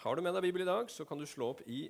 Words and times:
Har 0.00 0.16
du 0.16 0.22
med 0.24 0.32
deg 0.32 0.46
Bibelen 0.46 0.64
i 0.64 0.70
dag, 0.70 0.88
så 0.88 1.04
kan 1.04 1.20
du 1.20 1.26
slå 1.28 1.50
opp 1.52 1.58
i 1.68 1.82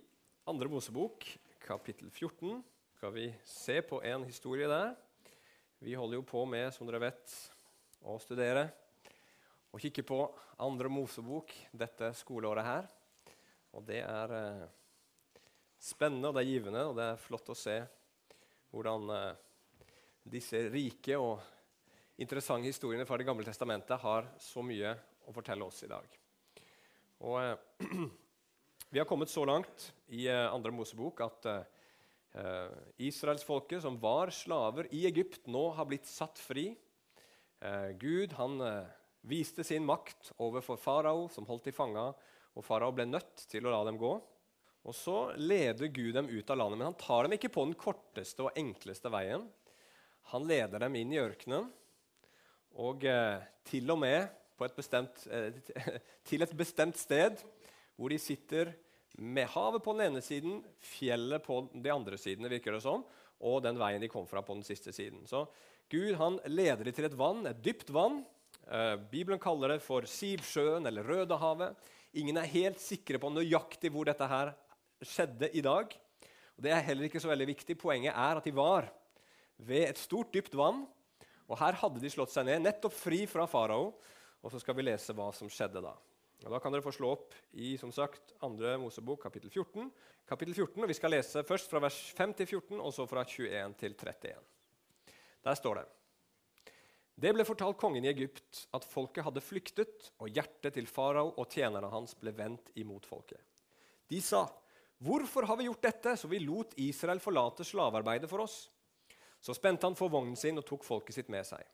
Andre 0.51 0.67
Mosebok, 0.67 1.23
kapittel 1.63 2.09
14. 2.11 2.57
Skal 2.97 3.13
vi 3.15 3.29
se 3.47 3.77
på 3.87 4.01
en 4.03 4.25
historie 4.27 4.67
der. 4.67 4.97
Vi 5.79 5.95
holder 5.95 6.19
jo 6.19 6.25
på 6.27 6.41
med, 6.43 6.73
som 6.75 6.89
dere 6.89 6.99
vet, 7.05 7.35
å 8.03 8.17
studere 8.19 8.65
og 9.71 9.79
kikke 9.85 10.03
på 10.09 10.19
Andre 10.67 10.91
Mosebok 10.91 11.55
dette 11.71 12.09
skoleåret 12.19 12.67
her. 12.67 12.89
Og 13.79 13.87
det 13.87 14.01
er 14.03 14.35
eh, 14.41 14.67
spennende, 15.79 16.33
og 16.33 16.35
det 16.35 16.43
er 16.43 16.51
givende, 16.51 16.83
og 16.91 16.99
det 16.99 17.07
er 17.13 17.23
flott 17.29 17.53
å 17.55 17.59
se 17.61 17.77
hvordan 18.75 19.07
eh, 19.21 19.45
disse 20.35 20.65
rike 20.67 21.15
og 21.15 21.47
interessante 22.19 22.75
historiene 22.75 23.07
fra 23.07 23.23
Det 23.23 23.31
gamle 23.31 23.47
testamentet 23.47 24.03
har 24.03 24.33
så 24.43 24.67
mye 24.67 24.97
å 25.31 25.37
fortelle 25.39 25.71
oss 25.71 25.87
i 25.87 25.93
dag. 25.95 26.20
Og 27.21 27.37
eh, 27.43 27.57
Vi 28.91 28.99
har 28.99 29.07
kommet 29.07 29.31
så 29.31 29.45
langt 29.47 29.91
i 30.11 30.25
eh, 30.27 30.47
andre 30.51 30.73
Mosebok 30.75 31.21
at 31.23 31.47
eh, 31.51 32.73
israelsfolket, 33.07 33.83
som 33.85 33.99
var 34.03 34.33
slaver 34.35 34.89
i 34.95 35.05
Egypt, 35.07 35.45
nå 35.47 35.69
har 35.77 35.87
blitt 35.87 36.09
satt 36.11 36.41
fri. 36.41 36.73
Eh, 37.61 37.91
Gud 38.01 38.35
han 38.39 38.59
eh, 38.65 38.91
viste 39.31 39.65
sin 39.67 39.87
makt 39.87 40.33
overfor 40.41 40.81
farao, 40.81 41.29
som 41.31 41.47
holdt 41.47 41.69
de 41.69 41.77
fanga, 41.77 42.09
og 42.57 42.67
farao 42.67 42.91
ble 42.97 43.07
nødt 43.07 43.45
til 43.53 43.69
å 43.69 43.77
la 43.77 43.85
dem 43.87 44.01
gå. 44.01 44.17
Og 44.81 44.97
Så 44.97 45.17
leder 45.37 45.93
Gud 45.93 46.15
dem 46.17 46.31
ut 46.33 46.51
av 46.51 46.57
landet, 46.57 46.81
men 46.81 46.89
han 46.89 46.99
tar 46.99 47.27
dem 47.27 47.37
ikke 47.37 47.53
på 47.53 47.67
den 47.69 47.77
korteste 47.79 48.47
og 48.47 48.57
enkleste 48.59 49.13
veien. 49.13 49.45
Han 50.33 50.47
leder 50.49 50.81
dem 50.81 50.97
inn 50.97 51.13
i 51.13 51.21
ørkenen, 51.21 51.69
og 52.81 53.05
eh, 53.05 53.43
til 53.67 53.93
og 53.93 54.01
med 54.01 54.40
et 54.69 54.77
bestemt, 54.77 55.25
eh, 55.31 55.57
til 56.29 56.45
et 56.45 56.55
bestemt 56.57 56.99
sted 57.01 57.41
hvor 57.97 58.13
de 58.13 58.19
sitter 58.21 58.73
med 59.21 59.49
havet 59.53 59.83
på 59.85 59.93
den 59.97 60.07
ene 60.09 60.23
siden, 60.25 60.61
fjellet 60.81 61.43
på 61.45 61.63
de 61.75 61.93
andre 61.93 62.19
sidene, 62.21 62.49
virker 62.49 62.77
det 62.77 62.85
som, 62.85 63.03
og 63.41 63.63
den 63.65 63.79
veien 63.81 64.01
de 64.01 64.09
kom 64.09 64.27
fra 64.29 64.43
på 64.45 64.57
den 64.57 64.65
siste 64.65 64.93
siden. 64.97 65.27
Så 65.29 65.45
Gud 65.91 66.15
han 66.21 66.39
leder 66.47 66.87
dem 66.87 66.97
til 66.97 67.09
et 67.09 67.17
vann, 67.19 67.43
et 67.51 67.63
dypt 67.65 67.91
vann. 67.93 68.23
Eh, 68.71 68.97
Bibelen 69.11 69.41
kaller 69.43 69.75
det 69.75 69.83
for 69.85 70.07
Sivsjøen 70.09 70.87
eller 70.87 71.07
Rødehavet. 71.07 71.77
Ingen 72.21 72.39
er 72.39 72.53
helt 72.53 72.81
sikre 72.83 73.21
på 73.23 73.33
nøyaktig 73.33 73.91
hvor 73.93 74.09
dette 74.09 74.29
her 74.31 74.55
skjedde 75.03 75.51
i 75.57 75.65
dag. 75.65 75.93
Og 76.57 76.65
Det 76.65 76.73
er 76.77 76.87
heller 76.87 77.09
ikke 77.09 77.23
så 77.23 77.31
veldig 77.31 77.49
viktig. 77.51 77.79
Poenget 77.81 78.15
er 78.15 78.39
at 78.39 78.47
de 78.47 78.55
var 78.55 78.89
ved 79.59 79.89
et 79.89 79.99
stort, 79.99 80.33
dypt 80.35 80.55
vann. 80.55 80.85
Og 81.51 81.59
Her 81.59 81.79
hadde 81.81 82.03
de 82.03 82.11
slått 82.13 82.33
seg 82.33 82.47
ned, 82.47 82.63
nettopp 82.63 82.95
fri 82.95 83.25
fra 83.27 83.47
farao. 83.51 83.95
Og 84.41 84.53
så 84.53 84.61
skal 84.63 84.77
vi 84.79 84.87
lese 84.87 85.15
hva 85.17 85.29
som 85.37 85.51
skjedde 85.53 85.83
da. 85.85 85.93
Og 86.47 86.53
Da 86.55 86.61
kan 86.63 86.73
dere 86.73 86.85
få 86.85 86.93
slå 86.95 87.13
opp 87.13 87.35
i 87.53 87.75
som 87.81 87.93
sagt, 87.93 88.33
2. 88.41 88.49
Mosebok 88.81 89.23
kapittel 89.27 89.51
14. 89.51 89.91
Kapittel 90.29 90.55
14, 90.55 90.83
og 90.83 90.89
Vi 90.89 90.97
skal 90.97 91.13
lese 91.13 91.45
først 91.45 91.69
fra 91.69 91.83
vers 91.85 91.99
5 92.17 92.35
til 92.39 92.47
14, 92.47 92.81
og 92.81 92.93
så 92.95 93.07
fra 93.07 93.25
21 93.25 93.75
til 93.81 93.95
31. 93.95 94.39
Der 95.45 95.55
står 95.55 95.81
det 95.81 95.87
Det 97.21 97.35
ble 97.35 97.45
fortalt 97.45 97.77
kongen 97.77 98.05
i 98.05 98.09
Egypt 98.09 98.67
at 98.73 98.85
folket 98.85 99.25
hadde 99.25 99.45
flyktet, 99.45 100.13
og 100.19 100.33
hjertet 100.33 100.73
til 100.75 100.87
farao 100.87 101.35
og 101.37 101.51
tjenerne 101.53 101.91
hans 101.93 102.15
ble 102.15 102.33
vendt 102.33 102.73
imot 102.77 103.05
folket. 103.07 103.41
De 104.09 104.21
sa, 104.21 104.49
'Hvorfor 105.01 105.47
har 105.47 105.57
vi 105.57 105.65
gjort 105.65 105.83
dette, 105.83 106.17
så 106.17 106.29
vi 106.29 106.39
lot 106.39 106.75
Israel 106.77 107.21
forlate 107.21 107.65
slavearbeidet 107.65 108.29
for 108.29 108.41
oss?' 108.41 108.71
Så 109.41 109.55
spente 109.55 109.87
han 109.87 109.97
for 109.97 110.09
vognen 110.09 110.37
sin 110.37 110.59
og 110.59 110.67
tok 110.67 110.85
folket 110.85 111.15
sitt 111.15 111.29
med 111.29 111.47
seg. 111.47 111.65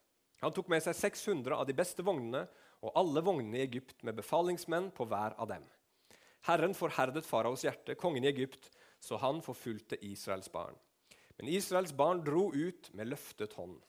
Han 0.43 0.53
tok 0.53 0.69
med 0.69 0.83
seg 0.85 0.95
600 0.95 1.55
av 1.57 1.65
de 1.67 1.75
beste 1.77 2.05
vognene 2.05 2.43
og 2.85 2.93
alle 2.99 3.23
vognene 3.25 3.57
i 3.59 3.65
Egypt 3.65 4.03
med 4.05 4.17
befalingsmenn 4.19 4.91
på 4.95 5.07
hver 5.09 5.33
av 5.41 5.49
dem. 5.49 5.63
Herren 6.47 6.75
forherdet 6.77 7.25
faraos 7.25 7.65
hjerte, 7.65 7.97
kongen 7.99 8.23
i 8.23 8.29
Egypt, 8.29 8.69
så 8.99 9.17
han 9.21 9.41
forfulgte 9.43 9.97
Israels 10.05 10.51
barn. 10.53 10.77
Men 11.37 11.49
Israels 11.51 11.93
barn 11.93 12.23
dro 12.25 12.51
ut 12.53 12.89
med 12.93 13.09
løftet 13.09 13.57
hånd. 13.57 13.79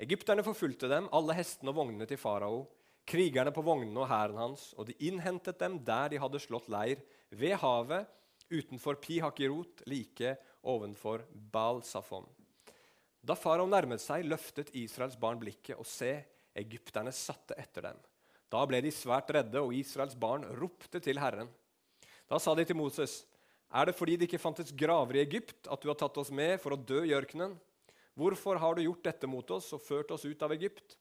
Egypterne 0.00 0.42
forfulgte 0.46 0.88
dem, 0.88 1.10
alle 1.12 1.36
hestene 1.36 1.74
og 1.74 1.82
vognene 1.82 2.06
til 2.08 2.18
farao, 2.18 2.62
krigerne 3.10 3.52
på 3.52 3.64
vognene 3.66 4.00
og 4.00 4.08
hæren 4.08 4.38
hans, 4.40 4.70
og 4.78 4.88
de 4.88 4.96
innhentet 5.04 5.58
dem 5.60 5.78
der 5.84 6.12
de 6.12 6.20
hadde 6.22 6.40
slått 6.40 6.70
leir, 6.72 7.02
ved 7.30 7.58
havet, 7.60 8.08
utenfor 8.50 8.98
Pihakirot, 9.02 9.84
like 9.86 10.36
ovenfor 10.66 11.26
Baal 11.52 11.84
Safon. 11.86 12.26
Da 13.20 13.36
farao 13.36 13.68
nærmet 13.68 14.00
seg, 14.02 14.24
løftet 14.28 14.72
Israels 14.80 15.18
barn 15.20 15.40
blikket, 15.40 15.76
og 15.76 15.88
se, 15.88 16.14
egypterne 16.56 17.12
satte 17.14 17.56
etter 17.60 17.90
dem. 17.90 17.98
Da 18.50 18.62
ble 18.66 18.80
de 18.82 18.92
svært 18.94 19.30
redde, 19.34 19.60
og 19.62 19.74
Israels 19.76 20.16
barn 20.18 20.46
ropte 20.58 21.02
til 21.02 21.20
Herren. 21.22 21.50
Da 22.30 22.40
sa 22.42 22.54
de 22.56 22.64
til 22.66 22.78
Moses, 22.78 23.20
er 23.70 23.86
det 23.86 23.94
fordi 23.94 24.16
det 24.18 24.26
ikke 24.26 24.42
fantes 24.42 24.72
graver 24.74 25.20
i 25.20 25.22
Egypt, 25.22 25.68
at 25.70 25.82
du 25.82 25.90
har 25.90 25.98
tatt 25.98 26.16
oss 26.18 26.32
med 26.34 26.56
for 26.62 26.74
å 26.74 26.80
dø 26.80 27.04
i 27.06 27.14
ørkenen? 27.14 27.54
Hvorfor 28.18 28.58
har 28.58 28.74
du 28.74 28.82
gjort 28.82 29.04
dette 29.06 29.30
mot 29.30 29.50
oss 29.54 29.70
og 29.76 29.84
ført 29.84 30.10
oss 30.10 30.26
ut 30.26 30.42
av 30.42 30.54
Egypt? 30.56 30.96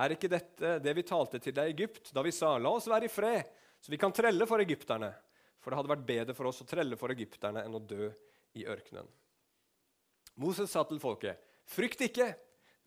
Er 0.00 0.14
ikke 0.14 0.30
dette 0.30 0.78
det 0.80 0.94
vi 0.96 1.04
talte 1.04 1.40
til 1.42 1.54
deg 1.56 1.68
i 1.68 1.74
Egypt, 1.74 2.12
da 2.14 2.24
vi 2.24 2.32
sa, 2.32 2.54
la 2.56 2.72
oss 2.72 2.88
være 2.88 3.10
i 3.10 3.12
fred, 3.12 3.50
så 3.80 3.92
vi 3.92 3.98
kan 4.00 4.14
trelle 4.14 4.46
for 4.48 4.62
egypterne? 4.62 5.10
For 5.60 5.72
det 5.72 5.80
hadde 5.80 5.92
vært 5.92 6.08
bedre 6.08 6.36
for 6.36 6.48
oss 6.48 6.62
å 6.64 6.68
trelle 6.68 6.96
for 6.96 7.12
egypterne 7.12 7.66
enn 7.66 7.76
å 7.76 7.82
dø 7.84 8.08
i 8.56 8.64
ørkenen. 8.64 9.08
Moses 10.40 10.72
sa 10.72 10.86
til 10.88 11.00
folket, 11.02 11.36
frykt 11.68 12.00
ikke, 12.06 12.30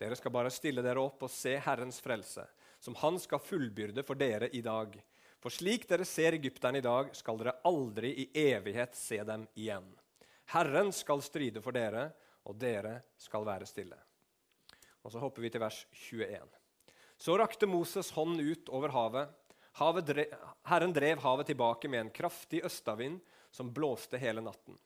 dere 0.02 0.16
skal 0.18 0.34
bare 0.34 0.52
stille 0.52 0.82
dere 0.82 1.02
opp 1.04 1.22
og 1.28 1.30
se 1.32 1.54
Herrens 1.62 2.00
frelse, 2.02 2.46
som 2.82 2.96
Han 3.04 3.20
skal 3.22 3.42
fullbyrde 3.44 4.04
for 4.08 4.18
dere 4.18 4.50
i 4.58 4.64
dag. 4.66 4.96
For 5.44 5.54
slik 5.54 5.86
dere 5.90 6.08
ser 6.08 6.34
egypterne 6.34 6.80
i 6.80 6.86
dag, 6.86 7.12
skal 7.14 7.38
dere 7.38 7.60
aldri 7.68 8.10
i 8.24 8.26
evighet 8.42 8.96
se 8.98 9.20
dem 9.28 9.46
igjen. 9.54 9.86
Herren 10.56 10.90
skal 10.96 11.22
stride 11.22 11.62
for 11.62 11.76
dere, 11.76 12.10
og 12.50 12.58
dere 12.60 12.98
skal 13.22 13.46
være 13.46 13.68
stille. 13.70 14.00
Og 15.04 15.12
Så 15.12 15.20
hopper 15.20 15.44
vi 15.44 15.52
til 15.54 15.62
vers 15.62 15.86
21. 15.92 16.48
Så 17.20 17.36
rakte 17.38 17.70
Moses 17.70 18.10
hånden 18.16 18.42
ut 18.42 18.70
over 18.70 18.90
havet. 18.90 19.30
havet 19.74 20.06
drev, 20.06 20.34
Herren 20.66 20.94
drev 20.94 21.20
havet 21.20 21.46
tilbake 21.46 21.88
med 21.88 22.00
en 22.00 22.10
kraftig 22.10 22.64
østavind 22.66 23.22
som 23.52 23.70
blåste 23.74 24.18
hele 24.18 24.42
natten. 24.42 24.80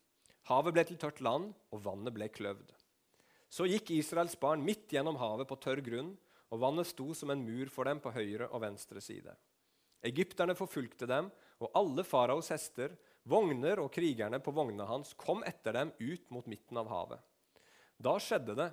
Havet 0.47 0.75
ble 0.75 0.84
til 0.88 1.00
tørt 1.02 1.19
land, 1.24 1.52
og 1.75 1.84
vannet 1.84 2.16
ble 2.16 2.30
kløvd. 2.31 2.72
Så 3.52 3.68
gikk 3.68 3.91
Israels 3.96 4.38
barn 4.40 4.63
midt 4.63 4.91
gjennom 4.91 5.19
havet 5.19 5.47
på 5.50 5.58
tørr 5.63 5.81
grunn, 5.84 6.13
og 6.52 6.62
vannet 6.62 6.88
sto 6.88 7.12
som 7.16 7.34
en 7.34 7.44
mur 7.44 7.68
for 7.72 7.88
dem 7.88 8.00
på 8.03 8.13
høyre 8.16 8.47
og 8.47 8.63
venstre 8.63 9.03
side. 9.03 9.34
Egypterne 10.08 10.56
forfulgte 10.56 11.08
dem, 11.09 11.28
og 11.59 11.74
alle 11.75 12.06
faraos 12.08 12.52
hester, 12.53 12.94
vogner 13.28 13.81
og 13.84 13.91
krigerne 13.91 14.40
på 14.44 14.53
vognene 14.56 14.88
hans 14.88 15.12
kom 15.19 15.41
etter 15.47 15.75
dem 15.75 15.91
ut 16.00 16.30
mot 16.31 16.47
midten 16.47 16.79
av 16.79 16.91
havet. 16.91 17.24
Da 17.97 18.16
skjedde 18.22 18.56
det. 18.56 18.69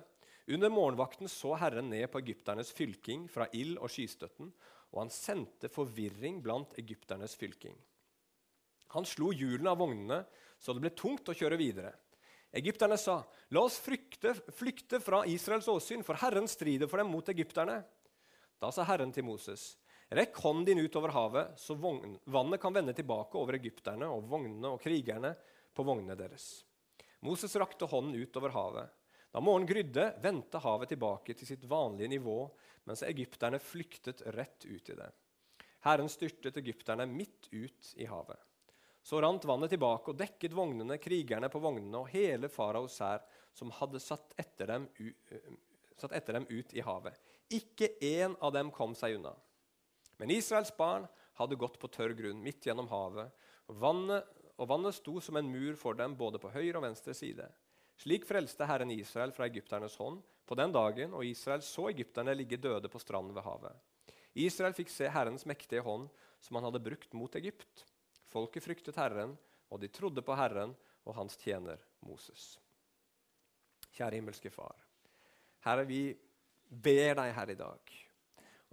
Under 0.55 0.69
morgenvakten 0.69 1.27
så 1.31 1.55
Herren 1.57 1.89
ned 1.89 2.05
på 2.13 2.21
egypternes 2.21 2.69
fylking 2.77 3.25
fra 3.31 3.49
ild 3.57 3.79
og 3.81 3.89
skystøtten, 3.91 4.51
og 4.93 5.01
han 5.01 5.11
sendte 5.11 5.71
forvirring 5.73 6.37
blant 6.45 6.77
egypternes 6.79 7.33
fylking. 7.35 7.75
Han 8.93 9.07
slo 9.09 9.31
hjulene 9.35 9.73
av 9.73 9.81
vognene 9.81 10.21
så 10.65 10.73
det 10.73 10.81
ble 10.81 10.93
tungt 10.97 11.29
å 11.29 11.37
kjøre 11.37 11.59
videre. 11.61 11.91
Egypterne 12.55 12.97
sa, 12.97 13.19
'La 13.53 13.61
oss 13.67 13.77
frykte, 13.83 14.33
flykte 14.55 14.97
fra 15.03 15.21
Israels 15.29 15.67
åsyn, 15.69 16.01
for 16.03 16.17
Herren 16.17 16.47
strider 16.49 16.89
for 16.89 16.97
dem 16.97 17.11
mot 17.13 17.27
egypterne.' 17.29 17.83
Da 18.57 18.71
sa 18.71 18.85
Herren 18.87 19.11
til 19.13 19.27
Moses, 19.27 19.75
'Rekk 20.09 20.39
hånden 20.41 20.65
din 20.65 20.79
ut 20.79 20.95
over 20.95 21.13
havet, 21.13 21.59
så 21.59 21.75
vannet 21.77 22.61
kan 22.61 22.73
vende 22.73 22.95
tilbake 22.97 23.37
over 23.37 23.59
egypterne 23.59 24.09
og 24.09 24.25
vognene 24.29 24.71
og 24.73 24.81
krigerne 24.81 25.35
på 25.75 25.85
vognene 25.85 26.17
deres.' 26.17 26.63
Moses 27.21 27.55
rakte 27.55 27.85
hånden 27.85 28.15
ut 28.15 28.37
over 28.37 28.49
havet. 28.49 28.89
Da 29.33 29.41
morgenen 29.41 29.67
grydde, 29.67 30.15
vendte 30.21 30.61
havet 30.63 30.89
tilbake 30.93 31.33
til 31.35 31.47
sitt 31.47 31.63
vanlige 31.67 32.07
nivå, 32.07 32.49
mens 32.85 33.03
egypterne 33.03 33.59
flyktet 33.59 34.21
rett 34.33 34.65
ut 34.65 34.89
i 34.89 34.95
det. 34.95 35.11
Herren 35.83 36.09
styrtet 36.09 36.57
egypterne 36.57 37.05
midt 37.09 37.49
ut 37.51 37.93
i 37.97 38.05
havet. 38.05 38.39
Så 39.05 39.19
rant 39.21 39.43
vannet 39.45 39.69
tilbake 39.69 40.09
og 40.09 40.17
dekket 40.17 40.55
vognene, 40.57 40.97
krigerne 40.97 41.49
på 41.53 41.61
vognene 41.61 41.99
og 41.99 42.09
hele 42.09 42.49
faraos 42.49 42.97
hær, 43.03 43.21
som 43.53 43.69
hadde 43.77 44.01
satt 44.01 44.33
etter, 44.41 44.71
dem, 44.71 44.87
satt 45.93 46.15
etter 46.17 46.39
dem 46.39 46.47
ut 46.49 46.73
i 46.73 46.81
havet. 46.81 47.19
Ikke 47.53 47.91
én 48.01 48.33
av 48.41 48.55
dem 48.55 48.73
kom 48.73 48.97
seg 48.97 49.19
unna. 49.19 49.35
Men 50.17 50.33
Israels 50.33 50.73
barn 50.73 51.05
hadde 51.37 51.59
gått 51.59 51.77
på 51.77 51.91
tørr 51.93 52.15
grunn 52.17 52.41
midt 52.41 52.65
gjennom 52.65 52.89
havet, 52.89 53.29
og 53.69 53.79
vannet, 53.83 54.25
og 54.57 54.69
vannet 54.73 54.97
sto 54.97 55.19
som 55.21 55.37
en 55.37 55.53
mur 55.53 55.77
for 55.77 55.97
dem 55.99 56.17
både 56.17 56.41
på 56.41 56.49
høyre 56.55 56.79
og 56.79 56.87
venstre 56.87 57.13
side. 57.13 57.45
Slik 58.01 58.25
frelste 58.25 58.65
Herren 58.65 58.91
Israel 58.91 59.35
fra 59.35 59.45
egypternes 59.45 59.99
hånd 60.01 60.23
på 60.49 60.57
den 60.57 60.73
dagen, 60.73 61.13
og 61.13 61.27
Israel 61.29 61.61
så 61.61 61.91
egypterne 61.93 62.33
ligge 62.33 62.57
døde 62.57 62.89
på 62.89 62.99
stranden 63.03 63.37
ved 63.37 63.45
havet. 63.45 63.75
Israel 64.33 64.73
fikk 64.75 64.89
se 64.91 65.13
Herrens 65.13 65.45
mektige 65.45 65.85
hånd, 65.85 66.09
som 66.41 66.57
han 66.57 66.65
hadde 66.67 66.83
brukt 66.83 67.13
mot 67.13 67.35
Egypt. 67.37 67.85
Folket 68.35 68.65
fryktet 68.65 68.97
Herren, 68.99 69.31
og 69.71 69.79
de 69.79 69.87
trodde 69.87 70.19
på 70.25 70.35
Herren 70.35 70.73
og 71.07 71.15
hans 71.15 71.37
tjener 71.39 71.79
Moses. 72.03 72.57
Kjære 73.95 74.19
himmelske 74.19 74.51
Far. 74.51 74.75
Herre, 75.63 75.85
vi 75.87 76.09
ber 76.67 77.15
deg 77.21 77.31
her 77.37 77.53
i 77.53 77.55
dag 77.55 77.93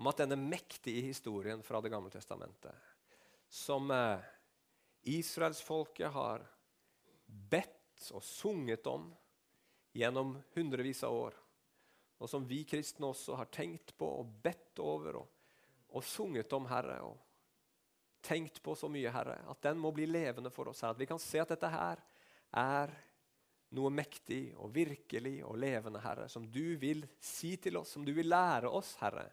om 0.00 0.10
at 0.10 0.18
denne 0.24 0.34
mektige 0.40 1.04
historien 1.06 1.62
fra 1.62 1.78
Det 1.84 1.92
gamle 1.92 2.10
testamentet, 2.10 2.74
som 3.46 3.86
eh, 3.94 4.18
israelsfolket 5.14 6.10
har 6.10 6.42
bedt 7.26 8.08
og 8.16 8.24
sunget 8.26 8.86
om 8.90 9.12
gjennom 9.94 10.34
hundrevis 10.56 11.04
av 11.06 11.14
år, 11.28 11.36
og 12.18 12.30
som 12.30 12.48
vi 12.48 12.64
kristne 12.66 13.12
også 13.12 13.38
har 13.38 13.52
tenkt 13.54 13.94
på 13.94 14.10
og 14.24 14.40
bedt 14.42 14.82
over 14.82 15.22
og, 15.22 15.28
og 15.94 16.02
sunget 16.02 16.50
om, 16.58 16.66
Herre, 16.66 16.98
og 17.06 17.31
tenkt 18.22 18.62
på 18.62 18.74
så 18.78 18.88
mye, 18.90 19.10
Herre, 19.12 19.40
at 19.50 19.62
den 19.64 19.80
må 19.82 19.90
bli 19.94 20.06
levende 20.06 20.50
for 20.54 20.70
oss 20.70 20.82
her. 20.84 20.94
At 20.94 21.00
vi 21.00 21.08
kan 21.10 21.20
se 21.22 21.42
at 21.42 21.52
dette 21.54 21.70
her 21.72 22.02
er 22.62 22.92
noe 23.72 23.92
mektig 23.92 24.52
og 24.60 24.72
virkelig 24.74 25.38
og 25.48 25.56
levende, 25.60 26.02
Herre, 26.04 26.28
som 26.28 26.44
du 26.50 26.76
vil 26.80 27.04
si 27.22 27.56
til 27.60 27.80
oss, 27.80 27.94
som 27.96 28.04
du 28.04 28.12
vil 28.16 28.28
lære 28.30 28.70
oss, 28.70 28.94
Herre, 29.00 29.26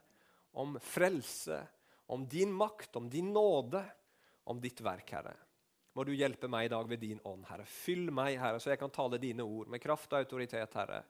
om 0.59 0.77
frelse, 0.81 1.59
om 2.09 2.25
din 2.27 2.51
makt, 2.55 2.95
om 2.97 3.09
din 3.11 3.33
nåde, 3.35 3.83
om 4.49 4.61
ditt 4.61 4.81
verk, 4.81 5.11
Herre. 5.13 5.35
Må 5.97 6.05
du 6.07 6.13
hjelpe 6.15 6.47
meg 6.49 6.67
i 6.67 6.71
dag 6.71 6.87
ved 6.89 7.01
din 7.03 7.19
ånd, 7.27 7.43
Herre. 7.49 7.65
Fyll 7.67 8.07
meg, 8.15 8.37
Herre, 8.39 8.61
så 8.61 8.71
jeg 8.71 8.79
kan 8.81 8.93
tale 8.93 9.19
dine 9.21 9.43
ord 9.43 9.69
med 9.69 9.83
kraft 9.83 10.13
og 10.13 10.23
autoritet, 10.23 10.77
Herre. 10.79 11.03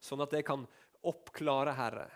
Sånn 0.00 0.22
at 0.22 0.32
det 0.32 0.44
kan 0.46 0.62
oppklare, 1.06 1.74
Herre, 1.76 2.06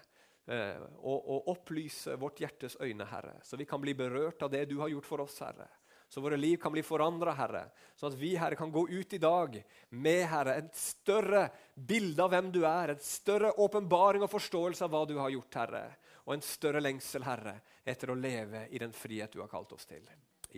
og, 0.46 1.19
og 1.19 1.50
opplyse 1.52 2.16
vårt 2.19 2.40
hjertes 2.42 2.76
øyne, 2.81 3.04
Herre. 3.06 3.37
Så 3.44 3.58
vi 3.60 3.66
kan 3.69 3.81
bli 3.82 3.94
berørt 3.94 4.42
av 4.42 4.50
det 4.50 4.64
du 4.70 4.78
har 4.81 4.90
gjort 4.90 5.06
for 5.06 5.22
oss, 5.26 5.37
Herre. 5.44 5.69
Så 6.10 6.20
våre 6.20 6.37
liv 6.37 6.56
kan 6.58 6.72
bli 6.75 6.82
forandra, 6.82 7.37
Herre. 7.38 7.69
Sånn 7.94 8.10
at 8.10 8.19
vi, 8.19 8.32
Herre, 8.34 8.56
kan 8.58 8.72
gå 8.75 8.82
ut 8.90 9.12
i 9.14 9.20
dag 9.22 9.60
med 9.94 10.25
Herre, 10.26 10.56
et 10.58 10.75
større 10.75 11.44
bilde 11.75 12.25
av 12.25 12.32
hvem 12.32 12.48
du 12.50 12.64
er. 12.66 12.96
Et 12.96 13.04
større 13.06 13.52
åpenbaring 13.62 14.25
og 14.26 14.32
forståelse 14.32 14.82
av 14.88 14.90
hva 14.90 15.04
du 15.06 15.14
har 15.20 15.31
gjort, 15.31 15.60
Herre. 15.60 15.84
Og 16.26 16.34
en 16.34 16.42
større 16.42 16.82
lengsel, 16.82 17.22
Herre, 17.22 17.60
etter 17.87 18.10
å 18.10 18.19
leve 18.19 18.64
i 18.75 18.82
den 18.82 18.90
frihet 18.90 19.31
du 19.31 19.38
har 19.44 19.52
kalt 19.52 19.70
oss 19.76 19.87
til. 19.87 20.02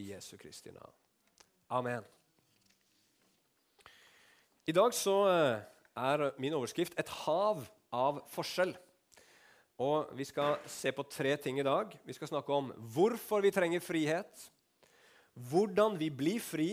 I 0.01 0.07
Jesu 0.15 0.39
Kristi 0.41 0.73
navn. 0.73 0.97
Amen. 1.77 2.09
I 4.65 4.73
dag 4.73 4.97
så 4.97 5.19
eh, 5.29 5.61
er 6.01 6.31
min 6.41 6.57
overskrift 6.57 6.97
'Et 6.97 7.13
hav 7.27 7.67
av 7.93 8.25
forskjell'. 8.33 8.77
Og 9.83 10.13
Vi 10.15 10.27
skal 10.29 10.61
se 10.71 10.93
på 10.95 11.03
tre 11.11 11.35
ting 11.41 11.59
i 11.59 11.67
dag. 11.67 11.91
Vi 12.07 12.15
skal 12.15 12.31
snakke 12.31 12.55
om 12.55 12.71
hvorfor 12.95 13.43
vi 13.43 13.51
trenger 13.55 13.83
frihet, 13.83 14.47
hvordan 15.35 15.97
vi 15.99 16.11
blir 16.13 16.43
fri, 16.45 16.71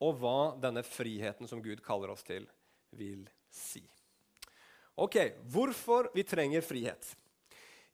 og 0.00 0.16
hva 0.16 0.54
denne 0.56 0.82
friheten 0.86 1.48
som 1.48 1.60
Gud 1.60 1.82
kaller 1.84 2.10
oss 2.14 2.24
til, 2.24 2.46
vil 2.96 3.26
si. 3.52 3.82
Ok, 4.96 5.18
Hvorfor 5.52 6.08
vi 6.14 6.24
trenger 6.24 6.64
frihet? 6.64 7.04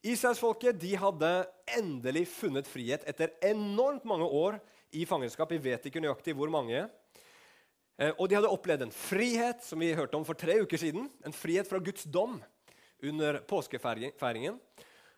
Israelsfolket 0.07 0.85
hadde 1.01 1.31
endelig 1.77 2.29
funnet 2.31 2.69
frihet 2.71 3.03
etter 3.11 3.35
enormt 3.43 4.07
mange 4.07 4.25
år 4.25 4.61
i 4.95 5.03
fangenskap. 5.05 5.51
Vi 5.51 5.59
vet 5.59 5.89
ikke 5.89 6.01
nøyaktig 6.01 6.35
hvor 6.39 6.51
mange. 6.53 6.85
Eh, 7.99 8.13
og 8.15 8.29
de 8.29 8.39
hadde 8.39 8.53
opplevd 8.55 8.87
en 8.87 8.95
frihet 8.95 9.65
som 9.67 9.83
vi 9.83 9.95
hørte 9.99 10.15
om 10.19 10.25
for 10.25 10.39
tre 10.39 10.61
uker 10.63 10.79
siden. 10.79 11.11
En 11.27 11.35
frihet 11.35 11.67
fra 11.67 11.83
Guds 11.83 12.07
dom 12.07 12.39
under 13.03 13.41
påskefeiringen. 13.49 14.59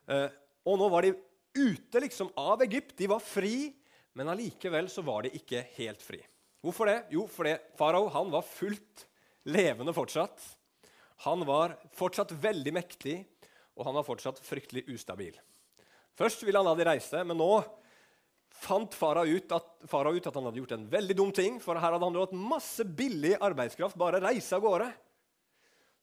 Eh, 0.08 0.28
og 0.68 0.78
nå 0.80 0.88
var 0.92 1.06
de 1.06 1.14
ute 1.58 2.02
liksom 2.02 2.32
av 2.38 2.62
Egypt. 2.66 2.96
De 2.98 3.08
var 3.10 3.22
fri, 3.24 3.70
men 4.18 4.30
allikevel 4.32 4.90
så 4.90 5.04
var 5.06 5.24
de 5.26 5.34
ikke 5.38 5.62
helt 5.78 6.02
fri. 6.02 6.20
Hvorfor 6.64 6.90
det? 6.90 6.98
Jo, 7.14 7.26
fordi 7.30 7.54
farao 7.78 8.08
han 8.12 8.32
var 8.34 8.46
fullt 8.46 9.06
levende 9.48 9.94
fortsatt. 9.94 10.42
Han 11.26 11.44
var 11.46 11.76
fortsatt 11.98 12.34
veldig 12.34 12.74
mektig, 12.74 13.20
og 13.78 13.86
han 13.86 13.96
var 13.98 14.06
fortsatt 14.06 14.40
fryktelig 14.42 14.84
ustabil. 14.90 15.36
Først 16.18 16.42
ville 16.42 16.58
han 16.58 16.66
la 16.66 16.74
de 16.78 16.86
reise, 16.86 17.22
men 17.26 17.38
nå 17.38 17.52
fant 18.58 18.94
farao 18.94 19.26
ut, 19.28 19.46
ut, 19.46 20.26
at 20.26 20.34
han 20.34 20.48
hadde 20.48 20.58
gjort 20.58 20.74
en 20.74 20.88
veldig 20.90 21.16
dum 21.18 21.30
ting. 21.34 21.60
For 21.62 21.78
her 21.78 21.94
hadde 21.94 22.04
han 22.04 22.18
hatt 22.18 22.34
masse 22.34 22.84
billig 22.84 23.36
arbeidskraft, 23.38 23.98
bare 23.98 24.22
reise 24.22 24.56
av 24.56 24.64
gårde. 24.64 24.88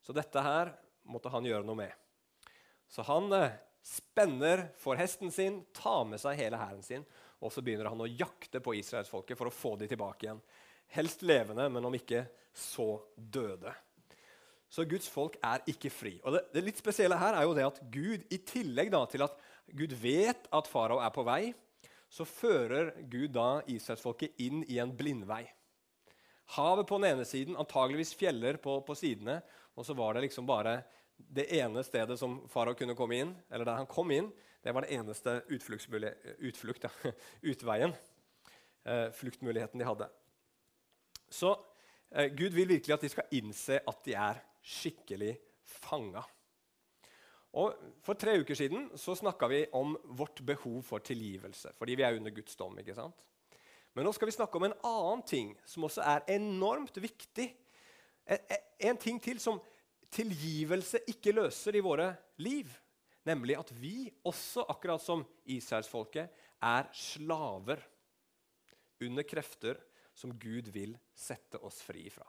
Så 0.06 0.14
dette 0.16 0.40
her 0.40 0.72
måtte 1.10 1.32
han 1.32 1.46
gjøre 1.46 1.66
noe 1.66 1.78
med. 1.78 1.94
Så 2.90 3.04
han 3.06 3.32
eh, 3.34 3.56
spenner 3.86 4.66
for 4.80 4.98
hesten 4.98 5.32
sin, 5.34 5.62
tar 5.76 6.04
med 6.08 6.22
seg 6.22 6.38
hele 6.40 6.60
hæren 6.60 6.84
sin, 6.86 7.06
og 7.42 7.52
så 7.52 7.62
begynner 7.62 7.90
han 7.90 8.02
å 8.02 8.08
jakte 8.10 8.62
på 8.64 8.74
israelsfolket 8.78 9.38
for 9.38 9.50
å 9.50 9.54
få 9.54 9.74
dem 9.80 9.90
tilbake 9.90 10.26
igjen. 10.26 10.40
Helst 10.94 11.24
levende, 11.26 11.68
men 11.72 11.84
om 11.84 11.94
ikke 11.94 12.24
så 12.56 12.96
døde. 13.16 13.74
Så 14.72 14.86
Guds 14.88 15.06
folk 15.10 15.36
er 15.44 15.62
ikke 15.70 15.92
fri. 15.92 16.16
Og 16.24 16.34
det, 16.34 16.46
det 16.54 16.64
litt 16.66 16.80
spesielle 16.80 17.18
her 17.20 17.36
er 17.38 17.46
jo 17.46 17.54
det 17.56 17.66
at 17.66 17.82
Gud, 17.92 18.24
i 18.32 18.40
tillegg 18.42 18.90
da, 18.94 19.04
til 19.10 19.26
at 19.26 19.36
Gud 19.76 19.94
vet 20.00 20.48
at 20.54 20.70
farao 20.70 20.98
er 21.02 21.12
på 21.14 21.24
vei, 21.26 21.42
så 22.10 22.26
fører 22.26 22.92
Gud 23.10 23.34
da 23.34 23.60
Israelsfolket 23.70 24.38
inn 24.42 24.62
i 24.70 24.78
en 24.82 24.94
blindvei. 24.96 25.44
Havet 26.54 26.86
på 26.86 26.98
den 27.00 27.10
ene 27.10 27.26
siden, 27.26 27.56
antageligvis 27.58 28.14
fjeller 28.14 28.58
på, 28.62 28.78
på, 28.86 28.94
sidene. 28.94 29.40
Og 29.76 29.86
så 29.86 29.94
var 29.96 30.16
det 30.16 30.26
liksom 30.26 30.48
bare 30.48 30.80
det 31.16 31.46
ene 31.56 31.84
stedet 31.84 32.18
som 32.20 32.42
farao 32.52 32.76
kunne 32.76 32.96
komme 32.96 33.20
inn, 33.20 33.32
eller 33.50 33.68
der 33.68 33.80
han 33.80 33.88
kom 33.88 34.10
inn, 34.12 34.28
det 34.62 34.74
var 34.74 34.84
det 34.84 34.96
eneste 34.96 35.38
utflukt, 35.52 36.84
ja, 36.84 36.90
utveien, 37.52 37.94
eh, 38.84 39.08
fluktmuligheten 39.14 39.80
de 39.80 39.86
hadde. 39.86 40.08
Så 41.28 41.52
eh, 42.10 42.32
Gud 42.34 42.56
vil 42.56 42.68
virkelig 42.68 42.96
at 42.96 43.04
de 43.04 43.12
skal 43.12 43.36
innse 43.38 43.78
at 43.78 44.02
de 44.04 44.16
er 44.18 44.40
skikkelig 44.66 45.36
fanga. 45.78 46.24
Og 47.56 47.76
For 48.04 48.18
tre 48.18 48.34
uker 48.42 48.58
siden 48.58 48.90
så 49.00 49.14
snakka 49.16 49.48
vi 49.48 49.62
om 49.76 49.94
vårt 50.18 50.42
behov 50.44 50.82
for 50.84 51.00
tilgivelse. 51.00 51.72
fordi 51.78 51.94
vi 51.94 52.02
er 52.02 52.16
under 52.16 52.30
Guds 52.30 52.56
dom. 52.56 52.78
ikke 52.78 52.94
sant? 52.94 53.22
Men 53.94 54.04
nå 54.04 54.12
skal 54.12 54.28
vi 54.28 54.36
snakke 54.36 54.58
om 54.58 54.64
en 54.64 54.76
annen 54.84 55.22
ting 55.22 55.54
som 55.64 55.84
også 55.84 56.02
er 56.04 56.26
enormt 56.36 56.98
viktig. 57.00 57.48
En 58.26 58.98
ting 58.98 59.20
til 59.22 59.38
som 59.42 59.60
tilgivelse 60.12 61.02
ikke 61.10 61.34
løser 61.36 61.78
i 61.78 61.84
våre 61.84 62.10
liv. 62.42 62.70
Nemlig 63.26 63.56
at 63.58 63.72
vi 63.74 64.06
også, 64.26 64.64
akkurat 64.70 65.02
som 65.02 65.24
israelsfolket, 65.50 66.30
er 66.62 66.88
slaver 66.94 67.82
under 69.02 69.26
krefter 69.28 69.80
som 70.16 70.32
Gud 70.40 70.70
vil 70.72 70.94
sette 71.12 71.58
oss 71.66 71.82
fri 71.84 72.06
fra. 72.10 72.26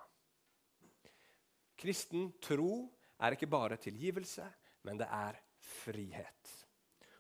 Kristen 1.78 2.32
tro 2.42 2.88
er 3.22 3.36
ikke 3.36 3.50
bare 3.50 3.78
tilgivelse, 3.80 4.46
men 4.84 4.98
det 5.00 5.08
er 5.14 5.38
frihet. 5.84 6.54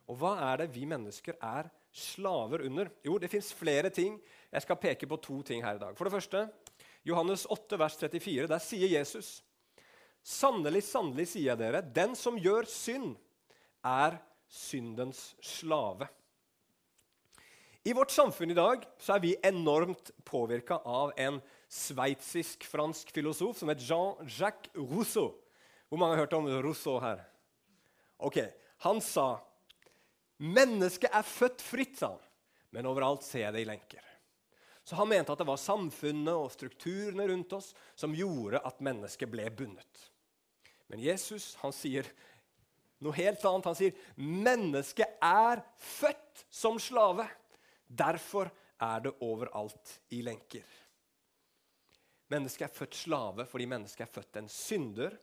Og 0.08 0.18
hva 0.20 0.34
er 0.50 0.64
det 0.64 0.72
vi 0.74 0.86
mennesker 0.90 1.38
er 1.44 1.70
slaver 1.92 2.64
under? 2.66 2.90
Jo, 3.06 3.18
det 3.22 3.30
fins 3.32 3.52
flere 3.56 3.92
ting. 3.94 4.18
Jeg 4.52 4.64
skal 4.66 4.80
peke 4.82 5.10
på 5.10 5.20
to 5.22 5.42
ting 5.46 5.64
her 5.66 5.78
i 5.78 5.82
dag. 5.82 5.98
For 5.98 6.08
det 6.08 6.16
første, 6.16 6.48
Johannes 7.08 7.46
8, 7.50 7.80
vers 7.80 7.96
34. 7.96 8.48
Der 8.52 8.64
sier 8.64 8.92
Jesus 8.92 9.38
Sannelig, 10.28 10.82
sannelig, 10.84 11.30
sier 11.32 11.54
jeg 11.54 11.60
dere, 11.62 11.80
den 11.80 12.12
som 12.20 12.36
gjør 12.36 12.66
synd, 12.68 13.14
er 13.80 14.18
syndens 14.52 15.30
slave. 15.40 16.10
I 17.88 17.94
vårt 17.96 18.12
samfunn 18.12 18.52
i 18.52 18.58
dag 18.58 18.84
så 19.00 19.16
er 19.16 19.24
vi 19.24 19.38
enormt 19.48 20.12
påvirka 20.28 20.82
av 20.84 21.14
en 21.16 21.40
sveitsisk-fransk 21.72 23.14
filosof 23.16 23.56
som 23.62 23.72
het 23.72 23.84
Jean-Jacques 23.88 24.76
Rousseau. 24.76 25.32
Hvor 25.88 26.02
mange 26.02 26.18
har 26.18 26.26
hørt 26.26 26.36
om 26.36 26.50
Rousseau 26.66 27.00
her? 27.00 27.24
Ok, 28.20 28.42
Han 28.84 29.00
sa 29.02 29.40
mennesket 30.38 31.10
er 31.10 31.26
født 31.26 31.64
fritt, 31.64 31.96
sa 31.98 32.12
han, 32.14 32.28
men 32.76 32.86
overalt 32.86 33.24
ser 33.26 33.48
jeg 33.48 33.56
det 33.56 33.64
i 33.64 33.70
lenker. 33.72 34.07
Så 34.88 34.96
Han 34.96 35.10
mente 35.12 35.34
at 35.34 35.42
det 35.42 35.48
var 35.50 35.60
samfunnet 35.60 36.32
og 36.32 36.48
strukturene 36.54 37.26
rundt 37.28 37.52
oss 37.58 37.74
som 37.92 38.14
gjorde 38.16 38.62
at 38.64 38.80
mennesket 38.80 39.28
ble 39.28 39.50
bundet. 39.52 40.04
Men 40.88 41.02
Jesus 41.04 41.50
han 41.60 41.74
sier 41.76 42.08
noe 43.04 43.12
helt 43.18 43.44
annet. 43.44 43.68
Han 43.68 43.76
sier 43.76 43.98
mennesket 44.16 45.20
er 45.20 45.60
født 45.76 46.46
som 46.48 46.80
slave. 46.80 47.26
Derfor 47.84 48.48
er 48.80 49.04
det 49.04 49.12
overalt 49.28 49.98
i 50.16 50.22
lenker. 50.24 50.64
Mennesket 52.32 52.70
er 52.70 52.78
født 52.78 52.96
slave 52.96 53.44
fordi 53.50 53.68
mennesket 53.68 54.06
er 54.08 54.14
født 54.14 54.40
en 54.40 54.48
synder 54.52 55.18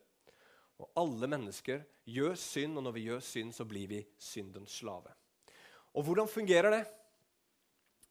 og 0.83 0.91
alle 0.99 1.31
mennesker 1.31 1.85
gjør 2.11 2.35
synd, 2.37 2.77
og 2.77 2.85
når 2.85 2.97
vi 2.97 3.07
gjør 3.07 3.23
synd, 3.25 3.55
så 3.55 3.65
blir 3.69 3.89
vi 3.89 4.01
syndens 4.21 4.75
slave. 4.83 5.13
Og 5.95 6.05
hvordan 6.05 6.29
fungerer 6.29 6.69
det? 6.75 6.83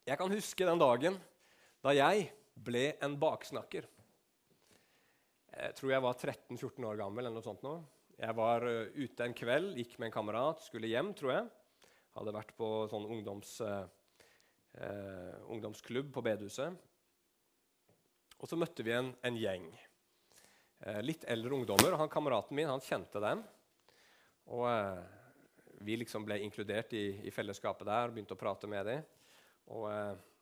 Jeg 0.08 0.18
kan 0.18 0.32
huske 0.32 0.66
den 0.66 0.82
dagen 0.82 1.20
da 1.84 1.94
jeg 1.96 2.30
ble 2.56 2.86
en 3.04 3.18
baksnakker. 3.20 3.90
Jeg 5.54 5.76
tror 5.78 5.92
jeg 5.94 6.04
var 6.06 6.16
13-14 6.18 6.88
år 6.90 7.02
gammel. 7.04 7.26
eller 7.26 7.38
noe 7.38 7.46
sånt 7.46 7.66
nå. 7.66 7.76
Jeg 8.18 8.38
var 8.38 8.66
uh, 8.66 8.88
ute 8.96 9.26
en 9.26 9.36
kveld, 9.36 9.76
gikk 9.78 9.98
med 10.00 10.10
en 10.10 10.16
kamerat, 10.16 10.64
skulle 10.64 10.90
hjem, 10.90 11.12
tror 11.18 11.34
jeg. 11.34 11.50
Hadde 12.16 12.36
vært 12.36 12.54
på 12.58 12.70
sånn 12.90 13.10
ungdoms, 13.10 13.56
uh, 13.66 13.84
uh, 14.80 15.36
ungdomsklubb 15.54 16.14
på 16.14 16.24
bedehuset. 16.26 16.78
Og 18.40 18.50
så 18.50 18.60
møtte 18.60 18.86
vi 18.86 18.96
en, 18.96 19.14
en 19.24 19.38
gjeng. 19.40 19.70
Eh, 20.84 21.00
litt 21.00 21.24
eldre 21.32 21.56
ungdommer. 21.56 21.94
og 21.94 22.02
han, 22.02 22.12
Kameraten 22.12 22.58
min 22.58 22.68
han 22.68 22.84
kjente 22.84 23.22
dem. 23.24 23.44
Og 24.52 24.66
eh, 24.68 25.00
vi 25.88 25.96
liksom 26.02 26.26
ble 26.28 26.42
inkludert 26.44 26.92
i, 26.98 27.06
i, 27.24 27.32
fellesskapet 27.32 27.88
der, 27.88 28.10
og 28.10 28.18
begynte 28.18 28.36
å 28.36 28.42
prate 28.42 28.68
med 28.68 28.90
dem. 28.90 29.06
Og 29.72 29.88
eh, 29.94 30.12
eh, 30.12 30.33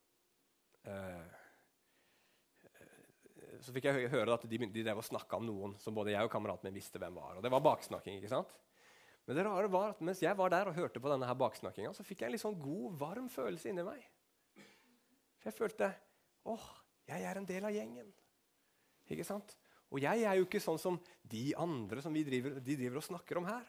så 3.62 3.74
fikk 3.76 3.86
jeg 3.88 4.10
høre 4.12 4.34
at 4.34 4.46
de, 4.50 4.58
de 4.66 4.84
drev 4.84 5.02
og 5.02 5.06
snakka 5.06 5.38
om 5.38 5.46
noen 5.46 5.76
som 5.82 5.96
både 5.96 6.16
jeg 6.16 6.26
og 6.26 6.32
kameraten 6.34 6.68
min 6.70 6.78
visste 6.80 7.02
hvem 7.02 7.20
var. 7.20 7.38
Og 7.38 7.46
det 7.46 7.52
var 7.54 7.64
baksnakking. 7.66 8.18
ikke 8.18 8.32
sant? 8.32 8.52
Men 9.28 9.38
det 9.38 9.46
rare 9.46 9.70
var 9.72 9.94
at 9.94 10.02
mens 10.04 10.22
jeg 10.24 10.38
var 10.38 10.50
der 10.54 10.72
og 10.72 10.78
hørte 10.78 11.02
på 11.02 11.12
denne 11.12 11.28
her 11.30 11.38
baksnakkinga, 11.38 11.94
så 11.94 12.06
fikk 12.06 12.24
jeg 12.24 12.32
en 12.32 12.36
litt 12.36 12.44
sånn 12.44 12.58
god, 12.60 12.96
varm 13.00 13.30
følelse 13.32 13.70
inni 13.70 13.86
meg. 13.86 14.02
For 15.42 15.52
jeg 15.52 15.58
følte 15.58 15.92
åh, 16.50 16.66
jeg 17.10 17.26
er 17.28 17.38
en 17.38 17.48
del 17.48 17.68
av 17.70 17.76
gjengen. 17.76 18.10
Ikke 19.12 19.28
sant? 19.28 19.54
Og 19.92 20.02
jeg 20.02 20.24
er 20.24 20.40
jo 20.40 20.48
ikke 20.48 20.62
sånn 20.64 20.80
som 20.82 20.98
de 21.28 21.52
andre 21.60 22.02
som 22.04 22.16
driver, 22.16 22.58
de 22.64 22.78
driver 22.80 23.02
og 23.02 23.06
snakker 23.06 23.42
om 23.42 23.50
her. 23.50 23.66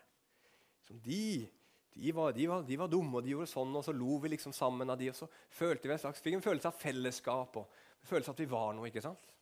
Som 0.87 1.00
de, 1.02 1.49
de 1.94 2.12
var, 2.16 2.32
de, 2.32 2.46
var, 2.49 2.62
de 2.64 2.76
var, 2.80 2.88
dumme, 2.88 3.18
og 3.18 3.25
de 3.25 3.34
gjorde 3.34 3.50
sånn, 3.50 3.75
og 3.76 3.84
så 3.84 3.92
lo 3.92 4.16
vi 4.22 4.32
liksom 4.32 4.54
sammen 4.56 4.90
av 4.90 4.96
de, 5.00 5.11
og 5.12 5.16
så 5.18 5.28
følte 5.52 5.88
vi 5.88 5.94
en 5.94 6.00
slags, 6.00 6.22
fikk 6.25 6.38
en 6.38 6.44
følelse 6.44 6.70
av 6.70 6.78
fellesskap 6.80 7.58
og 7.61 7.76
en 8.00 8.08
følelse 8.08 8.32
av 8.32 8.37
at 8.38 8.42
vi 8.44 8.50
var 8.52 8.72
noe. 8.76 8.88
ikke 8.88 9.04
sant? 9.04 9.32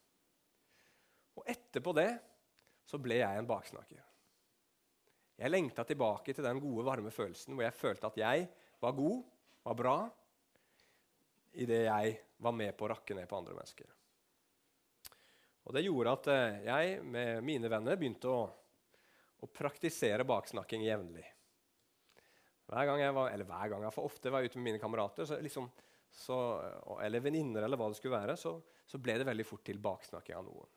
Og 1.39 1.47
etterpå 1.47 1.93
det 1.95 2.09
så 2.91 2.99
ble 2.99 3.21
jeg 3.21 3.39
en 3.39 3.47
baksnakker. 3.47 4.03
Jeg 5.41 5.49
lengta 5.49 5.85
tilbake 5.87 6.35
til 6.35 6.45
den 6.45 6.59
gode, 6.61 6.85
varme 6.85 7.13
følelsen 7.13 7.55
hvor 7.55 7.65
jeg 7.65 7.77
følte 7.77 8.11
at 8.11 8.19
jeg 8.19 8.49
var 8.83 8.97
god, 8.97 9.23
var 9.63 9.77
bra, 9.77 9.95
i 11.53 11.65
det 11.67 11.81
jeg 11.85 12.13
var 12.43 12.53
med 12.55 12.75
på 12.77 12.85
å 12.85 12.91
rakke 12.93 13.15
ned 13.15 13.27
på 13.29 13.39
andre 13.39 13.55
mennesker. 13.55 13.89
Og 15.67 15.75
Det 15.75 15.83
gjorde 15.85 16.13
at 16.17 16.29
eh, 16.33 16.63
jeg 16.67 17.03
med 17.05 17.45
mine 17.45 17.69
venner 17.71 17.99
begynte 17.99 18.31
å, 18.31 18.41
å 19.39 19.49
praktisere 19.51 20.25
baksnakking 20.27 20.83
jevnlig. 20.83 21.25
Hver 22.71 22.87
gang 22.87 23.01
jeg 23.03 23.15
var, 23.15 23.31
eller 23.33 23.47
hver 23.49 23.71
gang 23.73 23.83
jeg 23.83 23.95
for 23.95 24.07
ofte 24.07 24.31
var 24.31 24.45
ute 24.45 24.59
med 24.59 24.69
mine 24.69 24.79
kamerater, 24.79 25.27
så 25.27 25.39
liksom, 25.43 25.65
så, 26.11 26.37
eller 27.03 27.23
venninner, 27.23 27.65
eller 27.65 27.79
hva 27.79 27.89
det 27.91 27.99
skulle 27.99 28.15
være, 28.15 28.37
så, 28.39 28.53
så, 28.87 28.99
ble 29.03 29.17
det 29.19 29.27
veldig 29.27 29.45
fort 29.47 29.65
til 29.67 29.81
baksnakking 29.83 30.37
av 30.37 30.47
noen. 30.47 30.71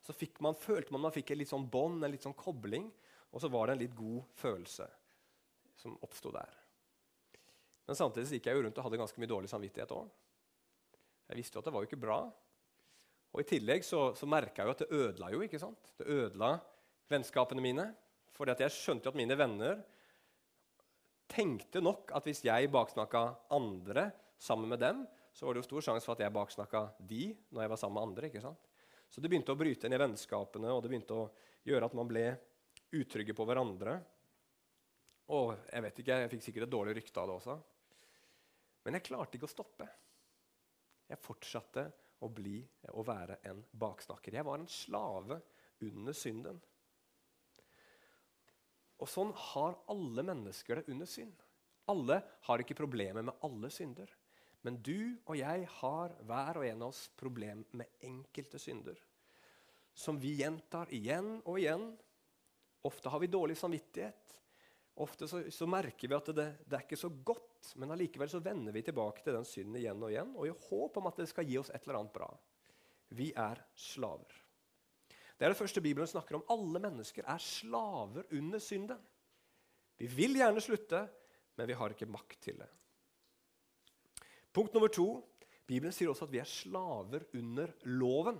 Så 0.00 0.16
man, 0.44 0.56
følte 0.56 0.94
man 0.96 1.04
man 1.04 1.14
fikk 1.14 1.34
et 1.34 1.42
litt 1.42 1.52
sånn 1.52 1.68
bånd, 1.68 2.00
en 2.04 2.12
litt 2.12 2.24
sånn 2.24 2.36
kobling, 2.38 2.88
og 3.30 3.44
så 3.44 3.52
var 3.52 3.68
det 3.68 3.76
en 3.76 3.82
litt 3.84 3.96
god 3.96 4.32
følelse 4.40 4.88
som 5.80 5.98
oppsto 6.04 6.32
der. 6.34 6.56
Men 7.88 7.98
samtidig 7.98 8.38
gikk 8.38 8.48
jeg 8.48 8.56
jo 8.56 8.64
rundt 8.64 8.80
og 8.80 8.86
hadde 8.86 9.00
ganske 9.00 9.20
mye 9.20 9.30
dårlig 9.30 9.52
samvittighet 9.52 9.92
òg. 9.96 10.08
Jeg 11.30 11.38
visste 11.38 11.56
jo 11.56 11.62
at 11.62 11.68
det 11.68 11.72
var 11.74 11.84
jo 11.84 11.90
ikke 11.90 12.02
bra. 12.02 12.18
Og 13.30 13.42
I 13.42 13.46
tillegg 13.46 13.84
så, 13.86 14.10
så 14.18 14.26
merka 14.30 14.62
jeg 14.62 14.68
jo 14.68 14.74
at 14.74 14.82
det 14.82 15.00
ødela 15.00 15.30
jo. 15.34 15.40
ikke 15.46 15.60
sant? 15.62 15.92
Det 16.00 16.08
ødela 16.10 16.56
vennskapene 17.10 17.62
mine. 17.64 17.86
Fordi 18.34 18.56
jeg 18.64 18.74
skjønte 18.74 19.06
jo 19.08 19.12
at 19.12 19.18
mine 19.20 19.36
venner 19.38 19.82
tenkte 21.30 21.82
nok 21.82 22.10
at 22.16 22.26
hvis 22.26 22.42
jeg 22.46 22.70
baksnakka 22.72 23.22
andre 23.54 24.10
sammen 24.40 24.70
med 24.72 24.82
dem, 24.82 25.04
så 25.32 25.46
var 25.46 25.54
det 25.54 25.62
jo 25.62 25.68
stor 25.68 25.86
sjanse 25.86 26.06
for 26.06 26.16
at 26.16 26.24
jeg 26.24 26.34
baksnakka 26.34 26.82
de 27.06 27.30
når 27.50 27.64
jeg 27.64 27.72
var 27.72 27.80
sammen 27.80 27.98
med 27.98 28.08
andre. 28.08 28.30
ikke 28.30 28.42
sant? 28.44 28.66
Så 29.10 29.22
det 29.22 29.30
begynte 29.30 29.54
å 29.54 29.58
bryte 29.58 29.90
ned 29.90 30.02
vennskapene, 30.02 30.70
og 30.70 30.82
det 30.82 30.90
begynte 30.92 31.16
å 31.18 31.28
gjøre 31.66 31.88
at 31.88 31.96
man 31.98 32.08
ble 32.10 32.24
utrygge 32.94 33.34
på 33.36 33.46
hverandre. 33.46 33.96
Og 35.34 35.54
jeg 35.70 35.84
vet 35.86 36.02
ikke, 36.02 36.18
jeg 36.24 36.32
fikk 36.34 36.46
sikkert 36.46 36.66
et 36.66 36.74
dårlig 36.74 36.96
rykte 36.98 37.22
av 37.22 37.30
det 37.30 37.36
også. 37.38 37.56
Men 38.86 38.96
jeg 38.96 39.06
klarte 39.06 39.38
ikke 39.38 39.48
å 39.48 39.52
stoppe. 39.52 39.86
Jeg 41.10 41.22
fortsatte 41.22 41.84
å 42.22 42.28
bli 42.32 42.58
og 42.94 43.06
være 43.08 43.40
en 43.50 43.62
baksnakker. 43.82 44.34
Jeg 44.38 44.46
var 44.46 44.60
en 44.60 44.70
slave 44.70 45.40
under 45.86 46.16
synden. 46.16 46.60
Og 49.00 49.08
sånn 49.08 49.32
har 49.52 49.78
alle 49.90 50.24
mennesker 50.26 50.80
det 50.80 50.92
under 50.92 51.08
synd. 51.08 51.36
Alle 51.90 52.20
har 52.46 52.62
ikke 52.62 52.78
problemer 52.78 53.24
med 53.26 53.46
alle 53.46 53.70
synder. 53.72 54.10
Men 54.66 54.76
du 54.84 55.16
og 55.24 55.38
jeg 55.38 55.64
har 55.80 56.12
hver 56.28 56.60
og 56.60 56.66
en 56.68 56.84
av 56.84 56.92
oss 56.92 57.06
problem 57.18 57.64
med 57.72 58.02
enkelte 58.04 58.60
synder. 58.60 58.98
Som 59.96 60.20
vi 60.20 60.36
gjentar 60.42 60.92
igjen 60.94 61.38
og 61.40 61.56
igjen. 61.58 61.86
Ofte 62.86 63.12
har 63.12 63.22
vi 63.22 63.32
dårlig 63.32 63.56
samvittighet. 63.58 64.36
Ofte 65.00 65.28
så, 65.28 65.42
så 65.52 65.68
merker 65.70 66.10
vi 66.10 66.16
at 66.16 66.28
det, 66.36 66.46
det, 66.66 66.76
er 66.76 66.84
ikke 66.84 66.98
så 67.00 67.08
godt, 67.08 67.72
men 67.80 67.92
allikevel 67.94 68.28
så 68.28 68.42
vender 68.44 68.74
vi 68.74 68.82
tilbake 68.84 69.24
til 69.24 69.36
den 69.36 69.46
synden 69.48 69.78
igjen 69.80 70.02
og 70.02 70.12
igjen, 70.12 70.34
og 70.36 70.48
i 70.48 70.54
håp 70.68 70.98
om 71.00 71.08
at 71.08 71.20
det 71.22 71.28
skal 71.30 71.48
gi 71.48 71.56
oss 71.60 71.70
et 71.72 71.86
eller 71.86 72.02
annet 72.02 72.12
bra. 72.12 72.28
Vi 73.16 73.30
er 73.32 73.62
slaver. 73.80 74.34
Det 75.40 75.46
er 75.46 75.54
det 75.54 75.56
første 75.56 75.80
Bibelen 75.80 76.08
snakker 76.08 76.36
om. 76.36 76.44
Alle 76.52 76.82
mennesker 76.84 77.24
er 77.24 77.40
slaver 77.40 78.26
under 78.36 78.60
synden. 78.60 79.00
Vi 79.96 80.04
vil 80.12 80.36
gjerne 80.36 80.60
slutte, 80.60 81.00
men 81.56 81.68
vi 81.70 81.76
har 81.80 81.94
ikke 81.94 82.08
makt 82.12 82.36
til 82.44 82.58
det. 82.60 82.68
Punkt 84.52 84.76
nummer 84.76 84.92
to. 84.92 85.08
Bibelen 85.64 85.96
sier 85.96 86.12
også 86.12 86.28
at 86.28 86.34
vi 86.34 86.42
er 86.42 86.50
slaver 86.50 87.24
under 87.40 87.72
loven. 87.88 88.36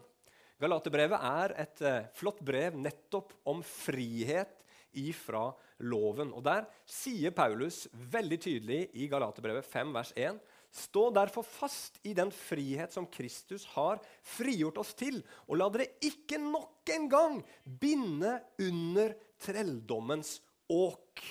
Galaterbrevet 0.61 1.25
er 1.25 1.57
et 1.64 1.83
eh, 1.88 2.09
flott 2.21 2.45
brev 2.45 2.76
nettopp 2.76 3.33
om 3.49 3.62
frihet 3.64 4.61
ifra 5.00 5.47
loven. 5.88 6.35
Og 6.37 6.45
Der 6.45 6.69
sier 6.85 7.33
Paulus 7.33 7.87
veldig 8.12 8.40
tydelig 8.45 8.83
i 8.92 9.09
Galaterbrevet 9.09 9.64
5, 9.64 9.97
vers 9.97 10.12
1.: 10.12 10.40
Stå 10.70 11.08
derfor 11.10 11.42
fast 11.42 11.98
i 12.06 12.12
den 12.14 12.30
frihet 12.30 12.92
som 12.94 13.08
Kristus 13.10 13.64
har 13.74 13.98
frigjort 14.22 14.78
oss 14.78 14.94
til, 14.94 15.18
og 15.50 15.58
la 15.58 15.66
dere 15.74 15.88
ikke 16.06 16.38
nok 16.38 16.92
en 16.94 17.08
gang 17.10 17.40
binde 17.64 18.36
under 18.62 19.16
trelldommens 19.42 20.36
åk. 20.70 21.24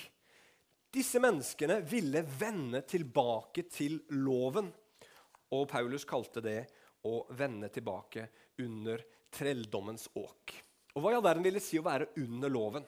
Disse 0.92 1.22
menneskene 1.22 1.78
ville 1.86 2.20
vende 2.36 2.82
tilbake 2.84 3.64
til 3.70 4.00
loven, 4.20 4.68
og 5.54 5.68
Paulus 5.70 6.04
kalte 6.04 6.42
det 6.44 6.60
å 7.06 7.22
vende 7.38 7.70
tilbake 7.72 8.26
under 8.60 9.00
trelldommens 9.32 10.08
åk. 10.18 10.52
Og 10.94 11.02
Hva 11.02 11.12
i 11.14 11.16
all 11.16 11.24
verden 11.24 11.46
vil 11.46 11.56
det 11.56 11.64
si 11.64 11.78
å 11.78 11.86
være 11.86 12.10
under 12.20 12.52
loven? 12.52 12.84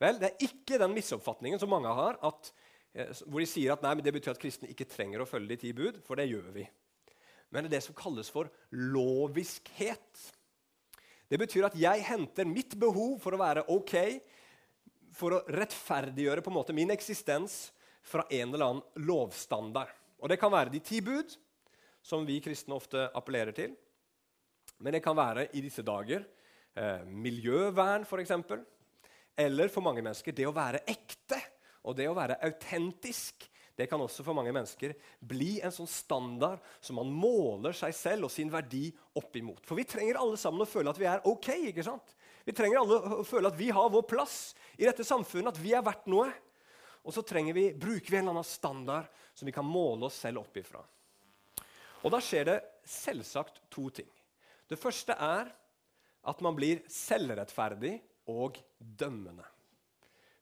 Vel, 0.00 0.18
Det 0.18 0.32
er 0.32 0.46
ikke 0.48 0.80
den 0.80 0.96
misoppfatningen 0.96 1.60
som 1.60 1.70
mange 1.70 1.92
har, 1.94 2.18
at 2.24 2.50
hvor 2.92 3.40
de 3.40 3.48
sier 3.48 3.72
at 3.72 3.84
nei, 3.84 3.94
det 4.04 4.12
betyr 4.12 4.34
at 4.34 4.40
kristne 4.40 4.68
ikke 4.68 4.88
trenger 4.90 5.22
å 5.22 5.28
følge 5.28 5.54
de 5.54 5.60
ti 5.62 5.72
bud, 5.76 6.02
for 6.04 6.20
det 6.20 6.28
gjør 6.28 6.50
vi. 6.52 6.66
Men 7.52 7.64
det 7.64 7.70
er 7.70 7.76
det 7.78 7.86
som 7.86 7.96
kalles 7.96 8.28
for 8.32 8.50
loviskhet. 8.72 10.24
Det 11.28 11.38
betyr 11.40 11.68
at 11.68 11.76
jeg 11.80 12.04
henter 12.04 12.48
mitt 12.48 12.76
behov 12.80 13.18
for 13.22 13.32
å 13.32 13.40
være 13.40 13.64
ok, 13.72 13.94
for 15.12 15.36
å 15.36 15.42
rettferdiggjøre 15.52 16.44
på 16.44 16.52
en 16.52 16.56
måte 16.58 16.76
min 16.76 16.92
eksistens 16.92 17.70
fra 18.04 18.24
en 18.28 18.52
eller 18.52 18.66
annen 18.66 19.06
lovstandard. 19.08 19.92
Og 20.20 20.28
Det 20.28 20.38
kan 20.40 20.52
være 20.52 20.72
de 20.72 20.80
ti 20.84 21.00
bud, 21.04 21.32
som 22.02 22.26
vi 22.26 22.40
kristne 22.42 22.76
ofte 22.76 23.08
appellerer 23.14 23.54
til. 23.56 23.74
Men 24.82 24.96
det 24.96 25.02
kan 25.04 25.16
være 25.16 25.48
i 25.54 25.62
disse 25.62 25.84
dager 25.86 26.24
eh, 26.74 27.04
miljøvern, 27.06 28.06
f.eks. 28.06 28.32
Eller 29.38 29.70
for 29.72 29.84
mange 29.84 30.02
mennesker 30.02 30.34
det 30.36 30.48
å 30.48 30.54
være 30.56 30.82
ekte. 30.90 31.38
Og 31.88 31.96
det 31.98 32.06
å 32.10 32.16
være 32.16 32.38
autentisk 32.46 33.48
det 33.78 33.86
kan 33.88 34.02
også 34.04 34.24
for 34.24 34.36
mange 34.36 34.52
mennesker 34.52 34.92
bli 35.24 35.54
en 35.64 35.72
sånn 35.72 35.88
standard 35.88 36.60
som 36.84 36.98
man 37.00 37.08
måler 37.08 37.72
seg 37.76 37.94
selv 37.96 38.28
og 38.28 38.32
sin 38.34 38.50
verdi 38.52 38.90
opp 39.16 39.36
imot. 39.40 39.62
For 39.64 39.78
vi 39.78 39.86
trenger 39.88 40.20
alle 40.20 40.36
sammen 40.40 40.64
å 40.64 40.68
føle 40.68 40.92
at 40.92 41.00
vi 41.00 41.08
er 41.08 41.24
ok. 41.28 41.48
ikke 41.70 41.86
sant? 41.86 42.12
Vi 42.44 42.52
trenger 42.56 42.82
alle 42.82 42.98
å 43.22 43.26
føle 43.26 43.48
at 43.48 43.56
vi 43.56 43.70
har 43.72 43.88
vår 43.92 44.04
plass 44.10 44.36
i 44.76 44.84
dette 44.84 45.06
samfunnet, 45.06 45.54
at 45.54 45.62
vi 45.62 45.72
er 45.72 45.84
verdt 45.86 46.10
noe. 46.12 46.28
Og 47.02 47.16
så 47.16 47.24
vi, 47.24 47.72
bruker 47.72 48.10
vi 48.10 48.18
en 48.18 48.28
eller 48.28 48.36
annen 48.36 48.46
standard 48.46 49.08
som 49.34 49.48
vi 49.48 49.54
kan 49.56 49.66
måle 49.66 50.06
oss 50.06 50.20
selv 50.20 50.44
opp 50.44 50.56
ifra. 50.60 50.82
Og 52.02 52.12
da 52.12 52.20
skjer 52.22 52.44
det 52.50 52.58
selvsagt 52.86 53.62
to 53.72 53.88
ting. 53.90 54.10
Det 54.68 54.78
første 54.78 55.16
er 55.16 55.48
at 56.22 56.44
man 56.44 56.54
blir 56.54 56.84
selvrettferdig 56.90 57.96
og 58.30 58.60
dømmende. 58.78 59.46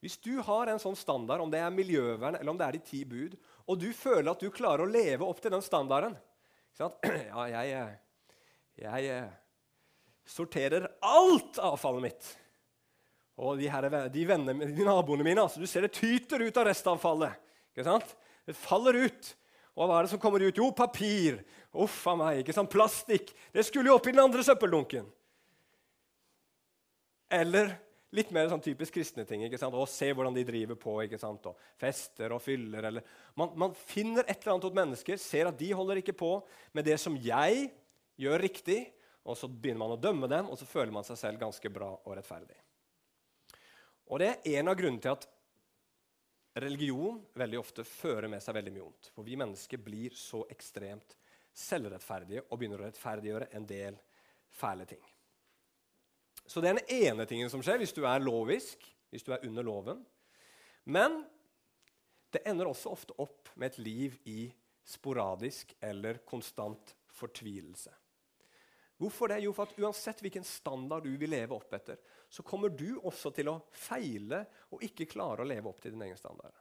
Hvis 0.01 0.17
du 0.25 0.39
har 0.45 0.71
en 0.71 0.81
sånn 0.81 0.97
standard, 0.97 1.43
om 1.45 1.51
det 1.53 1.61
er 1.61 1.73
miljøvern 1.75 2.39
eller 2.39 2.53
om 2.53 2.59
det 2.59 2.67
er 2.67 2.79
de 2.79 2.85
ti 2.85 3.03
bud, 3.05 3.37
og 3.69 3.81
du 3.81 3.91
føler 3.97 4.31
at 4.33 4.41
du 4.41 4.49
klarer 4.53 4.87
å 4.87 4.91
leve 4.91 5.27
opp 5.27 5.43
til 5.43 5.53
den 5.53 5.65
standarden 5.65 6.17
Ja, 6.81 7.45
jeg, 7.51 7.99
jeg 8.81 9.17
sorterer 10.25 10.87
alt 11.05 11.59
avfallet 11.61 12.07
mitt. 12.07 12.31
Og 13.41 13.61
de, 13.61 13.69
her, 13.73 13.89
de, 14.13 14.25
vennene, 14.29 14.71
de 14.73 14.87
naboene 14.87 15.25
mine 15.25 15.45
altså, 15.45 15.61
Du 15.61 15.69
ser 15.69 15.87
det 15.87 15.95
tyter 15.97 16.43
ut 16.45 16.57
av 16.61 16.69
restavfallet. 16.69 17.37
ikke 17.73 17.87
sant? 17.87 18.17
Det 18.49 18.57
faller 18.57 18.99
ut. 19.07 19.31
Og 19.77 19.87
hva 19.87 20.01
er 20.01 20.07
det 20.07 20.13
som 20.13 20.21
kommer 20.21 20.43
ut? 20.45 20.57
Jo, 20.57 20.71
papir. 20.77 21.41
Uff 21.73 22.03
a 22.11 22.17
meg. 22.19 22.43
ikke 22.43 22.57
sant? 22.57 22.73
Plastikk. 22.73 23.33
Det 23.53 23.65
skulle 23.65 23.93
jo 23.93 23.97
oppi 23.97 24.13
den 24.13 24.25
andre 24.25 24.45
søppeldunken. 24.45 25.07
Eller 27.31 27.77
Litt 28.11 28.33
mer 28.35 28.49
sånn 28.51 28.63
typisk 28.63 28.97
kristne 28.97 29.23
ting. 29.27 29.45
ikke 29.47 29.59
sant? 29.61 29.75
Å, 29.75 29.87
se 29.87 30.09
hvordan 30.11 30.35
de 30.35 30.43
driver 30.47 30.79
på. 30.79 30.97
ikke 31.05 31.19
sant? 31.21 31.45
Og 31.47 31.59
fester 31.79 32.35
og 32.35 32.43
fyller. 32.43 32.89
Eller. 32.89 33.11
Man, 33.39 33.53
man, 33.59 33.77
finner 33.79 34.25
et 34.25 34.41
eller 34.41 34.57
annet 34.57 34.67
hos 34.67 34.79
mennesker, 34.81 35.21
ser 35.23 35.51
at 35.51 35.59
de 35.61 35.69
holder 35.79 36.01
ikke 36.03 36.17
på 36.19 36.33
med 36.75 36.89
det 36.91 36.99
som 36.99 37.15
jeg 37.15 37.69
gjør 38.21 38.43
riktig, 38.43 38.81
og 39.23 39.39
så 39.39 39.47
begynner 39.47 39.85
man 39.85 39.95
å 39.95 40.01
dømme 40.01 40.29
dem, 40.31 40.49
og 40.51 40.59
så 40.59 40.67
føler 40.67 40.93
man 40.95 41.07
seg 41.07 41.21
selv 41.21 41.41
ganske 41.43 41.71
bra 41.73 41.93
og 41.95 42.17
rettferdig. 42.19 42.59
Og 44.11 44.19
Det 44.19 44.31
er 44.33 44.59
en 44.59 44.73
av 44.73 44.79
grunnene 44.81 45.05
til 45.05 45.15
at 45.15 45.29
religion 46.61 47.21
veldig 47.39 47.61
ofte 47.61 47.87
fører 47.87 48.27
med 48.33 48.43
seg 48.43 48.57
veldig 48.59 48.73
mye 48.75 48.89
ondt. 48.89 49.13
For 49.15 49.23
vi 49.23 49.39
mennesker 49.39 49.79
blir 49.79 50.17
så 50.19 50.43
ekstremt 50.51 51.15
selvrettferdige 51.55 52.43
og 52.49 52.59
begynner 52.59 52.83
å 52.83 52.89
rettferdiggjøre 52.89 53.53
en 53.55 53.71
del 53.71 53.99
fæle 54.59 54.89
ting. 54.91 55.03
Så 56.51 56.59
det 56.59 56.73
er 56.73 56.81
den 56.81 56.95
ene 57.07 57.27
tingen 57.31 57.51
som 57.53 57.63
skjer 57.63 57.79
hvis 57.79 57.95
du 57.95 58.03
er 58.03 58.23
lovisk, 58.23 58.83
hvis 59.15 59.23
du 59.23 59.31
er 59.31 59.45
under 59.47 59.67
loven. 59.67 60.01
Men 60.91 61.21
det 62.35 62.43
ender 62.49 62.71
også 62.71 62.91
ofte 62.91 63.15
opp 63.23 63.53
med 63.55 63.71
et 63.71 63.79
liv 63.79 64.17
i 64.27 64.41
sporadisk 64.87 65.77
eller 65.79 66.25
konstant 66.27 66.95
fortvilelse. 67.15 67.93
Hvorfor 69.01 69.31
det? 69.31 69.39
Jo, 69.45 69.53
for 69.57 69.71
at 69.71 69.79
Uansett 69.81 70.19
hvilken 70.21 70.45
standard 70.45 71.07
du 71.07 71.15
vil 71.17 71.31
leve 71.33 71.55
opp 71.57 71.71
etter, 71.79 72.01
så 72.29 72.43
kommer 72.45 72.73
du 72.75 72.99
også 72.99 73.31
til 73.33 73.49
å 73.49 73.61
feile 73.73 74.43
og 74.75 74.83
ikke 74.85 75.09
klare 75.09 75.45
å 75.45 75.49
leve 75.49 75.71
opp 75.71 75.79
til 75.81 75.95
din 75.95 76.03
egen 76.05 76.19
standard. 76.19 76.53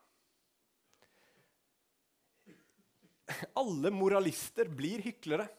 Alle 3.60 3.92
moralister 3.94 4.70
blir 4.72 5.04
hyklere. 5.04 5.50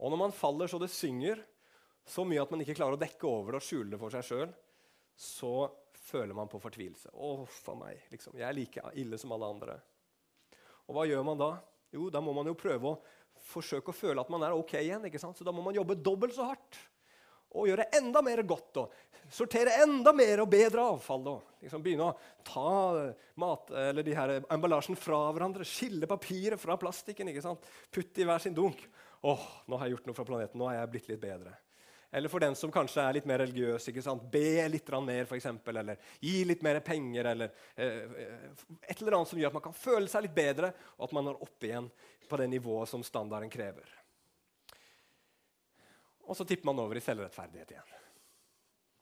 Og 0.00 0.12
når 0.12 0.20
man 0.20 0.36
faller 0.36 0.70
så 0.70 0.78
det 0.80 0.92
synger, 0.92 1.42
så 2.06 2.24
mye 2.26 2.42
at 2.42 2.50
man 2.52 2.62
ikke 2.64 2.76
klarer 2.78 2.96
å 2.96 3.00
dekke 3.00 3.28
over 3.28 3.54
det 3.54 3.60
og 3.60 3.66
skjule 3.66 3.92
det 3.92 4.00
for 4.00 4.14
seg 4.14 4.26
sjøl, 4.26 4.52
så 5.20 5.54
føler 6.10 6.34
man 6.34 6.48
på 6.50 6.60
fortvilelse. 6.62 7.12
Å, 7.12 7.32
for 7.50 7.78
meg. 7.78 8.00
Liksom. 8.12 8.38
Jeg 8.40 8.48
er 8.48 8.56
like 8.56 8.92
ille 8.98 9.18
som 9.20 9.34
alle 9.36 9.50
andre. 9.54 9.76
Og 10.88 10.96
hva 10.96 11.06
gjør 11.06 11.26
man 11.26 11.40
da? 11.40 11.50
Jo, 11.94 12.08
da 12.12 12.22
må 12.24 12.34
man 12.34 12.48
jo 12.50 12.56
prøve 12.58 12.94
å 12.94 12.98
forsøke 13.50 13.92
å 13.92 13.96
føle 13.96 14.22
at 14.22 14.30
man 14.32 14.42
er 14.46 14.56
ok 14.56 14.76
igjen. 14.80 15.04
ikke 15.06 15.20
sant? 15.22 15.38
Så 15.38 15.46
da 15.46 15.54
må 15.54 15.62
man 15.64 15.76
jobbe 15.76 15.98
dobbelt 15.98 16.34
så 16.36 16.48
hardt. 16.50 16.80
Og 17.50 17.66
gjøre 17.66 17.88
enda 17.98 18.22
mer 18.22 18.42
godt 18.46 18.78
og 18.78 18.98
sortere 19.30 19.80
enda 19.82 20.12
mer 20.14 20.44
og 20.44 20.50
bedre 20.50 20.84
avfall. 20.92 21.26
Og 21.32 21.64
liksom 21.64 21.82
begynne 21.82 22.10
å 22.10 22.42
ta 22.46 23.06
mat, 23.42 23.72
eller 23.90 24.06
de 24.06 24.14
her 24.14 24.36
emballasjen 24.42 24.98
fra 24.98 25.24
hverandre. 25.34 25.66
Skille 25.66 26.10
papiret 26.10 26.60
fra 26.62 26.78
plastikken. 26.80 27.30
ikke 27.30 27.44
sant? 27.44 27.66
Putte 27.90 28.22
i 28.22 28.28
hver 28.28 28.42
sin 28.42 28.56
dunk. 28.56 28.82
Åh, 29.26 29.48
nå 29.66 29.78
har 29.78 29.88
jeg 29.88 29.98
gjort 29.98 30.10
noe 30.10 30.18
fra 30.18 30.28
planeten. 30.28 30.60
Nå 30.60 30.70
har 30.70 30.78
jeg 30.80 30.94
blitt 30.94 31.10
litt 31.10 31.22
bedre. 31.22 31.56
Eller 32.12 32.28
for 32.28 32.42
den 32.42 32.56
som 32.58 32.72
kanskje 32.74 33.02
er 33.04 33.14
litt 33.14 33.26
mer 33.30 33.38
religiøs. 33.44 33.86
ikke 33.88 34.02
sant? 34.02 34.24
Be 34.32 34.66
litt 34.68 34.88
mer, 35.06 35.28
f.eks. 35.28 35.46
Eller 35.46 35.96
gi 36.20 36.44
litt 36.44 36.62
mer 36.66 36.80
penger. 36.82 37.24
Eller 37.24 37.52
eh, 37.76 38.40
et 38.82 39.00
eller 39.00 39.20
annet 39.20 39.30
som 39.30 39.38
gjør 39.38 39.52
at 39.52 39.58
man 39.60 39.66
kan 39.68 39.76
føle 39.76 40.10
seg 40.10 40.26
litt 40.26 40.34
bedre, 40.34 40.72
og 40.98 41.06
at 41.06 41.14
man 41.14 41.28
når 41.30 41.42
opp 41.46 41.68
igjen 41.68 41.86
på 42.28 42.40
det 42.40 42.48
nivået 42.50 42.90
som 42.90 43.04
standarden 43.06 43.50
krever. 43.50 43.94
Og 46.26 46.36
så 46.36 46.46
tipper 46.46 46.66
man 46.66 46.82
over 46.82 46.98
i 46.98 47.02
selvrettferdighet 47.02 47.76
igjen. 47.76 47.96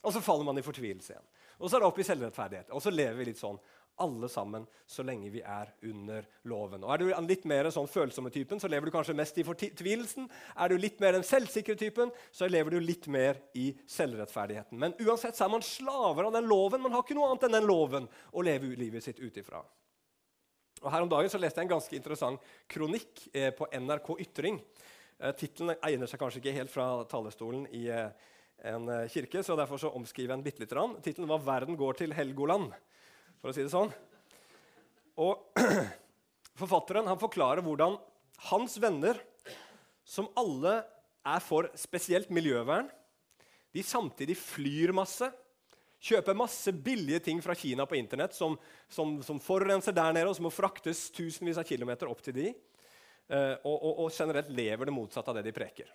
Og 0.05 0.13
så 0.13 0.21
faller 0.25 0.45
man 0.45 0.61
i 0.61 0.65
fortvilelse 0.65 1.13
igjen. 1.13 1.27
Og 1.59 1.71
så 1.71 1.77
er 1.77 1.83
det 1.83 1.89
opp 1.89 1.99
i 1.99 2.07
selvrettferdighet. 2.07 2.71
Og 2.77 2.83
så 2.83 2.93
lever 2.93 3.19
vi 3.19 3.31
litt 3.33 3.41
sånn 3.41 3.59
alle 4.03 4.29
sammen 4.33 4.67
så 4.89 5.05
lenge 5.07 5.31
vi 5.33 5.43
er 5.43 5.71
under 5.91 6.27
loven. 6.49 6.85
Og 6.85 6.93
Er 6.95 7.03
du 7.03 7.29
litt 7.29 7.45
mer 7.49 7.71
sånn 7.75 7.89
følsomme 7.91 8.31
typen, 8.35 8.61
så 8.61 8.71
lever 8.71 8.89
du 8.89 8.95
kanskje 8.95 9.17
mest 9.17 9.39
i 9.39 9.47
fortvilelsen. 9.47 10.29
Er 10.57 10.69
du 10.69 10.79
litt 10.79 11.01
mer 11.01 11.17
den 11.17 11.27
selvsikre 11.27 11.77
typen, 11.79 12.13
så 12.33 12.49
lever 12.49 12.77
du 12.77 12.81
litt 12.81 13.07
mer 13.07 13.41
i 13.55 13.71
selvrettferdigheten. 13.87 14.79
Men 14.79 14.97
uansett 15.01 15.37
så 15.37 15.47
er 15.47 15.55
man 15.57 15.67
slaver 15.67 16.29
av 16.29 16.39
den 16.39 16.49
loven. 16.51 16.83
Man 16.83 16.95
har 16.97 17.05
ikke 17.05 17.19
noe 17.19 17.33
annet 17.33 17.49
enn 17.49 17.59
den 17.59 17.69
loven 17.69 18.09
å 18.33 18.45
leve 18.45 18.75
livet 18.79 19.05
sitt 19.05 19.21
ut 19.21 19.37
ifra. 19.37 19.63
Og 20.83 20.93
Her 20.93 21.03
om 21.03 21.11
dagen 21.11 21.31
så 21.31 21.41
leste 21.43 21.61
jeg 21.61 21.67
en 21.67 21.75
ganske 21.75 21.97
interessant 21.97 22.51
kronikk 22.71 23.27
eh, 23.35 23.51
på 23.51 23.67
NRK 23.75 24.13
Ytring. 24.29 24.61
Eh, 25.19 25.35
Tittelen 25.35 25.75
egner 25.83 26.11
seg 26.11 26.21
kanskje 26.23 26.43
ikke 26.43 26.55
helt 26.55 26.71
fra 26.73 26.89
talerstolen 27.11 27.67
i 27.75 27.89
eh, 27.91 28.11
en 28.71 28.89
eh, 28.89 29.09
kirke, 29.11 29.43
så 29.43 29.57
derfor 29.59 29.81
så 29.83 29.91
omskriver 29.95 30.33
jeg 30.33 30.39
den 30.39 30.45
bitte 30.47 30.63
lite 30.63 30.75
grann. 30.77 30.97
Tittelen 31.03 31.31
var 31.31 31.43
'Verden 31.43 31.77
går 31.77 31.99
til 31.99 32.15
Helgoland' 32.15 32.75
for 33.39 33.51
å 33.51 33.57
si 33.57 33.65
det 33.65 33.73
sånn. 33.73 33.93
Og 35.19 35.59
Forfatteren 36.59 37.07
han 37.07 37.21
forklarer 37.21 37.63
hvordan 37.63 37.95
hans 38.51 38.73
venner, 38.83 39.19
som 40.03 40.27
alle 40.39 40.81
er 41.29 41.43
for 41.45 41.69
spesielt 41.79 42.33
miljøvern, 42.35 42.89
de 43.75 43.85
samtidig 43.85 44.35
flyr 44.41 44.91
masse, 44.97 45.29
kjøper 46.03 46.37
masse 46.39 46.73
billige 46.73 47.21
ting 47.29 47.43
fra 47.43 47.55
Kina 47.59 47.87
på 47.87 47.99
Internett 47.99 48.35
som, 48.35 48.57
som, 48.91 49.19
som 49.23 49.41
forurenser 49.43 49.95
der 49.95 50.15
nede, 50.15 50.31
og 50.31 50.35
som 50.39 50.47
må 50.49 50.55
fraktes 50.55 51.09
tusenvis 51.15 51.59
av 51.61 51.67
kilometer 51.69 52.11
opp 52.11 52.23
til 52.27 52.37
de, 52.39 52.49
eh, 52.51 53.55
og, 53.63 53.77
og, 53.77 53.93
og, 54.05 54.11
generelt 54.15 54.51
lever 54.55 54.89
det 54.89 54.95
motsatte 54.95 55.31
av 55.31 55.39
det 55.39 55.47
de 55.47 55.55
preker. 55.55 55.91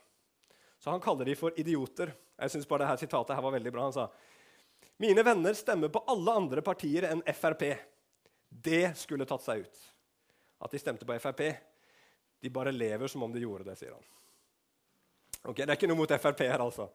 Så 0.79 0.91
Han 0.91 1.03
kaller 1.03 1.27
de 1.27 1.35
for 1.39 1.55
idioter. 1.59 2.11
Jeg 2.39 2.55
synes 2.55 2.67
bare 2.67 2.85
dette 2.87 3.05
Sitatet 3.05 3.35
her 3.35 3.43
var 3.43 3.55
veldig 3.55 3.71
bra. 3.71 3.87
Han 3.87 3.95
sa 3.95 4.09
mine 5.01 5.23
venner 5.25 5.55
stemmer 5.57 5.89
på 5.89 6.03
alle 6.07 6.35
andre 6.37 6.61
partier 6.65 7.09
enn 7.09 7.23
Frp. 7.33 7.65
Det 8.49 8.93
skulle 8.99 9.25
tatt 9.25 9.43
seg 9.45 9.65
ut. 9.65 9.83
At 10.63 10.71
de 10.71 10.81
stemte 10.81 11.07
på 11.07 11.17
Frp. 11.19 11.43
De 12.43 12.51
bare 12.53 12.71
lever 12.75 13.07
som 13.07 13.23
om 13.23 13.33
de 13.33 13.41
gjorde 13.43 13.67
det, 13.69 13.77
sier 13.79 13.95
han. 13.95 14.05
Ok, 15.43 15.57
Det 15.57 15.67
er 15.67 15.77
ikke 15.77 15.89
noe 15.91 15.99
mot 15.99 16.11
Frp 16.11 16.45
her, 16.45 16.61
altså. 16.63 16.89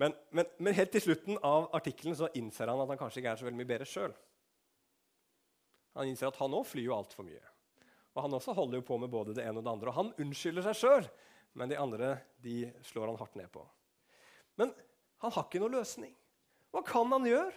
Men, 0.00 0.14
men, 0.30 0.46
men 0.58 0.76
helt 0.76 0.92
til 0.94 1.02
slutten 1.04 1.38
av 1.44 1.68
artikkelen 1.76 2.16
så 2.16 2.30
innser 2.38 2.70
han 2.70 2.80
at 2.80 2.88
han 2.88 3.00
kanskje 3.00 3.20
ikke 3.20 3.32
er 3.34 3.40
så 3.40 3.48
veldig 3.48 3.60
mye 3.60 3.68
bedre 3.68 3.88
sjøl. 3.88 4.14
Han 5.98 6.08
innser 6.08 6.30
at 6.30 6.38
han 6.40 6.54
òg 6.56 6.64
flyr 6.68 6.86
jo 6.86 6.94
altfor 6.96 7.26
mye. 7.26 7.42
Og 8.14 8.22
Han 8.24 8.36
også 8.38 8.54
holder 8.56 8.80
jo 8.80 8.86
på 8.86 8.98
med 8.98 9.10
både 9.10 9.34
det 9.36 9.44
ene 9.46 9.60
og 9.60 9.66
det 9.66 9.72
andre. 9.72 9.90
Og 9.90 9.98
han 9.98 10.14
unnskylder 10.22 10.64
seg 10.66 10.78
sjøl, 10.78 11.10
men 11.58 11.70
de 11.70 11.78
andre 11.78 12.14
de 12.42 12.56
slår 12.86 13.10
han 13.10 13.20
hardt 13.20 13.36
ned 13.38 13.50
på. 13.52 13.62
Men 14.58 14.72
han 15.22 15.34
har 15.34 15.46
ikke 15.46 15.60
noe 15.62 15.74
løsning. 15.76 16.14
Hva 16.70 16.82
kan 16.86 17.10
han 17.12 17.26
gjøre? 17.26 17.52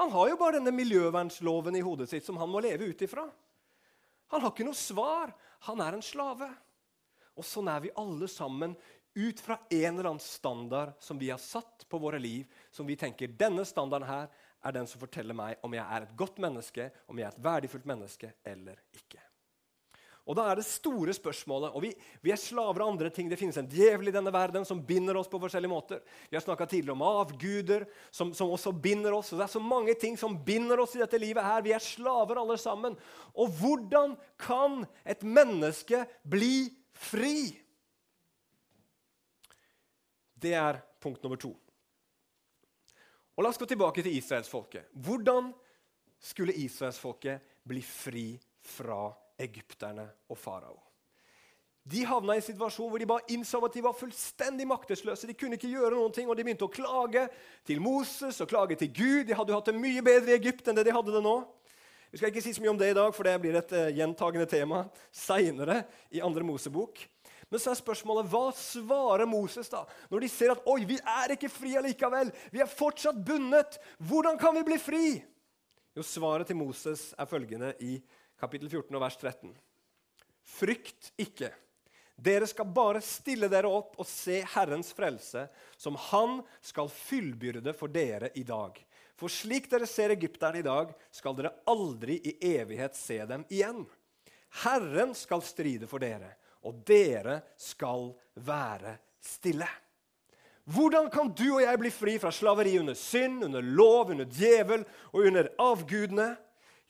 Han 0.00 0.12
har 0.14 0.30
jo 0.30 0.38
bare 0.40 0.58
denne 0.58 0.72
miljøvernsloven 0.72 1.76
i 1.76 1.84
hodet 1.84 2.08
sitt 2.08 2.24
som 2.24 2.38
han 2.40 2.48
må 2.48 2.62
leve 2.64 2.88
ut 2.88 3.02
ifra. 3.04 3.26
Han 4.32 4.44
har 4.44 4.52
ikke 4.52 4.64
noe 4.68 4.78
svar. 4.78 5.32
Han 5.68 5.82
er 5.84 5.96
en 5.96 6.04
slave. 6.04 6.48
Og 7.36 7.46
sånn 7.46 7.68
er 7.72 7.82
vi 7.84 7.94
alle 8.00 8.28
sammen 8.30 8.76
ut 9.14 9.40
fra 9.42 9.58
en 9.68 9.98
eller 9.98 10.12
annen 10.12 10.22
standard 10.22 10.94
som 11.02 11.18
vi 11.18 11.30
har 11.32 11.40
satt 11.42 11.84
på 11.88 11.98
våre 11.98 12.20
liv, 12.22 12.46
som 12.70 12.86
vi 12.86 12.96
tenker 12.96 13.32
denne 13.36 13.64
standarden 13.66 14.08
her 14.08 14.30
er 14.60 14.76
den 14.76 14.86
som 14.86 15.00
forteller 15.00 15.36
meg 15.36 15.60
om 15.66 15.74
jeg 15.74 15.84
er 15.84 16.06
et 16.06 16.14
godt 16.16 16.38
menneske, 16.42 16.90
om 17.08 17.18
jeg 17.18 17.26
er 17.26 17.34
et 17.34 17.44
verdifullt 17.44 17.88
menneske 17.88 18.32
eller 18.46 18.80
ikke. 18.94 19.29
Og 20.30 20.36
da 20.38 20.44
er 20.46 20.60
det 20.60 20.66
store 20.68 21.10
spørsmålet, 21.16 21.72
og 21.74 21.82
vi, 21.82 21.88
vi, 22.22 22.30
er 22.30 22.38
slaver 22.38 22.84
av 22.84 22.92
andre 22.92 23.10
ting. 23.10 23.26
Det 23.26 23.38
finnes 23.40 23.56
en 23.58 23.66
djevel 23.66 24.12
i 24.12 24.14
denne 24.14 24.30
verden 24.30 24.62
som 24.68 24.82
binder 24.86 25.16
oss 25.18 25.30
på 25.30 25.40
forskjellige 25.42 25.72
måter. 25.72 26.02
Vi 26.30 26.36
har 26.38 26.44
snakka 26.44 26.68
tidligere 26.70 26.94
om 26.94 27.02
avguder 27.02 27.88
som, 28.14 28.30
som, 28.36 28.52
også 28.54 28.70
binder 28.70 29.16
oss. 29.16 29.32
og 29.32 29.40
Det 29.40 29.48
er 29.48 29.54
så 29.56 29.62
mange 29.64 29.96
ting 29.98 30.14
som 30.20 30.36
binder 30.46 30.78
oss 30.84 30.94
i 30.94 31.02
dette 31.02 31.18
livet. 31.18 31.42
her. 31.42 31.64
Vi 31.66 31.74
er 31.74 31.82
slaver 31.82 32.38
alle 32.38 32.58
sammen. 32.62 32.94
Og 33.34 33.50
hvordan 33.58 34.14
kan 34.38 34.84
et 35.02 35.24
menneske 35.26 36.04
bli 36.22 36.68
fri? 36.94 37.50
Det 40.38 40.54
er 40.54 40.78
punkt 41.02 41.26
nummer 41.26 41.40
to. 41.42 41.50
Og 43.34 43.42
La 43.42 43.50
oss 43.50 43.58
gå 43.58 43.66
tilbake 43.66 44.04
til 44.04 44.14
israelsfolket. 44.14 44.92
Hvordan 44.94 45.50
skulle 46.22 46.54
israelsfolket 46.54 47.50
bli 47.66 47.82
fri 47.82 48.28
fra 48.62 49.08
egypterne 49.40 50.06
og 50.30 50.38
farao. 50.38 50.78
De 51.90 52.02
havna 52.04 52.36
i 52.36 52.40
en 52.42 52.44
situasjon 52.44 52.90
hvor 52.92 53.00
de 53.00 53.08
bare 53.08 53.32
innså 53.32 53.58
at 53.64 53.74
de 53.74 53.82
var 53.82 53.96
fullstendig 53.96 54.66
maktesløse. 54.68 55.26
De 55.26 55.36
kunne 55.36 55.56
ikke 55.56 55.72
gjøre 55.72 55.96
noen 55.96 56.12
ting, 56.14 56.28
og 56.28 56.36
de 56.36 56.44
begynte 56.44 56.66
å 56.66 56.72
klage 56.72 57.24
til 57.66 57.80
Moses 57.82 58.38
og 58.44 58.50
klage 58.50 58.76
til 58.78 58.92
Gud. 58.92 59.24
De 59.26 59.36
hadde 59.36 59.52
jo 59.52 59.56
hatt 59.56 59.70
det 59.72 59.80
mye 59.80 60.04
bedre 60.04 60.34
i 60.34 60.36
Egypt 60.36 60.68
enn 60.68 60.76
det 60.76 60.84
de 60.86 60.94
hadde 60.94 61.14
det 61.14 61.24
nå. 61.24 61.38
Vi 62.10 62.18
skal 62.18 62.32
ikke 62.32 62.42
si 62.42 62.52
så 62.52 62.62
mye 62.62 62.72
om 62.72 62.78
det 62.78 62.90
i 62.90 62.98
dag, 62.98 63.14
for 63.14 63.26
det 63.26 63.36
blir 63.38 63.56
et 63.56 63.72
uh, 63.72 63.88
gjentagende 63.94 64.46
tema 64.50 64.82
seinere 65.14 65.84
i 66.10 66.22
andre 66.26 66.44
Mosebok. 66.44 66.98
Men 67.50 67.62
så 67.62 67.72
er 67.72 67.78
spørsmålet, 67.80 68.28
hva 68.30 68.50
svarer 68.54 69.26
Moses 69.30 69.70
da? 69.70 69.84
Når 70.10 70.22
de 70.22 70.30
ser 70.30 70.52
at 70.52 70.66
oi, 70.70 70.84
vi 70.86 70.98
er 70.98 71.34
ikke 71.34 71.50
fri 71.50 71.74
allikevel, 71.78 72.30
vi 72.54 72.62
er 72.62 72.70
fortsatt 72.70 73.18
bundet. 73.26 73.78
Hvordan 74.10 74.38
kan 74.38 74.54
vi 74.58 74.66
bli 74.66 74.78
fri? 74.78 75.04
Jo, 75.96 76.04
Svaret 76.06 76.46
til 76.46 76.58
Moses 76.58 77.08
er 77.18 77.26
følgende 77.30 77.72
i 77.82 77.96
kapittel 78.40 78.70
14 78.70 78.96
og 78.96 79.02
vers 79.04 79.18
13. 79.20 79.52
Frykt 80.58 81.12
ikke. 81.20 81.52
Dere 82.20 82.48
skal 82.48 82.68
bare 82.68 83.00
stille 83.04 83.48
dere 83.48 83.68
opp 83.70 83.96
og 84.00 84.08
se 84.08 84.42
Herrens 84.54 84.90
frelse, 84.96 85.46
som 85.80 85.96
Han 86.10 86.40
skal 86.64 86.90
fyllbyrde 86.92 87.72
for 87.76 87.92
dere 87.92 88.32
i 88.36 88.44
dag. 88.44 88.76
For 89.16 89.32
slik 89.32 89.68
dere 89.72 89.88
ser 89.88 90.12
egypterne 90.14 90.60
i 90.60 90.66
dag, 90.66 90.92
skal 91.12 91.36
dere 91.36 91.54
aldri 91.68 92.18
i 92.24 92.36
evighet 92.56 92.96
se 92.96 93.18
dem 93.28 93.44
igjen. 93.48 93.84
Herren 94.64 95.14
skal 95.14 95.44
stride 95.44 95.88
for 95.88 96.02
dere, 96.02 96.34
og 96.64 96.82
dere 96.88 97.40
skal 97.60 98.10
være 98.40 98.96
stille. 99.24 99.68
Hvordan 100.70 101.08
kan 101.12 101.32
du 101.32 101.46
og 101.54 101.62
jeg 101.64 101.80
bli 101.80 101.90
fri 101.92 102.18
fra 102.20 102.32
slaveri 102.34 102.76
under 102.78 102.94
synd, 102.94 103.44
under 103.44 103.64
lov, 103.64 104.12
under 104.12 104.28
djevel 104.28 104.84
og 105.12 105.24
under 105.30 105.48
avgudene? 105.60 106.34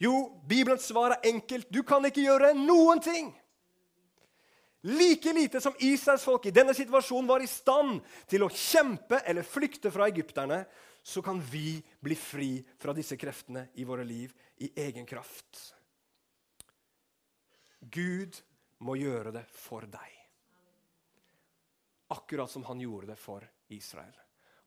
Jo, 0.01 0.41
Bibelens 0.49 0.87
svar 0.89 1.13
er 1.13 1.29
enkelt. 1.29 1.69
Du 1.69 1.83
kan 1.85 2.05
ikke 2.07 2.23
gjøre 2.25 2.55
noen 2.57 3.01
ting. 3.03 3.29
Like 4.89 5.33
lite 5.33 5.61
som 5.61 5.75
Israels 5.77 6.23
folk 6.25 6.47
i 6.49 6.53
denne 6.55 6.73
situasjonen 6.73 7.29
var 7.29 7.43
i 7.45 7.49
stand 7.49 7.99
til 8.29 8.41
å 8.41 8.49
kjempe 8.49 9.19
eller 9.29 9.45
flykte 9.45 9.91
fra 9.93 10.07
egypterne, 10.09 10.63
så 11.03 11.21
kan 11.21 11.37
vi 11.41 11.75
bli 12.01 12.17
fri 12.17 12.49
fra 12.81 12.93
disse 12.97 13.17
kreftene 13.17 13.67
i 13.77 13.85
våre 13.85 14.05
liv 14.05 14.33
i 14.65 14.71
egen 14.81 15.05
kraft. 15.05 15.61
Gud 17.81 18.41
må 18.81 18.97
gjøre 18.97 19.33
det 19.37 19.45
for 19.53 19.85
deg. 19.85 20.17
Akkurat 22.17 22.49
som 22.49 22.65
han 22.65 22.81
gjorde 22.81 23.13
det 23.13 23.21
for 23.21 23.45
Israel. 23.69 24.13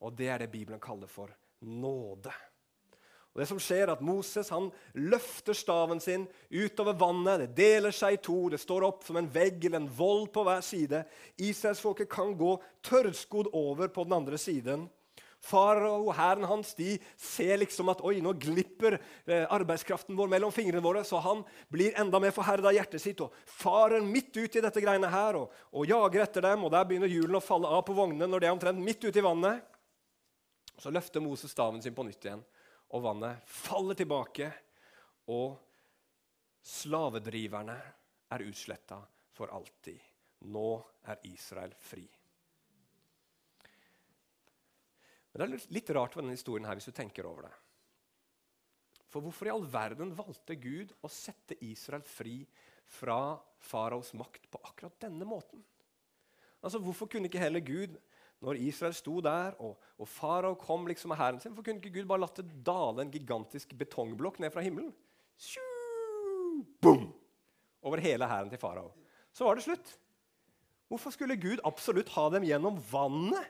Og 0.07 0.14
det 0.14 0.31
er 0.31 0.42
det 0.42 0.53
Bibelen 0.55 0.83
kaller 0.83 1.11
for 1.11 1.35
nåde. 1.66 2.33
Og 3.35 3.42
det 3.42 3.49
som 3.51 3.59
skjer 3.59 3.88
er 3.88 3.97
at 3.97 4.03
Moses 4.05 4.49
han 4.55 4.68
løfter 4.94 5.57
staven 5.59 5.99
sin 6.03 6.29
utover 6.55 6.94
vannet. 6.94 7.42
Det 7.42 7.57
deler 7.59 7.94
seg 7.94 8.14
i 8.14 8.20
to. 8.23 8.37
Det 8.53 8.61
står 8.62 8.87
opp 8.87 9.03
som 9.03 9.18
en 9.18 9.31
vegg 9.31 9.64
eller 9.66 9.83
en 9.83 9.90
vold 9.90 10.29
på 10.35 10.44
hver 10.47 10.62
side. 10.62 11.01
Israelsfolket 11.42 12.12
kan 12.12 12.31
gå 12.38 12.55
tørrskodd 12.87 13.51
over 13.51 13.90
på 13.90 14.07
den 14.07 14.14
andre 14.20 14.38
siden. 14.38 14.87
Farao 15.44 16.07
og 16.07 16.14
hæren 16.16 16.47
hans 16.49 16.70
de 16.79 16.94
ser 17.20 17.59
liksom 17.61 17.90
at 17.92 18.01
oi, 18.07 18.14
nå 18.25 18.33
glipper 18.40 18.97
eh, 18.97 19.42
arbeidskraften 19.53 20.16
vår 20.16 20.31
mellom 20.33 20.55
fingrene 20.55 20.81
våre, 20.81 21.03
så 21.05 21.20
han 21.20 21.42
blir 21.68 21.99
enda 22.01 22.16
mer 22.23 22.33
forherda 22.33 22.73
i 22.73 22.79
hjertet 22.79 23.03
sitt 23.03 23.20
og 23.20 23.35
farer 23.44 24.01
midt 24.01 24.33
ut 24.38 24.57
i 24.57 24.62
dette 24.64 24.81
greiene 24.81 25.11
her 25.12 25.37
og, 25.42 25.53
og 25.75 25.90
jager 25.90 26.25
etter 26.25 26.47
dem. 26.47 26.64
og 26.64 26.73
Der 26.73 26.88
begynner 26.88 27.12
hjulene 27.12 27.42
å 27.42 27.44
falle 27.44 27.68
av 27.77 27.85
på 27.85 27.99
vognene 27.99 28.31
når 28.31 28.40
de 28.40 28.49
er 28.49 28.57
omtrent 28.57 28.81
midt 28.81 29.05
ute 29.05 29.20
i 29.20 29.27
vannet. 29.27 29.66
Så 30.81 30.94
løfter 30.94 31.20
Moses 31.20 31.53
staven 31.53 31.83
sin 31.83 31.99
på 31.99 32.07
nytt 32.07 32.25
igjen 32.25 32.47
og 32.92 33.05
vannet 33.05 33.47
faller 33.49 33.97
tilbake, 33.99 34.51
og 35.33 35.57
slavedriverne 36.64 37.77
er 38.35 38.44
utsletta 38.44 39.01
for 39.35 39.53
alltid. 39.55 39.99
Nå 40.53 40.68
er 41.09 41.25
Israel 41.31 41.73
fri. 41.81 42.05
Men 45.33 45.40
Det 45.40 45.47
er 45.47 45.75
litt 45.75 45.90
rart 45.97 46.14
med 46.14 46.27
denne 46.27 46.37
historien 46.37 46.66
her, 46.68 46.79
hvis 46.79 46.90
du 46.92 46.94
tenker 46.94 47.27
over 47.27 47.49
det. 47.49 47.55
For 49.11 49.23
hvorfor 49.23 49.49
i 49.49 49.55
all 49.55 49.64
verden 49.70 50.12
valgte 50.14 50.57
Gud 50.59 50.92
å 51.03 51.11
sette 51.11 51.57
Israel 51.62 52.03
fri 52.07 52.40
fra 52.97 53.37
faraos 53.62 54.12
makt 54.18 54.49
på 54.51 54.61
akkurat 54.66 54.99
denne 55.07 55.27
måten? 55.27 55.62
Altså, 56.64 56.81
Hvorfor 56.83 57.11
kunne 57.11 57.31
ikke 57.31 57.42
heller 57.42 57.62
Gud 57.62 57.99
når 58.44 58.61
Israel 58.61 58.94
sto 58.97 59.20
der, 59.25 59.55
og, 59.62 59.79
og 60.01 60.09
farao 60.11 60.57
kom 60.61 60.87
liksom 60.88 61.12
med 61.12 61.20
hæren 61.20 61.40
sin, 61.40 61.55
for 61.55 61.64
kunne 61.64 61.81
ikke 61.81 61.94
Gud 62.01 62.09
bare 62.11 62.25
latt 62.25 62.40
det 62.40 62.62
dale 62.66 63.05
en 63.05 63.12
gigantisk 63.12 63.75
betongblokk 63.79 64.40
ned 64.42 64.53
fra 64.55 64.64
himmelen? 64.64 64.92
Boom, 66.85 67.09
over 67.83 68.03
hele 68.05 68.29
hæren 68.29 68.51
til 68.53 68.61
farao. 68.61 68.92
Så 69.35 69.47
var 69.47 69.59
det 69.59 69.66
slutt. 69.66 69.94
Hvorfor 70.92 71.14
skulle 71.14 71.40
Gud 71.40 71.62
absolutt 71.66 72.12
ha 72.14 72.29
dem 72.35 72.44
gjennom 72.47 72.77
vannet? 72.90 73.49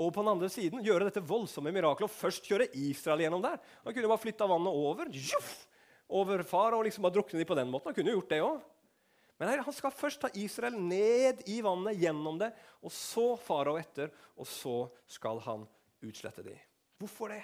Og 0.00 0.12
på 0.14 0.22
den 0.22 0.30
andre 0.30 0.48
siden 0.48 0.84
gjøre 0.86 1.08
dette 1.08 1.22
voldsomme 1.26 1.72
mirakelet 1.74 2.06
og 2.06 2.14
først 2.14 2.46
kjøre 2.46 2.70
Israel 2.78 3.24
gjennom 3.24 3.42
der. 3.42 3.58
Han 3.84 3.94
kunne 3.96 4.08
bare 4.12 4.22
flytta 4.22 4.46
vannet 4.48 4.78
over 4.86 5.10
juff, 5.10 5.50
over 6.08 6.44
farao 6.46 6.78
og 6.78 6.86
liksom 6.86 7.04
bare 7.04 7.18
drukne 7.18 7.42
de 7.42 7.48
på 7.48 7.58
den 7.58 7.72
måten. 7.72 7.90
Han 7.90 7.98
kunne 7.98 8.14
gjort 8.14 8.30
det 8.30 8.38
også. 8.46 8.62
Men 9.40 9.48
her, 9.48 9.62
han 9.64 9.72
skal 9.74 9.94
først 9.96 10.20
ta 10.20 10.28
Israel 10.36 10.76
ned 10.76 11.40
i 11.48 11.62
vannet, 11.64 11.96
gjennom 11.96 12.36
det, 12.42 12.50
og 12.84 12.92
så 12.92 13.32
farao 13.40 13.78
etter, 13.80 14.12
og 14.36 14.44
så 14.48 14.74
skal 15.08 15.40
han 15.46 15.64
utslette 16.04 16.44
dem. 16.44 16.58
Hvorfor 17.00 17.32
det? 17.32 17.40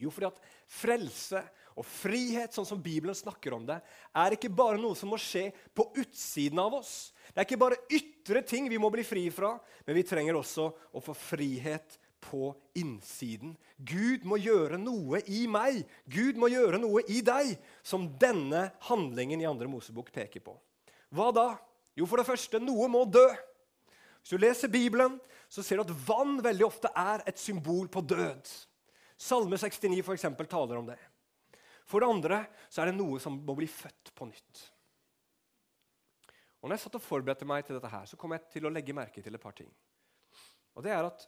Jo, 0.00 0.10
fordi 0.10 0.30
at 0.30 0.40
frelse 0.80 1.42
og 1.74 1.86
frihet, 1.86 2.54
sånn 2.54 2.66
som 2.66 2.80
Bibelen 2.82 3.16
snakker 3.18 3.54
om 3.56 3.66
det, 3.66 3.76
er 4.16 4.34
ikke 4.34 4.50
bare 4.50 4.78
noe 4.80 4.96
som 4.98 5.10
må 5.12 5.18
skje 5.20 5.48
på 5.74 5.86
utsiden 6.00 6.62
av 6.62 6.78
oss. 6.80 7.12
Det 7.28 7.42
er 7.42 7.48
ikke 7.48 7.60
bare 7.60 7.80
ytre 7.92 8.42
ting 8.46 8.70
vi 8.70 8.80
må 8.80 8.90
bli 8.94 9.04
fri 9.06 9.26
fra, 9.34 9.52
men 9.84 9.98
vi 9.98 10.06
trenger 10.06 10.38
også 10.38 10.70
å 10.94 11.02
få 11.04 11.14
frihet 11.18 11.98
på 12.24 12.50
innsiden. 12.80 13.54
Gud 13.76 14.24
må 14.28 14.38
gjøre 14.40 14.78
noe 14.80 15.20
i 15.30 15.44
meg, 15.50 15.84
Gud 16.10 16.40
må 16.40 16.50
gjøre 16.52 16.80
noe 16.82 17.04
i 17.12 17.20
deg, 17.24 17.54
som 17.86 18.08
denne 18.20 18.66
handlingen 18.88 19.42
i 19.42 19.48
andre 19.48 19.68
Mosebok 19.70 20.10
peker 20.14 20.44
på. 20.44 20.56
Hva 21.14 21.30
da? 21.34 21.48
Jo, 21.94 22.08
for 22.10 22.18
det 22.18 22.26
første, 22.26 22.60
noe 22.62 22.88
må 22.90 23.04
dø. 23.06 23.26
Hvis 24.24 24.34
du 24.34 24.40
leser 24.40 24.72
Bibelen, 24.72 25.18
så 25.52 25.62
ser 25.62 25.78
du 25.78 25.84
at 25.84 25.96
vann 26.06 26.38
veldig 26.42 26.66
ofte 26.66 26.90
er 26.96 27.22
et 27.28 27.38
symbol 27.38 27.90
på 27.92 28.02
død. 28.02 28.48
Salme 29.20 29.58
69 29.60 30.00
for 30.02 30.16
eksempel, 30.16 30.48
taler 30.50 30.80
om 30.80 30.88
det. 30.88 30.98
For 31.86 32.00
det 32.00 32.08
andre 32.08 32.40
så 32.72 32.82
er 32.82 32.90
det 32.90 32.98
noe 32.98 33.20
som 33.22 33.36
må 33.44 33.54
bli 33.58 33.68
født 33.70 34.14
på 34.16 34.26
nytt. 34.26 34.64
Og 36.64 36.70
når 36.70 36.78
jeg 36.78 36.86
satt 36.86 36.96
og 36.96 37.04
forberedte 37.04 37.46
meg 37.46 37.66
til 37.66 37.76
dette, 37.76 37.90
her, 37.92 38.06
så 38.08 38.16
kom 38.16 38.32
jeg 38.32 38.46
til 38.54 38.64
å 38.64 38.72
legge 38.72 38.96
merke 38.96 39.20
til 39.20 39.36
et 39.36 39.42
par 39.42 39.52
ting. 39.56 39.68
Og 40.74 40.82
det 40.86 40.94
er 40.96 41.04
at 41.04 41.26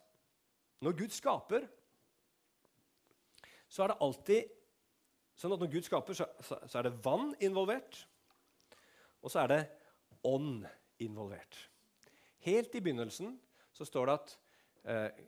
når 0.84 0.98
Gud 0.98 1.14
skaper, 1.14 1.66
så 3.68 3.84
er 3.84 3.92
det 3.92 4.02
alltid 4.04 4.52
sånn 5.36 5.54
at 5.56 5.62
når 5.62 5.72
Gud 5.72 5.86
skaper, 5.86 6.16
så, 6.16 6.26
så, 6.44 6.58
så 6.64 6.80
er 6.80 6.88
det 6.88 6.98
vann 7.04 7.32
involvert, 7.44 8.02
og 9.20 9.32
så 9.32 9.42
er 9.42 9.52
det 9.52 9.62
ånd 10.26 10.66
involvert. 11.02 11.58
Helt 12.46 12.74
i 12.78 12.82
begynnelsen 12.82 13.34
så 13.74 13.86
står 13.88 14.08
det 14.08 14.16
at 14.16 14.36
eh, 14.86 15.24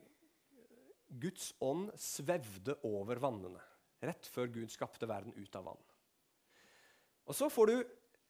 Guds 1.19 1.51
ånd 1.65 1.89
svevde 1.99 2.77
over 2.87 3.19
vannene 3.21 3.61
rett 4.05 4.29
før 4.31 4.49
Gud 4.53 4.71
skapte 4.71 5.09
verden 5.09 5.35
ut 5.35 5.55
av 5.59 5.71
vann. 5.71 5.81
Og 7.29 7.35
Så 7.35 7.49
får 7.51 7.69
du 7.69 7.75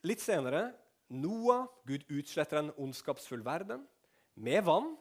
litt 0.10 0.24
senere 0.24 0.72
Noah. 1.10 1.68
Gud 1.88 2.04
utsletter 2.12 2.60
en 2.60 2.74
ondskapsfull 2.76 3.44
verden 3.46 3.86
med 4.36 4.64
vann. 4.68 4.96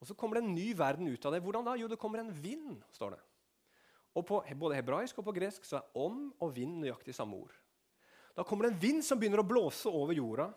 Og 0.00 0.08
så 0.08 0.16
kommer 0.16 0.38
det 0.38 0.46
en 0.46 0.54
ny 0.56 0.70
verden 0.76 1.08
ut 1.12 1.26
av 1.28 1.34
det. 1.34 1.42
Hvordan 1.44 1.66
da? 1.66 1.76
Jo, 1.76 1.88
det 1.88 2.00
kommer 2.00 2.22
en 2.22 2.32
vind. 2.32 2.80
står 2.96 3.16
det. 3.16 3.20
Og 4.16 4.26
På 4.26 4.40
både 4.42 4.78
hebraisk 4.78 5.18
og 5.20 5.28
på 5.28 5.36
gresk 5.36 5.66
så 5.66 5.78
er 5.78 5.98
ånd 6.00 6.32
og 6.40 6.54
vind 6.56 6.80
nøyaktig 6.82 7.14
samme 7.14 7.36
ord. 7.36 7.52
Da 8.34 8.44
kommer 8.46 8.66
det 8.66 8.72
en 8.74 8.82
vind 8.82 9.04
som 9.04 9.18
begynner 9.20 9.42
å 9.42 9.46
blåse 9.46 9.90
over 9.90 10.16
jorda, 10.16 10.48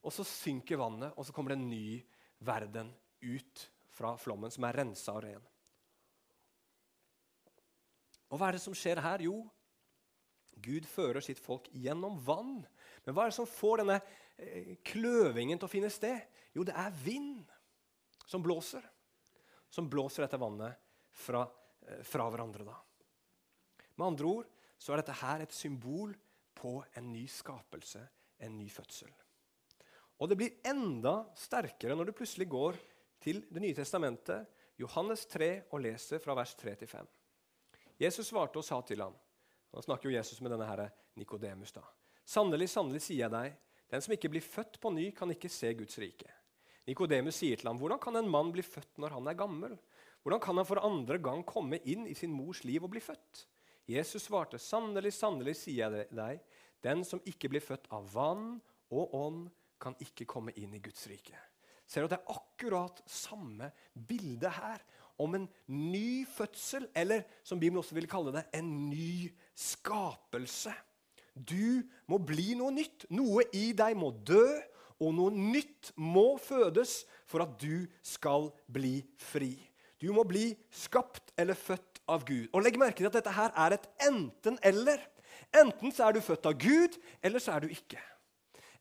og 0.00 0.12
så 0.12 0.24
synker 0.24 0.80
vannet, 0.80 1.12
og 1.16 1.26
så 1.26 1.32
kommer 1.36 1.52
det 1.52 1.60
en 1.60 1.70
ny 1.70 2.00
verden 2.40 2.90
ut 3.20 3.64
fra 3.92 4.14
flommen, 4.16 4.50
som 4.50 4.64
er 4.64 4.78
rensa 4.80 5.14
og 5.14 5.24
ren. 5.26 5.46
Og 8.30 8.38
hva 8.38 8.48
er 8.48 8.56
det 8.56 8.64
som 8.64 8.76
skjer 8.76 9.02
her? 9.04 9.24
Jo, 9.26 9.42
Gud 10.60 10.86
fører 10.88 11.22
sitt 11.24 11.40
folk 11.40 11.68
gjennom 11.72 12.18
vann. 12.24 12.60
Men 13.04 13.16
hva 13.16 13.24
er 13.24 13.32
det 13.32 13.38
som 13.38 13.48
får 13.48 13.82
denne 13.82 13.98
eh, 14.36 14.76
kløvingen 14.86 15.60
til 15.60 15.68
å 15.68 15.72
finne 15.72 15.90
sted? 15.92 16.20
Jo, 16.56 16.64
det 16.66 16.76
er 16.76 16.96
vind 17.04 17.48
som 18.30 18.42
blåser. 18.42 18.84
Som 19.70 19.88
blåser 19.90 20.22
dette 20.22 20.38
vannet 20.38 20.76
fra, 21.10 21.48
eh, 21.86 22.02
fra 22.02 22.30
hverandre. 22.30 22.64
da. 22.64 22.76
Med 23.94 24.06
andre 24.06 24.26
ord 24.26 24.46
så 24.78 24.92
er 24.92 25.02
dette 25.02 25.18
her 25.18 25.40
et 25.40 25.52
symbol 25.52 26.14
på 26.54 26.84
en 26.94 27.12
ny 27.12 27.26
skapelse, 27.26 28.08
en 28.38 28.56
ny 28.56 28.68
fødsel. 28.68 29.10
Og 30.20 30.28
det 30.28 30.36
blir 30.36 30.60
enda 30.64 31.26
sterkere 31.34 31.96
når 31.96 32.06
du 32.06 32.12
plutselig 32.12 32.48
går 32.48 32.78
til 33.20 33.42
Det 33.52 33.60
nye 33.60 33.74
testamentet, 33.74 34.46
Johannes 34.78 35.26
3, 35.26 35.62
og 35.72 35.80
leser 35.80 36.18
fra 36.18 36.34
vers 36.34 36.54
3 36.54 36.74
til 36.74 36.88
5. 36.88 37.06
Jesus 38.00 38.28
svarte 38.28 38.56
og 38.56 38.64
sa 38.64 38.80
til 38.80 39.02
ham 39.02 39.14
Nå 39.72 39.82
snakker 39.82 40.08
jo 40.08 40.16
Jesus 40.16 40.40
med 40.40 40.50
denne 40.50 40.66
herre 40.66 40.90
Nikodemus. 41.16 41.74
Sannelig, 42.24 42.70
sannelig, 42.70 43.02
sier 43.02 43.26
jeg 43.26 43.30
deg, 43.30 43.58
den 43.90 44.00
som 44.00 44.12
ikke 44.12 44.30
blir 44.30 44.40
født 44.40 44.80
på 44.80 44.90
ny, 44.90 45.10
kan 45.10 45.30
ikke 45.30 45.48
se 45.48 45.74
Guds 45.74 45.98
rike. 45.98 46.39
Nikodemus 46.88 47.36
sier 47.36 47.56
til 47.56 47.68
ham, 47.68 47.78
'Hvordan 47.78 48.00
kan 48.00 48.16
en 48.16 48.30
mann 48.30 48.52
bli 48.52 48.62
født 48.62 48.98
når 48.98 49.10
han 49.10 49.28
er 49.28 49.34
gammel?' 49.34 49.78
'Hvordan 50.22 50.40
kan 50.40 50.56
han 50.56 50.66
for 50.66 50.80
andre 50.84 51.18
gang 51.18 51.44
komme 51.46 51.78
inn 51.84 52.06
i 52.06 52.14
sin 52.14 52.32
mors 52.32 52.64
liv 52.64 52.84
og 52.84 52.90
bli 52.90 53.00
født?' 53.00 53.46
Jesus 53.88 54.22
svarte, 54.22 54.58
'Sannelig, 54.58 55.12
sannelig, 55.12 55.56
sier 55.56 55.90
jeg 55.90 56.08
deg, 56.10 56.40
den 56.82 57.04
som 57.04 57.20
ikke 57.26 57.48
blir 57.48 57.60
født 57.60 57.86
av 57.90 58.08
vann 58.14 58.60
og 58.90 59.14
ånd, 59.14 59.50
kan 59.80 59.94
ikke 60.00 60.26
komme 60.26 60.52
inn 60.56 60.74
i 60.74 60.82
Guds 60.82 61.06
rike.' 61.06 61.38
Ser 61.90 62.04
du 62.04 62.06
at 62.06 62.12
det 62.14 62.20
er 62.20 62.36
akkurat 62.38 63.00
samme 63.10 63.72
bilde 63.92 64.50
her? 64.50 64.78
Om 65.18 65.34
en 65.34 65.48
ny 65.66 66.24
fødsel, 66.24 66.86
eller 66.94 67.24
som 67.42 67.58
Bibelen 67.58 67.82
også 67.82 67.96
vil 67.96 68.06
kalle 68.08 68.32
det, 68.32 68.44
en 68.54 68.88
ny 68.88 69.26
skapelse. 69.58 70.72
Du 71.34 71.82
må 72.06 72.20
bli 72.22 72.54
noe 72.54 72.70
nytt. 72.72 73.08
Noe 73.10 73.42
i 73.52 73.72
deg 73.76 73.98
må 73.98 74.12
dø, 74.14 74.46
og 75.00 75.14
noe 75.16 75.32
nytt 75.32 75.92
må 75.96 76.34
fødes 76.42 77.00
for 77.28 77.44
at 77.44 77.56
du 77.60 77.86
skal 78.04 78.50
bli 78.68 79.00
fri. 79.20 79.54
Du 80.00 80.10
må 80.16 80.24
bli 80.28 80.52
skapt 80.72 81.32
eller 81.40 81.56
født 81.56 82.00
av 82.10 82.24
Gud. 82.28 82.48
Og 82.52 82.64
Legg 82.64 82.78
merke 82.80 83.00
til 83.00 83.08
at 83.08 83.16
dette 83.16 83.32
her 83.36 83.52
er 83.64 83.76
et 83.76 83.88
enten-eller. 84.06 85.02
Enten 85.56 85.92
så 85.92 86.08
er 86.08 86.16
du 86.16 86.22
født 86.24 86.48
av 86.48 86.56
Gud, 86.60 86.96
eller 87.22 87.42
så 87.42 87.56
er 87.56 87.64
du 87.64 87.72
ikke. 87.72 88.00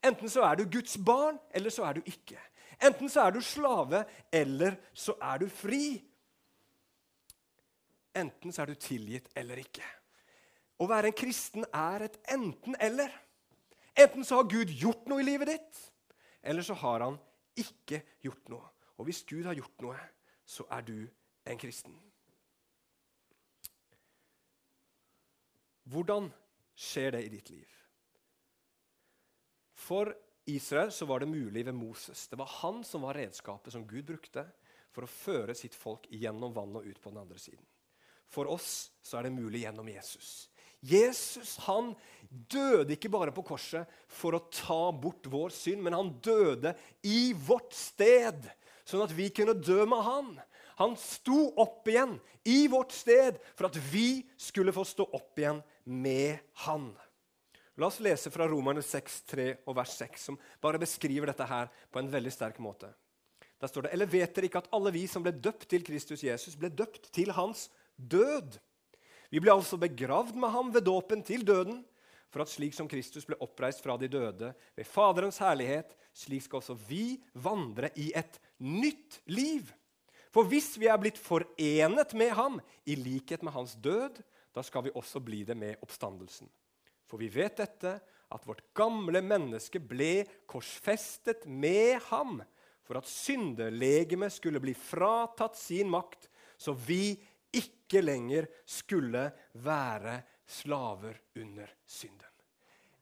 Enten 0.06 0.32
så 0.32 0.44
er 0.48 0.60
du 0.60 0.68
Guds 0.72 0.96
barn, 1.06 1.40
eller 1.52 1.74
så 1.74 1.88
er 1.90 2.00
du 2.00 2.08
ikke. 2.08 2.40
Enten 2.80 3.12
så 3.12 3.26
er 3.28 3.36
du 3.36 3.42
slave, 3.44 4.04
eller 4.32 4.78
så 4.94 5.16
er 5.22 5.42
du 5.44 5.50
fri. 5.52 6.00
Enten 8.16 8.56
så 8.56 8.64
er 8.64 8.72
du 8.72 8.80
tilgitt 8.80 9.28
eller 9.38 9.60
ikke. 9.60 9.86
Å 10.80 10.88
være 10.88 11.12
en 11.12 11.18
kristen 11.20 11.68
er 11.76 12.08
et 12.08 12.16
enten-eller. 12.32 13.12
Enten 14.00 14.24
så 14.24 14.40
har 14.40 14.48
Gud 14.48 14.72
gjort 14.72 15.10
noe 15.12 15.20
i 15.20 15.28
livet 15.28 15.52
ditt, 15.52 15.82
eller 16.42 16.66
så 16.66 16.74
har 16.74 17.06
han 17.06 17.18
ikke 17.60 18.02
gjort 18.24 18.52
noe. 18.54 18.70
Og 19.00 19.08
hvis 19.08 19.24
Gud 19.28 19.48
har 19.48 19.58
gjort 19.58 19.84
noe, 19.84 19.98
så 20.44 20.66
er 20.76 20.86
du 20.88 20.98
en 21.50 21.60
kristen. 21.60 21.96
Hvordan 25.90 26.30
skjer 26.78 27.16
det 27.16 27.24
i 27.26 27.32
ditt 27.34 27.52
liv? 27.54 27.78
For 29.80 30.12
Israel 30.50 30.92
så 30.94 31.08
var 31.10 31.24
det 31.24 31.32
mulig 31.32 31.64
ved 31.66 31.74
Moses. 31.74 32.28
Det 32.28 32.38
var 32.38 32.52
han 32.60 32.84
som 32.84 33.06
var 33.06 33.18
redskapet 33.18 33.74
som 33.74 33.88
Gud 33.88 34.06
brukte 34.06 34.46
for 34.94 35.06
å 35.06 35.12
føre 35.12 35.56
sitt 35.58 35.76
folk 35.78 36.08
gjennom 36.12 36.54
vannet 36.54 36.82
og 36.82 36.90
ut 36.90 37.02
på 37.02 37.14
den 37.14 37.22
andre 37.22 37.40
siden. 37.42 37.66
For 38.30 38.50
oss 38.50 38.92
så 39.02 39.18
er 39.18 39.28
det 39.28 39.38
mulig 39.38 39.64
gjennom 39.64 39.88
Jesus. 39.90 40.50
Jesus 40.80 41.58
han 41.66 41.94
døde 42.30 42.94
ikke 42.96 43.12
bare 43.12 43.34
på 43.36 43.44
korset 43.46 43.90
for 44.08 44.38
å 44.38 44.46
ta 44.54 44.92
bort 44.94 45.28
vår 45.30 45.54
synd, 45.56 45.82
men 45.84 45.98
han 45.98 46.14
døde 46.24 46.76
i 47.04 47.34
vårt 47.34 47.74
sted, 47.76 48.46
sånn 48.88 49.04
at 49.06 49.14
vi 49.16 49.30
kunne 49.34 49.58
dø 49.58 49.84
med 49.90 50.06
han. 50.06 50.32
Han 50.80 50.96
sto 50.96 51.50
opp 51.60 51.90
igjen 51.92 52.16
i 52.48 52.64
vårt 52.72 52.94
sted 52.96 53.42
for 53.52 53.68
at 53.68 53.78
vi 53.92 54.22
skulle 54.40 54.74
få 54.76 54.86
stå 54.88 55.10
opp 55.12 55.42
igjen 55.42 55.60
med 55.84 56.40
han. 56.64 56.92
La 57.80 57.88
oss 57.88 58.00
lese 58.04 58.32
fra 58.32 58.48
Romerne 58.48 58.84
6, 58.84 59.20
3 59.32 59.50
og 59.68 59.76
vers 59.78 59.92
6, 60.00 60.24
som 60.30 60.40
bare 60.64 60.80
beskriver 60.82 61.32
dette 61.32 61.48
her 61.48 61.70
på 61.92 62.02
en 62.02 62.12
veldig 62.12 62.32
sterk 62.36 62.60
måte. 62.64 62.92
Der 63.60 63.72
står 63.72 63.88
det, 63.88 63.94
Eller 63.96 64.08
vet 64.08 64.34
dere 64.36 64.48
ikke 64.48 64.62
at 64.64 64.72
alle 64.76 64.92
vi 64.96 65.06
som 65.08 65.24
ble 65.24 65.34
døpt 65.36 65.68
til 65.72 65.84
Kristus 65.84 66.24
Jesus, 66.24 66.56
ble 66.60 66.72
døpt 66.72 67.12
til 67.16 67.32
hans 67.36 67.68
død? 67.96 68.60
Vi 69.30 69.42
ble 69.42 69.54
altså 69.54 69.78
begravd 69.80 70.38
med 70.40 70.54
ham 70.54 70.72
ved 70.74 70.88
dåpen 70.88 71.22
til 71.26 71.46
døden, 71.46 71.84
for 72.30 72.44
at 72.44 72.52
slik 72.52 72.76
som 72.78 72.90
Kristus 72.90 73.26
ble 73.26 73.38
oppreist 73.42 73.82
fra 73.82 73.96
de 73.98 74.10
døde 74.12 74.52
ved 74.78 74.86
Faderens 74.86 75.40
herlighet, 75.42 75.96
slik 76.14 76.46
skal 76.46 76.62
også 76.62 76.76
vi 76.90 77.18
vandre 77.34 77.90
i 77.98 78.12
et 78.18 78.38
nytt 78.62 79.22
liv. 79.30 79.70
For 80.30 80.46
hvis 80.46 80.76
vi 80.78 80.90
er 80.90 81.00
blitt 81.02 81.18
forenet 81.18 82.14
med 82.18 82.36
ham 82.38 82.60
i 82.86 82.98
likhet 82.98 83.42
med 83.46 83.56
hans 83.56 83.74
død, 83.82 84.22
da 84.54 84.62
skal 84.66 84.86
vi 84.86 84.94
også 84.94 85.22
bli 85.26 85.42
det 85.46 85.58
med 85.58 85.82
oppstandelsen. 85.82 86.50
For 87.10 87.22
vi 87.22 87.32
vet 87.34 87.58
dette, 87.58 87.98
at 88.30 88.46
vårt 88.46 88.62
gamle 88.78 89.24
menneske 89.26 89.82
ble 89.82 90.22
korsfestet 90.50 91.48
med 91.50 91.98
ham 92.12 92.38
for 92.86 93.00
at 93.00 93.10
syndelegemet 93.10 94.34
skulle 94.34 94.62
bli 94.62 94.76
fratatt 94.78 95.58
sin 95.58 95.90
makt, 95.90 96.28
så 96.58 96.74
vi 96.74 97.16
ikke 97.56 98.02
lenger 98.04 98.48
skulle 98.66 99.30
være 99.54 100.20
slaver 100.50 101.22
under 101.36 101.72
synden. 101.86 102.26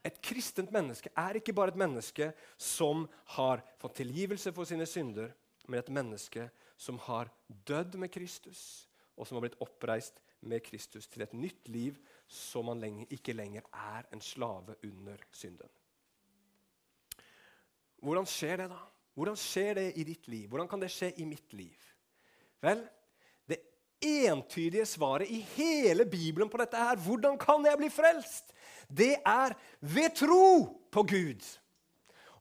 Et 0.05 0.21
kristent 0.23 0.71
menneske 0.71 1.11
er 1.17 1.39
ikke 1.39 1.55
bare 1.55 1.73
et 1.73 1.79
menneske 1.79 2.29
som 2.57 3.07
har 3.35 3.63
fått 3.81 3.97
tilgivelse 3.99 4.53
for 4.55 4.67
sine 4.67 4.85
synder, 4.87 5.33
men 5.67 5.81
et 5.81 5.91
menneske 5.91 6.45
som 6.79 6.99
har 7.07 7.31
dødd 7.47 7.97
med 7.99 8.11
Kristus, 8.13 8.87
og 9.17 9.27
som 9.27 9.35
har 9.35 9.47
blitt 9.47 9.59
oppreist 9.63 10.21
med 10.47 10.63
Kristus 10.63 11.09
til 11.11 11.25
et 11.25 11.33
nytt 11.33 11.67
liv, 11.67 11.97
så 12.27 12.61
man 12.63 12.83
ikke 13.09 13.35
lenger 13.35 13.65
er 13.73 14.07
en 14.13 14.21
slave 14.21 14.77
under 14.85 15.23
synden. 15.31 15.71
Hvordan 18.03 18.29
skjer 18.29 18.61
det, 18.61 18.69
da? 18.71 18.79
Hvordan 19.17 19.39
skjer 19.41 19.73
det 19.79 19.87
i 19.97 20.05
ditt 20.05 20.27
liv? 20.29 20.45
Hvordan 20.51 20.69
kan 20.69 20.83
det 20.83 20.91
skje 20.93 21.09
i 21.17 21.25
mitt 21.25 21.53
liv? 21.57 21.87
Vel, 22.61 22.83
entydige 24.03 24.85
svaret 24.85 25.29
i 25.29 25.39
hele 25.55 26.05
Bibelen 26.05 26.49
på 26.49 26.59
dette 26.61 26.79
her, 26.79 26.99
hvordan 27.01 27.37
kan 27.41 27.65
jeg 27.65 27.79
bli 27.79 27.89
frelst? 27.93 28.53
Det 28.87 29.15
er 29.25 29.55
ved 29.81 30.13
tro 30.15 30.49
på 30.91 31.03
Gud. 31.03 31.41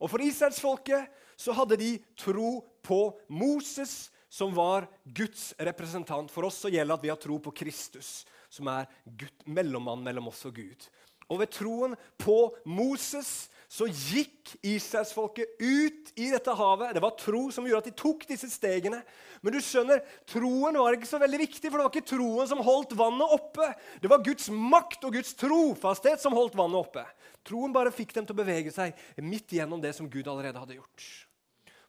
Og 0.00 0.10
for 0.12 0.22
israelsfolket 0.22 1.08
så 1.36 1.54
hadde 1.56 1.78
de 1.80 1.90
tro 2.18 2.60
på 2.84 3.00
Moses, 3.28 4.10
som 4.28 4.52
var 4.54 4.86
Guds 5.04 5.54
representant. 5.58 6.30
For 6.30 6.46
oss 6.48 6.60
så 6.60 6.70
gjelder 6.72 6.98
at 6.98 7.04
vi 7.04 7.12
har 7.12 7.20
tro 7.20 7.38
på 7.40 7.54
Kristus, 7.56 8.26
som 8.52 8.68
er 8.72 8.88
Gud, 9.04 9.32
mellommann 9.48 10.04
mellom 10.04 10.28
oss 10.30 10.44
og 10.48 10.58
Gud. 10.60 10.88
Og 11.26 11.40
ved 11.40 11.50
troen 11.50 11.96
på 12.20 12.36
Moses 12.68 13.48
så 13.68 13.88
gikk 13.90 14.52
Israelsfolket 14.62 15.58
ut 15.58 16.12
i 16.14 16.28
dette 16.30 16.54
havet. 16.54 16.94
Det 16.94 17.02
var 17.02 17.16
tro 17.18 17.48
som 17.54 17.66
gjorde 17.66 17.82
at 17.82 17.88
de 17.90 17.98
tok 17.98 18.26
disse 18.28 18.48
stegene. 18.52 19.00
Men 19.42 19.56
du 19.56 19.58
skjønner, 19.64 20.04
troen 20.30 20.78
var 20.78 20.96
ikke 20.96 21.10
så 21.10 21.20
veldig 21.22 21.40
viktig, 21.42 21.66
for 21.66 21.78
det 21.78 21.86
var 21.86 21.92
ikke 21.92 22.12
troen 22.12 22.50
som 22.50 22.62
holdt 22.66 22.94
vannet 22.98 23.36
oppe. 23.36 23.68
Det 24.02 24.10
var 24.12 24.24
Guds 24.26 24.48
makt 24.54 25.06
og 25.08 25.18
Guds 25.18 25.34
trofasthet 25.38 26.22
som 26.22 26.36
holdt 26.38 26.58
vannet 26.58 26.78
oppe. 26.78 27.04
Troen 27.46 27.74
bare 27.74 27.94
fikk 27.94 28.14
dem 28.14 28.26
til 28.26 28.36
å 28.36 28.42
bevege 28.42 28.74
seg 28.74 28.94
midt 29.22 29.58
gjennom 29.58 29.82
det 29.82 29.94
som 29.98 30.10
Gud 30.10 30.26
allerede 30.30 30.62
hadde 30.62 30.78
gjort. 30.78 31.10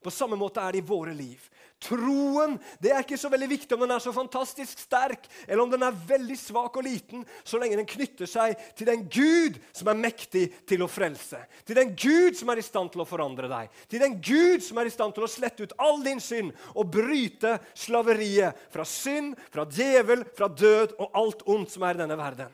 På 0.03 0.13
samme 0.13 0.37
måte 0.39 0.61
er 0.61 0.75
det 0.75 0.83
i 0.83 0.87
våre 0.87 1.13
liv. 1.17 1.41
Troen 1.83 2.55
det 2.81 2.89
er 2.89 3.03
ikke 3.03 3.19
så 3.21 3.29
veldig 3.29 3.49
viktig 3.51 3.75
om 3.75 3.83
den 3.83 3.93
er 3.93 4.01
så 4.01 4.13
fantastisk 4.15 4.79
sterk, 4.81 5.27
eller 5.45 5.61
om 5.61 5.69
den 5.69 5.85
er 5.85 5.99
veldig 6.09 6.37
svak 6.39 6.79
og 6.79 6.87
liten, 6.87 7.21
så 7.45 7.59
lenge 7.61 7.77
den 7.77 7.89
knytter 7.89 8.29
seg 8.29 8.57
til 8.77 8.89
den 8.89 9.05
Gud 9.13 9.59
som 9.69 9.91
er 9.91 9.99
mektig 9.99 10.47
til 10.69 10.81
å 10.81 10.89
frelse. 10.89 11.43
Til 11.67 11.77
den 11.77 11.93
Gud 11.93 12.39
som 12.39 12.49
er 12.49 12.61
i 12.61 12.65
stand 12.65 12.93
til 12.93 13.05
å 13.05 13.09
forandre 13.09 13.49
deg. 13.51 13.69
Til 13.91 14.01
den 14.01 14.17
Gud 14.17 14.65
som 14.65 14.81
er 14.81 14.89
i 14.89 14.93
stand 14.93 15.13
til 15.13 15.27
å 15.27 15.31
slette 15.31 15.67
ut 15.67 15.75
all 15.77 16.01
din 16.05 16.21
synd 16.23 16.55
og 16.73 16.89
bryte 16.97 17.59
slaveriet 17.77 18.67
fra 18.73 18.85
synd, 18.87 19.37
fra 19.53 19.67
djevel, 19.69 20.25
fra 20.37 20.49
død 20.49 20.97
og 20.97 21.19
alt 21.21 21.45
ondt 21.45 21.77
som 21.77 21.85
er 21.85 21.97
i 21.97 22.01
denne 22.01 22.17
verden. 22.17 22.49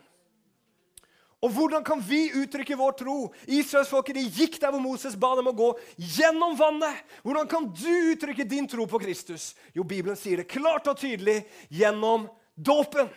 Og 1.44 1.52
hvordan 1.52 1.84
kan 1.84 2.00
vi 2.00 2.30
uttrykke 2.40 2.76
vår 2.80 2.94
tro? 2.96 3.16
Israelsfolket 3.44 4.16
gikk 4.32 4.56
der 4.62 4.72
hvor 4.72 4.80
Moses 4.80 5.16
ba 5.20 5.34
dem 5.36 5.50
å 5.50 5.56
gå, 5.56 5.66
gjennom 6.00 6.56
vannet. 6.56 7.02
Hvordan 7.20 7.50
kan 7.50 7.66
du 7.68 8.14
uttrykke 8.14 8.46
din 8.48 8.68
tro 8.70 8.86
på 8.88 9.00
Kristus? 9.02 9.52
Jo, 9.76 9.84
Bibelen 9.84 10.16
sier 10.16 10.40
det 10.40 10.48
klart 10.48 10.88
og 10.88 10.96
tydelig 11.02 11.42
gjennom 11.68 12.30
dåpen. 12.56 13.12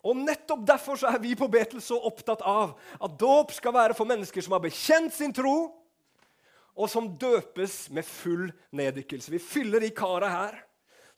Og 0.00 0.16
Nettopp 0.16 0.64
derfor 0.64 0.96
så 0.96 1.10
er 1.12 1.20
vi 1.20 1.34
på 1.36 1.50
Betel 1.52 1.82
så 1.84 1.98
opptatt 2.08 2.40
av 2.40 2.72
at 2.96 3.18
dåp 3.20 3.52
skal 3.52 3.76
være 3.76 3.96
for 3.98 4.08
mennesker 4.08 4.40
som 4.40 4.56
har 4.56 4.64
bekjent 4.64 5.12
sin 5.12 5.36
tro, 5.36 5.58
og 6.80 6.88
som 6.88 7.10
døpes 7.20 7.90
med 7.92 8.06
full 8.08 8.46
neddykkelse. 8.72 9.34
Vi 9.34 9.42
fyller 9.42 9.84
i 9.84 9.92
kara 9.92 10.30
her. 10.32 10.60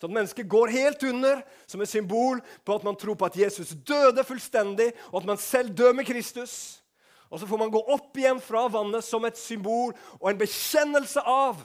Så 0.03 0.09
at 0.09 0.15
mennesket 0.17 0.49
går 0.51 0.73
helt 0.75 1.03
under 1.07 1.45
som 1.71 1.81
et 1.85 1.89
symbol 1.89 2.41
på 2.67 2.75
at 2.75 2.83
man 2.83 2.97
tror 2.99 3.15
på 3.15 3.29
at 3.29 3.37
Jesus 3.39 3.69
døde 3.87 4.25
fullstendig, 4.27 4.89
og 5.13 5.21
at 5.21 5.29
man 5.29 5.39
selv 5.39 5.71
dør 5.79 5.93
med 5.95 6.09
Kristus. 6.09 6.83
Og 7.31 7.39
så 7.39 7.47
får 7.47 7.61
man 7.61 7.71
gå 7.71 7.79
opp 7.87 8.19
igjen 8.19 8.41
fra 8.43 8.65
vannet 8.67 9.07
som 9.07 9.23
et 9.23 9.39
symbol 9.39 9.95
og 10.19 10.27
en 10.27 10.41
bekjennelse 10.43 11.23
av 11.23 11.63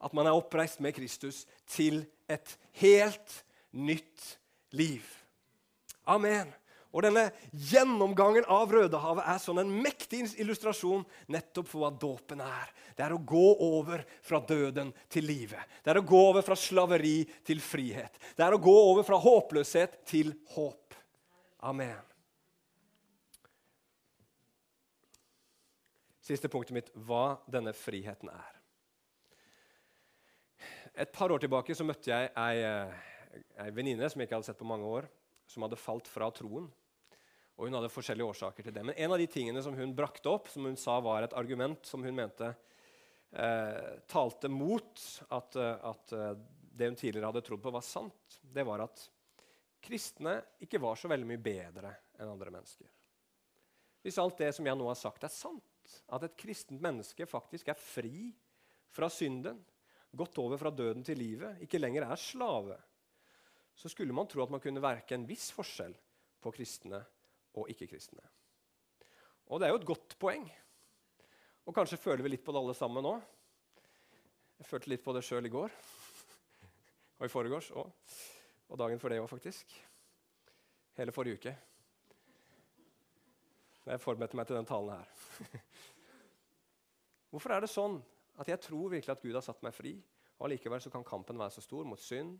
at 0.00 0.16
man 0.16 0.24
er 0.24 0.38
oppreist 0.40 0.80
med 0.80 0.96
Kristus 0.96 1.42
til 1.68 2.06
et 2.32 2.56
helt 2.80 3.36
nytt 3.76 4.24
liv. 4.72 5.04
Amen. 6.08 6.48
Og 6.94 7.02
denne 7.02 7.24
Gjennomgangen 7.50 8.46
av 8.46 8.70
Rødehavet 8.70 9.26
er 9.26 9.40
sånn 9.42 9.58
en 9.64 9.72
mektig 9.82 10.22
illustrasjon 10.38 11.02
nettopp 11.34 11.66
for 11.66 11.82
hva 11.82 11.90
dåpen 11.90 12.42
er. 12.44 12.70
Det 12.94 13.02
er 13.02 13.16
å 13.16 13.18
gå 13.18 13.46
over 13.66 14.04
fra 14.22 14.38
døden 14.46 14.92
til 15.10 15.26
livet. 15.26 15.58
Det 15.82 15.90
er 15.90 15.98
å 15.98 16.06
gå 16.06 16.20
over 16.30 16.46
fra 16.46 16.54
slaveri 16.58 17.24
til 17.46 17.62
frihet. 17.62 18.14
Det 18.38 18.46
er 18.46 18.54
å 18.54 18.62
gå 18.62 18.74
over 18.92 19.06
fra 19.06 19.18
håpløshet 19.18 20.04
til 20.06 20.30
håp. 20.54 20.94
Amen. 21.66 21.98
Siste 26.24 26.48
punktet 26.48 26.78
mitt 26.78 26.94
hva 26.94 27.40
denne 27.50 27.74
friheten 27.76 28.30
er. 28.32 28.54
Et 30.94 31.10
par 31.10 31.34
år 31.34 31.42
tilbake 31.42 31.74
så 31.74 31.84
møtte 31.84 32.12
jeg 32.12 32.30
ei, 32.38 32.62
ei 33.66 33.74
venninne 33.74 34.06
som 34.08 34.22
jeg 34.22 34.30
ikke 34.30 34.38
hadde 34.38 34.46
sett 34.52 34.62
på 34.62 34.68
mange 34.68 34.86
år, 34.86 35.10
som 35.50 35.66
hadde 35.66 35.80
falt 35.80 36.06
fra 36.08 36.30
troen. 36.32 36.70
Og 37.54 37.68
hun 37.68 37.76
hadde 37.78 37.92
forskjellige 37.92 38.26
årsaker 38.32 38.66
til 38.66 38.74
det. 38.74 38.82
Men 38.82 38.96
en 38.98 39.14
av 39.14 39.20
de 39.20 39.28
tingene 39.30 39.62
som 39.62 39.76
hun 39.78 39.94
brakte 39.94 40.30
opp, 40.30 40.50
som 40.50 40.66
hun 40.66 40.78
sa 40.80 40.98
var 41.04 41.22
et 41.22 41.36
argument 41.38 41.86
som 41.86 42.02
hun 42.02 42.16
mente 42.16 42.48
eh, 42.50 43.92
talte 44.10 44.50
mot 44.50 45.04
at, 45.28 45.56
eh, 45.56 45.86
at, 45.90 46.14
eh, 46.18 46.32
det 46.74 46.90
hun 46.90 46.98
tidligere 46.98 47.30
hadde 47.30 47.44
trodd 47.46 47.62
på, 47.62 47.70
var 47.74 47.86
sant, 47.86 48.40
det 48.42 48.64
var 48.66 48.82
at 48.82 49.04
kristne 49.84 50.40
ikke 50.64 50.80
var 50.82 50.98
så 50.98 51.10
veldig 51.12 51.28
mye 51.28 51.44
bedre 51.44 51.94
enn 52.18 52.32
andre 52.32 52.50
mennesker. 52.56 52.90
Hvis 54.02 54.18
alt 54.20 54.40
det 54.42 54.50
som 54.56 54.66
jeg 54.66 54.76
nå 54.76 54.88
har 54.90 54.98
sagt, 54.98 55.22
er 55.24 55.32
sant, 55.32 55.94
at 56.10 56.26
et 56.26 56.36
kristent 56.40 56.82
menneske 56.82 57.28
faktisk 57.28 57.70
er 57.70 57.78
fri 57.78 58.32
fra 58.94 59.06
synden, 59.12 59.62
gått 60.14 60.36
over 60.42 60.58
fra 60.58 60.70
døden 60.74 61.06
til 61.06 61.18
livet, 61.18 61.62
ikke 61.64 61.80
lenger 61.80 62.06
er 62.06 62.20
slave, 62.20 62.76
så 63.74 63.90
skulle 63.90 64.14
man 64.14 64.28
tro 64.30 64.44
at 64.44 64.52
man 64.52 64.62
kunne 64.62 64.82
verke 64.82 65.16
en 65.16 65.26
viss 65.26 65.48
forskjell 65.54 65.94
på 66.42 66.52
kristne 66.54 67.00
og 67.00 67.13
ikke-kristne. 67.70 68.22
Og 69.52 69.60
det 69.60 69.66
er 69.66 69.74
jo 69.74 69.80
et 69.80 69.86
godt 69.86 70.16
poeng. 70.18 70.46
Og 71.64 71.76
kanskje 71.76 72.00
føler 72.00 72.24
vi 72.24 72.34
litt 72.34 72.44
på 72.44 72.52
det 72.52 72.60
alle 72.60 72.74
sammen 72.76 73.04
nå. 73.04 73.14
Jeg 74.58 74.68
følte 74.68 74.90
litt 74.92 75.04
på 75.04 75.14
det 75.16 75.22
sjøl 75.26 75.46
i 75.46 75.52
går. 75.52 75.72
Og 77.20 77.26
i 77.26 77.32
forgårs 77.32 77.70
òg. 77.76 77.92
Og 78.72 78.80
dagen 78.80 79.00
før 79.00 79.14
det 79.14 79.20
òg, 79.22 79.28
faktisk. 79.30 79.70
Hele 80.98 81.14
forrige 81.14 81.38
uke. 81.38 81.54
Jeg 83.84 84.00
forberedte 84.00 84.38
meg 84.38 84.48
til 84.48 84.56
den 84.56 84.68
talen 84.68 84.96
her. 84.96 85.60
Hvorfor 87.30 87.52
er 87.52 87.64
det 87.64 87.72
sånn 87.72 87.98
at 88.40 88.48
jeg 88.50 88.62
tror 88.64 88.92
virkelig 88.92 89.12
at 89.12 89.22
Gud 89.22 89.36
har 89.36 89.44
satt 89.44 89.62
meg 89.62 89.74
fri, 89.76 89.94
og 90.38 90.46
allikevel 90.48 90.80
så 90.82 90.90
kan 90.90 91.04
kampen 91.06 91.38
være 91.38 91.54
så 91.54 91.62
stor 91.62 91.86
mot 91.86 92.00
synd, 92.00 92.38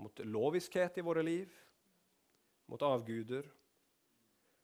mot 0.00 0.22
loviskhet 0.24 0.98
i 0.98 1.04
våre 1.04 1.22
liv, 1.26 1.52
mot 2.70 2.82
avguder 2.86 3.46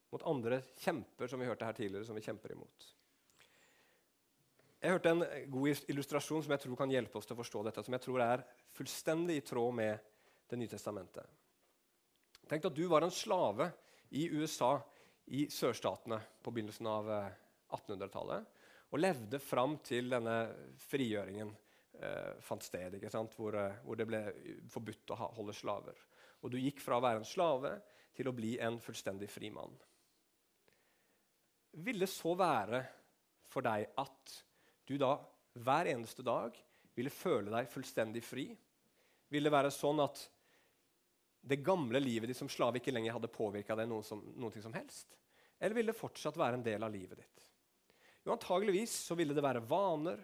mot 0.09 0.23
andre 0.27 0.61
kjemper, 0.79 1.29
som 1.29 1.41
vi 1.41 1.47
hørte 1.49 1.67
her 1.67 1.77
tidligere, 1.77 2.07
som 2.07 2.17
vi 2.17 2.23
kjemper 2.25 2.53
imot. 2.55 2.87
Jeg 4.79 4.95
hørte 4.95 5.11
en 5.11 5.25
god 5.51 5.89
illustrasjon 5.91 6.45
som 6.45 6.53
jeg 6.55 6.63
tror 6.63 6.77
kan 6.79 6.91
hjelpe 6.93 7.19
oss 7.19 7.27
til 7.27 7.35
å 7.35 7.41
forstå 7.41 7.65
dette, 7.67 7.83
som 7.83 7.95
jeg 7.97 8.03
tror 8.05 8.23
er 8.23 8.45
fullstendig 8.77 9.41
i 9.41 9.45
tråd 9.45 9.75
med 9.75 10.07
Det 10.49 10.57
nye 10.57 10.71
testamentet. 10.71 11.27
Tenk 12.49 12.63
at 12.65 12.73
du 12.73 12.87
var 12.89 13.03
en 13.05 13.13
slave 13.13 13.67
i 14.17 14.23
USA, 14.33 14.79
i 15.29 15.43
sørstatene, 15.53 16.17
på 16.41 16.49
begynnelsen 16.49 16.87
av 16.89 17.11
1800-tallet, 17.69 18.47
eh, 18.47 18.71
og 18.89 19.03
levde 19.03 19.37
fram 19.37 19.75
til 19.85 20.09
denne 20.09 20.37
frigjøringen 20.81 21.51
eh, 22.01 22.39
fant 22.41 22.65
sted, 22.65 22.97
hvor, 23.35 23.59
eh, 23.59 23.77
hvor, 23.83 23.99
det 23.99 24.07
ble 24.09 24.23
forbudt 24.73 25.13
å 25.13 25.19
holde 25.37 25.53
slaver. 25.53 26.01
Og 26.41 26.49
du 26.49 26.57
gikk 26.57 26.81
fra 26.81 26.97
å 26.97 27.05
være 27.05 27.21
en 27.21 27.29
slave 27.29 27.75
til 28.17 28.31
å 28.31 28.33
bli 28.33 28.55
en 28.57 28.79
fullstendig 28.81 29.29
fri 29.29 29.51
mann. 29.53 29.75
Vil 31.71 32.01
det 32.01 32.09
så 32.09 32.33
være 32.37 32.81
for 33.49 33.65
deg 33.65 33.85
at 34.01 34.33
du 34.89 34.95
da 34.97 35.13
hver 35.59 35.89
eneste 35.91 36.25
dag 36.25 36.55
ville 36.97 37.13
føle 37.13 37.53
deg 37.53 37.69
fullstendig 37.69 38.23
fri? 38.25 38.47
Vil 39.29 39.45
det 39.45 39.53
være 39.53 39.71
sånn 39.73 40.01
at 40.01 40.21
det 41.49 41.61
gamle 41.63 42.01
livet 42.01 42.31
ditt 42.31 42.39
som 42.39 42.49
slave 42.51 42.81
ikke 42.81 42.91
lenger 42.91 43.15
hadde 43.15 43.31
påvirka 43.31 43.77
deg 43.77 43.87
noe 43.89 44.03
som, 44.05 44.21
noe 44.35 44.63
som 44.63 44.75
helst? 44.75 45.15
Eller 45.59 45.77
vil 45.77 45.91
det 45.91 45.97
fortsatt 45.97 46.37
være 46.39 46.59
en 46.59 46.65
del 46.65 46.83
av 46.83 46.91
livet 46.93 47.21
ditt? 47.21 47.45
Jo, 48.25 48.33
antageligvis 48.33 48.95
så 49.07 49.15
ville 49.19 49.35
det 49.35 49.43
være 49.43 49.63
vaner, 49.67 50.19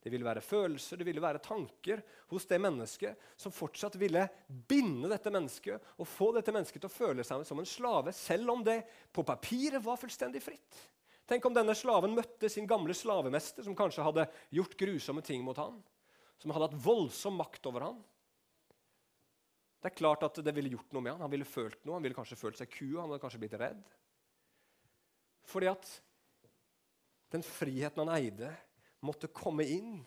det 0.00 0.10
ville 0.12 0.24
være 0.24 0.40
følelser, 0.44 0.96
det 0.96 1.04
ville 1.04 1.22
være 1.22 1.42
tanker 1.44 2.00
hos 2.30 2.46
det 2.48 2.58
mennesket 2.62 3.32
som 3.36 3.52
fortsatt 3.52 3.98
ville 4.00 4.22
binde 4.48 5.10
dette 5.12 5.32
mennesket 5.32 5.90
og 6.00 6.08
få 6.08 6.30
dette 6.36 6.54
mennesket 6.54 6.80
til 6.80 6.88
å 6.88 6.94
føle 6.94 7.26
seg 7.26 7.44
som 7.44 7.60
en 7.60 7.68
slave, 7.68 8.14
selv 8.16 8.54
om 8.54 8.64
det 8.64 8.80
på 9.12 9.24
papiret 9.28 9.84
var 9.84 10.00
fullstendig 10.00 10.40
fritt. 10.44 10.80
Tenk 11.28 11.44
om 11.46 11.54
denne 11.54 11.76
slaven 11.78 12.16
møtte 12.16 12.48
sin 12.50 12.66
gamle 12.66 12.96
slavemester, 12.96 13.62
som 13.62 13.76
kanskje 13.78 14.02
hadde 14.02 14.24
gjort 14.56 14.78
grusomme 14.80 15.22
ting 15.22 15.44
mot 15.46 15.58
han, 15.60 15.76
som 16.40 16.50
hadde 16.50 16.70
hatt 16.70 16.80
voldsom 16.82 17.36
makt 17.38 17.68
over 17.70 17.86
han. 17.90 18.00
Det 19.80 19.92
er 19.92 19.96
klart 19.96 20.24
at 20.26 20.40
det 20.44 20.52
ville 20.56 20.72
gjort 20.74 20.90
noe 20.92 21.04
med 21.04 21.14
han. 21.14 21.22
Han 21.24 21.32
ville 21.32 21.48
følt 21.48 21.78
noe, 21.84 21.96
han 21.96 22.04
ville 22.04 22.16
kanskje 22.16 22.40
følt 22.40 22.58
seg 22.58 22.72
kua, 22.72 23.00
han 23.00 23.12
hadde 23.12 23.22
kanskje 23.22 23.40
blitt 23.44 23.60
redd. 23.60 23.84
Fordi 25.48 25.70
at 25.70 25.92
den 27.32 27.44
friheten 27.46 28.02
han 28.02 28.12
eide, 28.16 28.50
måtte 29.06 29.30
komme 29.32 29.64
inn 29.64 30.00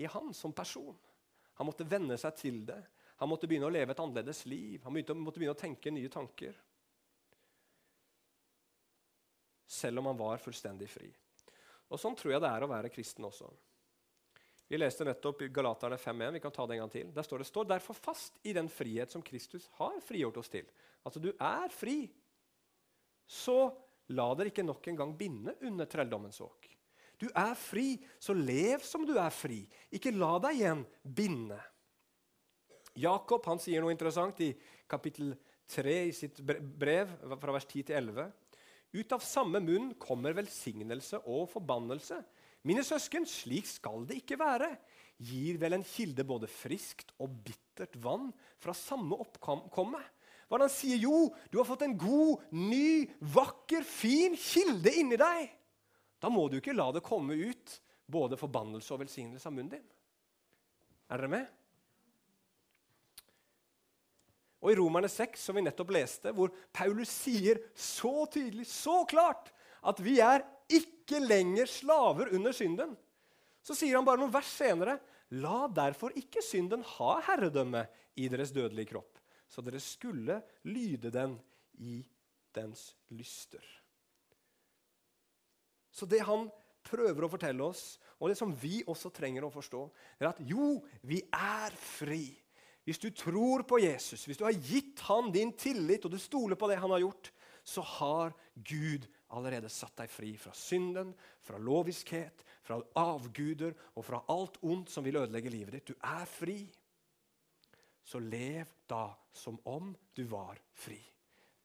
i 0.00 0.06
han 0.06 0.34
som 0.34 0.52
person. 0.52 0.96
Han 1.60 1.68
måtte 1.68 1.84
venne 1.88 2.16
seg 2.20 2.36
til 2.36 2.64
det. 2.68 2.80
Han 3.20 3.28
måtte 3.28 3.48
begynne 3.48 3.68
å 3.68 3.72
leve 3.72 3.92
et 3.92 4.00
annerledes 4.00 4.46
liv. 4.48 4.80
Han 4.84 4.94
måtte 4.96 5.14
begynne 5.14 5.56
å 5.56 5.60
tenke 5.60 5.92
nye 5.92 6.12
tanker 6.12 6.56
selv 9.70 9.98
om 9.98 10.06
han 10.06 10.16
var 10.16 10.40
fullstendig 10.42 10.88
fri. 10.90 11.08
Og 11.90 11.98
Sånn 12.00 12.16
tror 12.18 12.34
jeg 12.34 12.42
det 12.42 12.50
er 12.50 12.64
å 12.64 12.70
være 12.70 12.90
kristen 12.90 13.26
også. 13.26 13.48
Vi 14.70 14.78
leste 14.78 15.06
nettopp 15.06 15.42
Galaterne 15.50 15.98
5.1. 15.98 16.32
Vi 16.36 16.40
kan 16.42 16.54
ta 16.54 16.66
det 16.66 16.76
en 16.76 16.84
gang 16.84 16.92
til. 16.92 17.12
Der 17.14 17.26
står 17.26 17.42
det 17.42 17.48
står 17.48 17.68
derfor 17.70 17.98
fast 17.98 18.38
i 18.46 18.54
den 18.54 18.68
frihet 18.70 19.10
som 19.10 19.22
Kristus 19.22 19.66
har 19.78 19.96
frigjort 20.06 20.38
oss 20.42 20.50
til. 20.50 20.68
Altså, 21.02 21.22
du 21.22 21.32
er 21.32 21.74
fri. 21.74 22.04
Så 23.26 23.56
la 24.14 24.28
dere 24.38 24.52
ikke 24.52 24.66
nok 24.66 24.86
en 24.90 25.00
gang 25.00 25.16
binde 25.18 25.56
under 25.66 25.90
trelldommens 25.90 26.38
åk. 26.46 26.70
Du 27.20 27.28
er 27.36 27.52
fri, 27.58 27.98
så 28.16 28.32
lev 28.32 28.80
som 28.86 29.04
du 29.04 29.12
er 29.20 29.32
fri. 29.34 29.60
Ikke 29.92 30.14
la 30.14 30.38
deg 30.46 30.62
igjen 30.62 30.84
binde. 31.04 31.58
Jakob 33.00 33.44
han 33.46 33.60
sier 33.60 33.84
noe 33.84 33.92
interessant 33.92 34.40
i 34.42 34.50
kapittel 34.90 35.34
3 35.70 35.96
i 36.08 36.14
sitt 36.16 36.40
brev, 36.42 37.12
fra 37.38 37.54
vers 37.54 37.68
10 37.68 37.90
til 37.90 37.98
11. 38.00 38.30
Ut 38.96 39.12
av 39.14 39.22
samme 39.22 39.60
munn 39.62 39.92
kommer 40.02 40.34
velsignelse 40.34 41.20
og 41.30 41.44
forbannelse. 41.52 42.18
Mine 42.66 42.82
søsken, 42.84 43.28
slik 43.28 43.68
skal 43.68 44.02
det 44.08 44.22
ikke 44.24 44.40
være. 44.40 44.72
Gir 45.20 45.60
vel 45.60 45.76
en 45.76 45.84
kilde 45.86 46.24
både 46.26 46.48
friskt 46.50 47.12
og 47.20 47.36
bittert 47.44 47.94
vann 48.02 48.30
fra 48.60 48.74
samme 48.76 49.16
oppkomme? 49.20 50.00
Hva 50.50 50.58
han 50.58 50.72
sier? 50.72 50.98
Jo, 50.98 51.28
du 51.52 51.60
har 51.60 51.68
fått 51.68 51.84
en 51.86 51.94
god, 52.00 52.42
ny, 52.50 53.06
vakker, 53.20 53.86
fin 53.86 54.34
kilde 54.34 54.96
inni 54.98 55.20
deg. 55.20 55.59
Da 56.20 56.28
må 56.32 56.46
du 56.48 56.58
ikke 56.60 56.76
la 56.76 56.90
det 56.92 57.04
komme 57.04 57.34
ut 57.34 57.78
både 58.10 58.38
forbannelse 58.38 58.92
og 58.94 59.02
velsignelse 59.04 59.48
av 59.48 59.54
munnen 59.56 59.78
din. 59.78 59.88
Er 61.10 61.22
dere 61.22 61.32
med? 61.32 61.48
Og 64.60 64.72
i 64.72 64.76
Romerne 64.76 65.08
6, 65.08 65.40
som 65.40 65.56
vi 65.56 65.64
nettopp 65.64 65.92
leste, 65.96 66.34
hvor 66.36 66.52
Paulus 66.76 67.10
sier 67.22 67.62
så 67.72 68.26
tydelig, 68.30 68.66
så 68.68 69.00
klart, 69.08 69.48
at 69.80 70.02
vi 70.04 70.18
er 70.20 70.44
ikke 70.68 71.22
lenger 71.22 71.70
slaver 71.70 72.34
under 72.36 72.52
synden, 72.54 72.92
så 73.64 73.76
sier 73.76 73.96
han 73.96 74.04
bare 74.06 74.20
noen 74.20 74.34
vers 74.34 74.52
senere 74.60 74.98
La 75.38 75.68
derfor 75.70 76.10
ikke 76.18 76.42
synden 76.42 76.82
ha 76.96 77.12
herredømme 77.28 77.84
i 78.18 78.26
deres 78.32 78.50
dødelige 78.50 78.90
kropp, 78.90 79.20
så 79.46 79.62
dere 79.62 79.78
skulle 79.82 80.40
lyde 80.66 81.12
den 81.14 81.36
i 81.78 82.00
dens 82.54 82.88
lyster. 83.14 83.62
Så 85.90 86.06
det 86.06 86.22
han 86.26 86.48
prøver 86.86 87.26
å 87.26 87.30
fortelle 87.30 87.64
oss, 87.64 87.98
og 88.20 88.30
det 88.30 88.38
som 88.38 88.52
vi 88.56 88.80
også 88.88 89.10
trenger 89.14 89.46
å 89.46 89.52
forstå, 89.52 89.82
er 90.20 90.30
at 90.30 90.40
jo, 90.46 90.78
vi 91.02 91.20
er 91.34 91.74
fri. 91.76 92.24
Hvis 92.86 93.00
du 93.02 93.10
tror 93.14 93.64
på 93.68 93.80
Jesus, 93.82 94.24
hvis 94.26 94.40
du 94.40 94.46
har 94.46 94.56
gitt 94.56 95.02
han 95.08 95.30
din 95.34 95.52
tillit, 95.52 96.04
og 96.04 96.14
du 96.14 96.18
stoler 96.20 96.58
på 96.58 96.68
det 96.70 96.80
han 96.80 96.92
har 96.94 97.04
gjort, 97.04 97.32
så 97.64 97.84
har 97.84 98.32
Gud 98.54 99.06
allerede 99.36 99.70
satt 99.70 99.94
deg 100.00 100.10
fri 100.10 100.32
fra 100.40 100.52
synden, 100.56 101.12
fra 101.44 101.60
loviskhet, 101.60 102.42
fra 102.66 102.80
avguder 102.98 103.76
og 103.94 104.04
fra 104.06 104.22
alt 104.32 104.58
ondt 104.66 104.90
som 104.90 105.06
vil 105.06 105.20
ødelegge 105.20 105.52
livet 105.52 105.76
ditt. 105.76 105.92
Du 105.92 106.08
er 106.08 106.26
fri. 106.26 106.64
Så 108.02 108.18
lev 108.18 108.66
da 108.90 109.10
som 109.36 109.60
om 109.70 109.92
du 110.16 110.24
var 110.26 110.58
fri. 110.74 110.98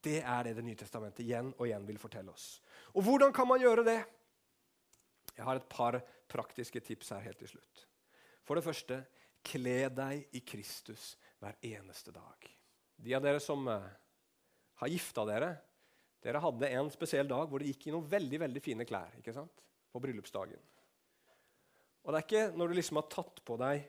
Det 0.06 0.20
er 0.22 0.44
det 0.44 0.54
Det 0.60 0.66
nye 0.68 0.78
testamentet 0.78 1.24
igjen 1.26 1.50
og 1.58 1.66
igjen 1.66 1.88
vil 1.88 1.98
fortelle 1.98 2.30
oss. 2.30 2.60
Og 2.94 3.02
hvordan 3.08 3.34
kan 3.34 3.48
man 3.50 3.62
gjøre 3.62 3.88
det? 3.88 4.02
Jeg 5.36 5.46
har 5.48 5.60
et 5.60 5.70
par 5.70 6.00
praktiske 6.32 6.82
tips 6.84 7.12
her 7.16 7.24
helt 7.28 7.40
til 7.42 7.56
slutt. 7.56 7.86
For 8.46 8.58
det 8.58 8.66
første 8.66 9.04
Kle 9.46 9.92
deg 9.94 10.34
i 10.34 10.42
Kristus 10.42 11.12
hver 11.38 11.58
eneste 11.62 12.10
dag. 12.10 12.48
De 12.98 13.14
av 13.14 13.22
dere 13.22 13.42
som 13.44 13.62
uh, 13.70 13.84
har 14.82 14.90
gifta 14.90 15.26
dere, 15.30 15.52
dere 16.26 16.42
hadde 16.42 16.72
en 16.74 16.90
spesiell 16.90 17.30
dag 17.30 17.46
hvor 17.46 17.62
dere 17.62 17.70
gikk 17.70 17.86
i 17.90 17.94
noen 17.94 18.08
veldig 18.10 18.40
veldig 18.42 18.64
fine 18.66 18.88
klær 18.90 19.14
ikke 19.20 19.36
sant? 19.36 19.62
på 19.94 20.02
bryllupsdagen. 20.04 20.64
Og 22.04 22.10
det 22.12 22.18
er 22.18 22.26
ikke 22.26 22.58
når 22.58 22.72
du 22.72 22.78
liksom 22.80 22.98
har 23.00 23.06
tatt 23.14 23.38
på 23.48 23.56
deg 23.62 23.86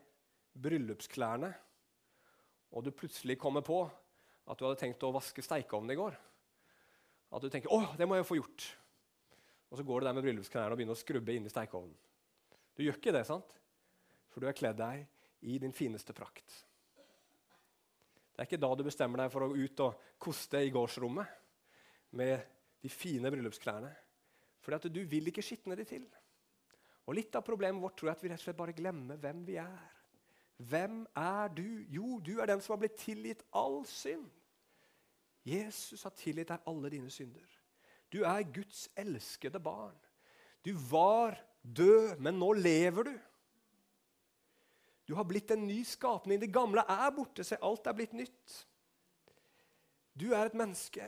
bryllupsklærne, 0.62 1.48
og 2.76 2.84
du 2.84 2.92
plutselig 2.94 3.38
kommer 3.40 3.64
på 3.66 3.80
at 3.86 4.58
du 4.58 4.66
hadde 4.66 4.78
tenkt 4.78 5.02
å 5.02 5.14
vaske 5.16 5.42
steikeovnen 5.42 5.96
i 5.96 5.98
går, 5.98 6.14
at 7.34 7.42
du 7.42 7.48
tenker 7.50 7.72
'Å, 7.72 7.96
det 7.98 8.06
må 8.06 8.14
jeg 8.20 8.28
få 8.28 8.38
gjort'. 8.38 8.68
Og 9.70 9.78
så 9.78 9.84
går 9.86 10.00
du 10.00 10.06
der 10.06 10.14
med 10.16 10.24
bryllupsklærne 10.26 10.74
og 10.74 10.78
begynner 10.78 10.96
å 10.96 11.00
skrubbe 11.00 11.34
inn 11.34 11.48
i 11.48 11.52
steikeovnen. 11.52 11.96
Du 12.76 12.84
gjør 12.84 12.98
ikke 13.00 13.14
det, 13.16 13.24
sant? 13.26 13.54
For 14.30 14.42
du 14.42 14.48
har 14.48 14.56
kledd 14.56 14.78
deg 14.78 15.06
i 15.48 15.58
din 15.62 15.74
fineste 15.74 16.14
prakt. 16.16 16.62
Det 18.36 18.42
er 18.42 18.48
ikke 18.50 18.60
da 18.60 18.70
du 18.76 18.84
bestemmer 18.84 19.22
deg 19.22 19.32
for 19.32 19.46
å 19.46 19.54
ut 19.56 19.82
og 19.86 20.08
koste 20.20 20.60
i 20.60 20.72
gårdsrommet 20.74 22.12
med 22.20 22.36
de 22.84 22.90
fine 22.92 23.32
bryllupsklærne. 23.32 23.90
Fordi 24.60 24.76
at 24.76 24.88
du 24.92 25.02
vil 25.08 25.30
ikke 25.30 25.44
skitne 25.44 25.78
de 25.78 25.86
til. 25.88 26.04
Og 27.06 27.16
Litt 27.16 27.38
av 27.38 27.44
problemet 27.46 27.80
vårt 27.80 27.96
tror 27.98 28.10
jeg 28.10 28.18
at 28.18 28.24
vi 28.24 28.32
rett 28.32 28.42
og 28.42 28.48
slett 28.48 28.58
bare 28.58 28.76
glemmer 28.76 29.18
hvem 29.22 29.44
vi 29.46 29.56
er. 29.62 29.84
Hvem 30.56 31.04
er 31.16 31.52
du? 31.54 31.66
Jo, 31.92 32.18
du 32.20 32.36
er 32.40 32.50
den 32.50 32.62
som 32.64 32.74
har 32.74 32.82
blitt 32.82 32.98
tilgitt 33.00 33.44
all 33.56 33.82
synd. 33.88 34.26
Jesus 35.46 36.02
har 36.02 36.14
tilgitt 36.18 36.50
deg 36.50 36.68
alle 36.68 36.90
dine 36.92 37.12
synder. 37.12 37.55
Du 38.12 38.22
er 38.24 38.46
Guds 38.54 38.86
elskede 38.96 39.60
barn. 39.62 39.96
Du 40.64 40.72
var 40.90 41.36
død, 41.62 42.18
men 42.22 42.38
nå 42.38 42.52
lever 42.58 43.10
du. 43.10 43.14
Du 45.06 45.14
har 45.14 45.26
blitt 45.28 45.50
en 45.54 45.66
ny 45.66 45.82
skapning. 45.86 46.40
Det 46.42 46.50
gamle 46.54 46.82
er 46.82 47.12
borte, 47.14 47.44
se, 47.46 47.58
alt 47.62 47.86
er 47.86 47.94
blitt 47.94 48.16
nytt. 48.16 48.56
Du 50.16 50.32
er 50.32 50.48
et 50.48 50.58
menneske 50.58 51.06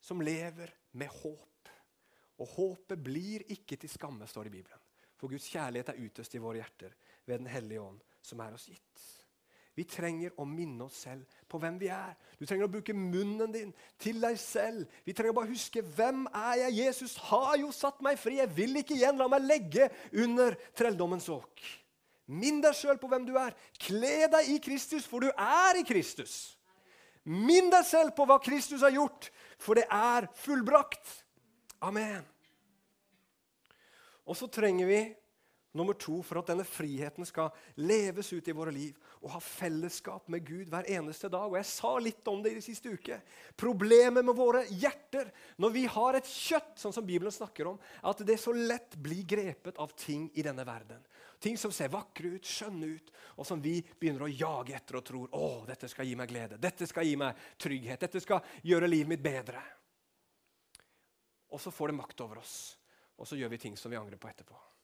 som 0.00 0.22
lever 0.24 0.72
med 0.96 1.12
håp. 1.12 1.70
Og 2.40 2.48
håpet 2.52 3.00
blir 3.00 3.44
ikke 3.52 3.78
til 3.80 3.90
skamme, 3.92 4.28
står 4.28 4.46
det 4.46 4.52
i 4.52 4.56
Bibelen. 4.58 4.82
For 5.16 5.32
Guds 5.32 5.48
kjærlighet 5.48 5.92
er 5.92 6.00
utøst 6.04 6.36
i 6.36 6.40
våre 6.40 6.60
hjerter 6.60 6.92
ved 7.24 7.40
Den 7.40 7.48
hellige 7.48 7.80
ånd, 7.80 8.00
som 8.22 8.40
er 8.44 8.56
oss 8.56 8.68
gitt. 8.68 9.04
Vi 9.76 9.84
trenger 9.84 10.32
å 10.40 10.46
minne 10.48 10.86
oss 10.86 11.02
selv 11.04 11.40
på 11.50 11.58
hvem 11.60 11.74
vi 11.76 11.90
er. 11.92 12.14
Du 12.40 12.46
trenger 12.48 12.64
å 12.64 12.72
bruke 12.72 12.94
munnen 12.96 13.52
din 13.52 13.74
til 14.00 14.22
deg 14.22 14.38
selv. 14.40 14.86
Vi 15.04 15.12
trenger 15.12 15.34
å 15.34 15.36
bare 15.42 15.52
huske 15.52 15.82
hvem 15.84 16.24
er 16.30 16.62
jeg? 16.62 16.78
Jesus 16.78 17.16
har 17.28 17.58
jo 17.60 17.68
satt 17.76 18.00
meg 18.04 18.16
fri. 18.20 18.38
Jeg 18.40 18.54
vil 18.56 18.80
ikke 18.80 18.96
igjen 18.96 19.20
la 19.20 19.26
meg 19.28 19.44
legge 19.44 19.90
under 20.24 20.56
trelldommens 20.76 21.28
åk. 21.32 21.60
Minn 22.32 22.62
deg 22.64 22.72
sjøl 22.74 22.96
på 23.02 23.10
hvem 23.12 23.26
du 23.28 23.34
er. 23.38 23.52
Kle 23.84 24.30
deg 24.32 24.48
i 24.54 24.56
Kristus, 24.64 25.04
for 25.04 25.22
du 25.22 25.28
er 25.28 25.82
i 25.82 25.84
Kristus. 25.86 26.56
Minn 27.28 27.68
deg 27.68 27.84
selv 27.84 28.16
på 28.16 28.24
hva 28.24 28.40
Kristus 28.40 28.80
har 28.86 28.94
gjort, 28.96 29.28
for 29.60 29.76
det 29.76 29.84
er 29.92 30.30
fullbrakt. 30.40 31.04
Amen. 31.84 32.24
Og 34.24 34.40
så 34.40 34.48
trenger 34.48 34.88
vi, 34.88 35.00
Nummer 35.76 35.92
to, 35.92 36.22
for 36.24 36.40
at 36.40 36.48
denne 36.48 36.64
friheten 36.64 37.26
skal 37.28 37.52
leves 37.84 38.30
ut 38.32 38.46
i 38.48 38.54
våre 38.56 38.72
liv 38.72 38.96
og 39.22 39.30
ha 39.32 39.40
fellesskap 39.42 40.28
med 40.32 40.44
Gud 40.46 40.70
hver 40.72 40.88
eneste 40.92 41.30
dag. 41.32 41.48
Og 41.48 41.56
Jeg 41.58 41.68
sa 41.70 41.92
litt 42.02 42.28
om 42.30 42.42
det 42.44 42.52
i 42.52 42.58
de 42.58 42.64
siste 42.64 42.92
uke. 42.92 43.18
Problemet 43.58 44.24
med 44.26 44.36
våre 44.36 44.64
hjerter 44.68 45.30
når 45.62 45.74
vi 45.74 45.84
har 45.90 46.18
et 46.18 46.28
kjøtt, 46.30 46.74
sånn 46.80 46.94
som 46.94 47.06
Bibelen 47.06 47.34
snakker 47.34 47.70
om, 47.72 47.80
er 48.02 48.10
at 48.12 48.24
det 48.28 48.38
så 48.42 48.54
lett 48.56 48.98
blir 49.00 49.24
grepet 49.28 49.80
av 49.82 49.94
ting 49.98 50.28
i 50.34 50.44
denne 50.46 50.66
verden. 50.68 51.02
Ting 51.42 51.58
som 51.60 51.72
ser 51.74 51.92
vakre 51.92 52.36
ut, 52.36 52.46
skjønne 52.48 52.92
ut, 52.96 53.10
og 53.36 53.48
som 53.48 53.60
vi 53.62 53.78
begynner 53.84 54.24
å 54.24 54.32
jage 54.32 54.76
etter 54.76 55.00
og 55.00 55.04
tror 55.04 55.34
å, 55.36 55.48
dette 55.68 55.88
skal 55.92 56.08
gi 56.08 56.14
meg 56.16 56.30
glede, 56.30 56.60
dette 56.60 56.88
skal 56.88 57.04
gi 57.04 57.16
meg 57.20 57.36
trygghet, 57.60 58.00
dette 58.06 58.22
skal 58.24 58.44
gjøre 58.64 58.88
livet 58.88 59.12
mitt 59.16 59.24
bedre. 59.24 59.60
Og 61.52 61.60
så 61.62 61.72
får 61.72 61.92
det 61.92 61.98
makt 62.00 62.24
over 62.24 62.40
oss, 62.40 62.56
og 63.20 63.28
så 63.28 63.36
gjør 63.38 63.52
vi 63.52 63.60
ting 63.66 63.76
som 63.80 63.92
vi 63.92 64.00
angrer 64.00 64.20
på 64.20 64.32
etterpå. 64.32 64.75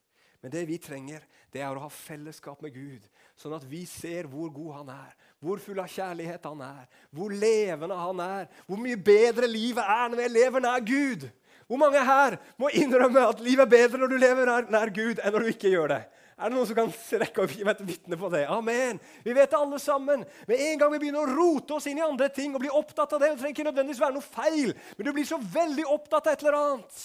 Men 0.43 0.51
det 0.51 0.65
vi 0.67 0.79
trenger, 0.83 1.23
det 1.55 1.61
er 1.63 1.77
å 1.77 1.85
ha 1.85 1.91
fellesskap 1.93 2.63
med 2.65 2.75
Gud, 2.75 3.05
sånn 3.39 3.55
at 3.55 3.67
vi 3.69 3.85
ser 3.87 4.27
hvor 4.31 4.51
god 4.51 4.81
han 4.81 4.89
er, 4.95 5.13
hvor 5.43 5.61
full 5.63 5.79
av 5.79 5.91
kjærlighet 5.91 6.49
han 6.49 6.65
er, 6.67 6.89
hvor 7.15 7.31
levende 7.31 7.99
han 7.99 8.23
er, 8.25 8.49
hvor 8.67 8.81
mye 8.81 8.99
bedre 8.99 9.47
livet 9.51 9.87
er 9.87 10.11
når 10.11 10.19
vi 10.19 10.27
lever 10.35 10.65
nær 10.65 10.83
Gud. 10.87 11.29
Hvor 11.71 11.79
mange 11.79 12.03
her 12.05 12.37
må 12.61 12.73
innrømme 12.75 13.23
at 13.31 13.39
livet 13.41 13.65
er 13.65 13.71
bedre 13.71 14.01
når 14.03 14.11
du 14.11 14.17
lever 14.19 14.51
nær, 14.51 14.91
Gud, 14.93 15.23
enn 15.23 15.33
når 15.33 15.47
du 15.47 15.51
ikke 15.53 15.71
gjør 15.73 15.95
det? 15.95 16.01
Er 16.33 16.51
det 16.51 16.57
noen 16.57 16.67
som 16.67 16.79
kan 16.79 16.91
rekke 17.23 17.45
opp 17.45 17.55
et 17.71 17.85
vitne 17.87 18.19
på 18.19 18.31
det? 18.33 18.43
Amen. 18.51 18.99
Vi 19.23 19.35
vet 19.37 19.53
det 19.53 19.61
alle 19.61 19.79
sammen. 19.79 20.25
Med 20.49 20.65
en 20.65 20.81
gang 20.81 20.91
vi 20.91 20.99
begynner 21.05 21.23
å 21.23 21.37
rote 21.37 21.77
oss 21.77 21.87
inn 21.87 22.01
i 22.01 22.05
andre 22.05 22.33
ting 22.35 22.57
og 22.57 22.65
bli 22.65 22.73
opptatt 22.73 23.15
av 23.15 23.23
det, 23.23 23.31
det 23.31 23.39
trenger 23.45 23.55
ikke 23.55 23.69
nødvendigvis 23.69 24.03
være 24.03 24.17
noe 24.17 24.27
feil, 24.27 24.75
men 24.97 25.07
du 25.07 25.13
blir 25.15 25.29
så 25.29 25.39
veldig 25.39 25.87
opptatt 25.95 26.27
av 26.27 26.35
et 26.35 26.43
eller 26.43 26.59
annet, 26.59 27.05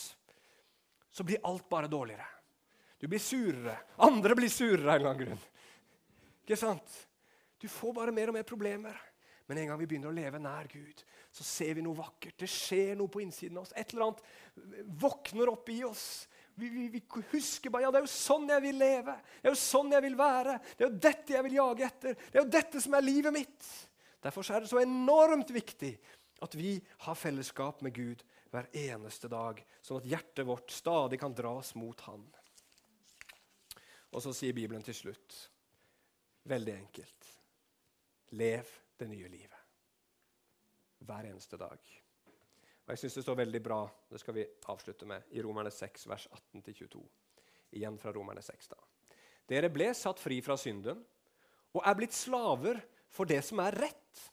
så 1.14 1.28
blir 1.28 1.44
alt 1.46 1.68
bare 1.70 1.92
dårligere. 1.92 2.26
Du 2.98 3.08
blir 3.08 3.22
surere. 3.22 3.76
Andre 4.06 4.36
blir 4.38 4.50
surere 4.50 4.88
av 4.88 4.96
en 4.96 4.96
eller 4.96 5.12
annen 5.12 5.26
grunn. 5.26 5.44
Ikke 6.46 6.58
sant? 6.60 6.98
Du 7.62 7.68
får 7.70 7.94
bare 7.94 8.14
mer 8.16 8.32
og 8.32 8.38
mer 8.38 8.48
problemer. 8.48 8.98
Men 9.48 9.62
en 9.62 9.70
gang 9.72 9.80
vi 9.80 9.88
begynner 9.88 10.12
å 10.12 10.16
leve 10.16 10.40
nær 10.44 10.68
Gud, 10.72 11.04
så 11.32 11.46
ser 11.46 11.78
vi 11.78 11.84
noe 11.86 11.96
vakkert. 11.96 12.36
Det 12.42 12.50
skjer 12.52 12.98
noe 13.00 13.12
på 13.12 13.22
innsiden 13.24 13.60
av 13.60 13.64
oss. 13.68 13.76
Et 13.80 13.94
eller 13.94 14.10
annet 14.10 14.90
våkner 15.00 15.52
opp 15.54 15.70
i 15.72 15.80
oss. 15.88 16.28
Vi, 16.58 16.68
vi, 16.74 16.88
vi, 16.92 17.02
husker 17.32 17.72
bare 17.72 17.86
ja, 17.86 17.92
det 17.94 18.02
er 18.02 18.08
jo 18.08 18.12
sånn 18.12 18.50
jeg 18.50 18.64
vil 18.66 18.80
leve. 18.82 19.14
Det 19.38 19.48
er 19.48 19.54
jo 19.54 19.62
sånn 19.62 19.94
jeg 19.94 20.04
vil 20.04 20.18
være. 20.20 20.58
Det 20.74 20.84
er 20.84 20.90
jo 20.90 21.02
dette 21.08 21.36
jeg 21.38 21.48
vil 21.48 21.58
jage 21.60 21.86
etter. 21.88 22.18
Det 22.18 22.40
er 22.40 22.44
jo 22.44 22.56
dette 22.58 22.82
som 22.84 22.98
er 22.98 23.06
livet 23.06 23.36
mitt. 23.36 23.70
Derfor 24.26 24.52
er 24.52 24.66
det 24.66 24.72
så 24.72 24.82
enormt 24.82 25.54
viktig 25.54 25.94
at 26.44 26.58
vi 26.58 26.74
har 27.06 27.18
fellesskap 27.18 27.80
med 27.86 27.96
Gud 27.96 28.26
hver 28.52 28.68
eneste 28.76 29.30
dag, 29.32 29.62
sånn 29.86 30.02
at 30.02 30.10
hjertet 30.10 30.48
vårt 30.48 30.74
stadig 30.74 31.20
kan 31.22 31.36
dras 31.36 31.74
mot 31.78 32.02
Han. 32.08 32.26
Og 34.16 34.24
så 34.24 34.34
sier 34.36 34.56
Bibelen 34.56 34.84
til 34.86 34.96
slutt, 34.96 35.38
veldig 36.48 36.74
enkelt, 36.78 37.32
lev 38.40 38.70
det 39.00 39.08
nye 39.12 39.30
livet. 39.32 39.64
Hver 41.08 41.28
eneste 41.30 41.60
dag. 41.60 41.78
Og 42.88 42.94
Jeg 42.94 43.02
syns 43.02 43.18
det 43.20 43.24
står 43.26 43.42
veldig 43.42 43.62
bra 43.64 43.82
det 44.10 44.22
skal 44.22 44.38
vi 44.38 44.46
avslutte 44.72 45.08
med, 45.10 45.28
i 45.36 45.44
Romerne 45.44 45.72
6, 45.72 46.08
vers 46.08 46.28
18-22. 46.56 47.04
Igjen 47.76 47.98
fra 48.00 48.14
Romerne 48.16 48.42
6. 48.42 48.70
da. 48.72 48.80
Dere 49.48 49.70
ble 49.72 49.92
satt 49.96 50.20
fri 50.20 50.40
fra 50.44 50.56
synden 50.60 51.04
og 51.76 51.84
er 51.84 51.98
blitt 52.00 52.16
slaver 52.16 52.80
for 53.12 53.28
det 53.28 53.42
som 53.46 53.60
er 53.64 53.76
rett. 53.76 54.24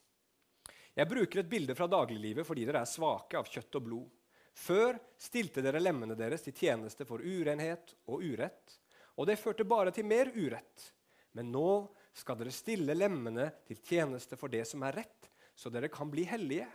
Jeg 0.95 1.11
bruker 1.11 1.43
et 1.43 1.51
bilde 1.51 1.75
fra 1.75 1.91
dagliglivet 1.91 2.47
fordi 2.47 2.67
dere 2.67 2.85
er 2.85 2.91
svake 2.91 3.39
av 3.39 3.51
kjøtt 3.51 3.81
og 3.81 3.87
blod. 3.89 4.09
Før 4.55 5.01
stilte 5.19 5.63
dere 5.63 5.83
lemmene 5.83 6.15
deres 6.15 6.47
til 6.47 6.55
tjeneste 6.55 7.07
for 7.09 7.23
urenhet 7.23 7.97
og 8.07 8.23
urett 8.23 8.79
og 9.15 9.29
det 9.29 9.39
førte 9.41 9.67
bare 9.67 9.93
til 9.95 10.07
mer 10.09 10.31
urett. 10.35 10.89
Men 11.35 11.51
nå 11.55 11.87
skal 12.15 12.39
dere 12.39 12.55
stille 12.55 12.95
lemmene 12.97 13.49
til 13.67 13.81
tjeneste 13.83 14.39
for 14.39 14.53
det 14.53 14.65
som 14.71 14.83
er 14.87 15.01
rett, 15.03 15.31
så 15.55 15.71
dere 15.71 15.91
kan 15.93 16.11
bli 16.11 16.27
hellige. 16.27 16.67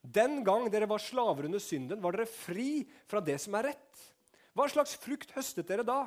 Den 0.00 0.42
gang 0.46 0.68
dere 0.72 0.88
var 0.88 1.02
slaver 1.02 1.48
under 1.48 1.60
synden, 1.60 2.00
var 2.00 2.16
dere 2.16 2.28
fri 2.30 2.84
fra 3.08 3.20
det 3.24 3.36
som 3.42 3.56
er 3.58 3.72
rett. 3.72 4.04
Hva 4.56 4.68
slags 4.70 4.96
frukt 5.00 5.32
høstet 5.36 5.68
dere 5.68 5.84
da? 5.86 6.06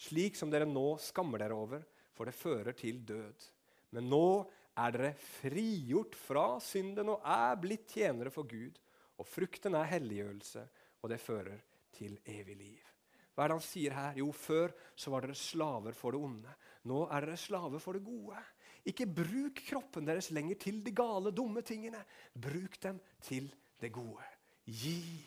Slik 0.00 0.36
som 0.38 0.52
dere 0.52 0.68
nå 0.68 0.94
skammer 1.02 1.42
dere 1.42 1.56
over, 1.56 1.84
for 2.16 2.28
det 2.28 2.36
fører 2.36 2.76
til 2.76 3.00
død. 3.06 3.48
Men 3.96 4.08
nå 4.12 4.26
er 4.80 4.94
dere 4.94 5.14
frigjort 5.40 6.16
fra 6.16 6.46
synden 6.62 7.12
og 7.12 7.24
er 7.26 7.58
blitt 7.60 7.88
tjenere 7.96 8.32
for 8.32 8.48
Gud. 8.48 8.78
Og 9.20 9.28
frukten 9.28 9.76
er 9.76 9.90
helliggjørelse, 9.90 10.62
og 11.04 11.12
det 11.12 11.20
fører 11.20 11.60
til 11.96 12.16
evig 12.24 12.56
liv. 12.56 12.89
Hva 13.40 13.46
er 13.46 13.54
det 13.54 13.56
han 13.56 13.64
sier 13.64 13.94
her? 13.96 14.16
Jo, 14.20 14.26
før 14.36 14.74
så 14.92 15.08
var 15.14 15.24
dere 15.24 15.34
slaver 15.40 15.94
for 15.96 16.12
det 16.12 16.18
onde. 16.20 16.50
Nå 16.92 17.06
er 17.08 17.24
dere 17.24 17.38
slaver 17.40 17.80
for 17.80 17.96
det 17.96 18.02
gode. 18.04 18.36
Ikke 18.92 19.06
bruk 19.08 19.62
kroppen 19.64 20.04
deres 20.04 20.28
lenger 20.36 20.58
til 20.60 20.82
de 20.84 20.92
gale, 20.92 21.32
dumme 21.32 21.62
tingene. 21.64 22.02
Bruk 22.36 22.76
dem 22.84 23.00
til 23.24 23.48
det 23.80 23.88
gode. 23.96 24.26
Gi, 24.68 25.24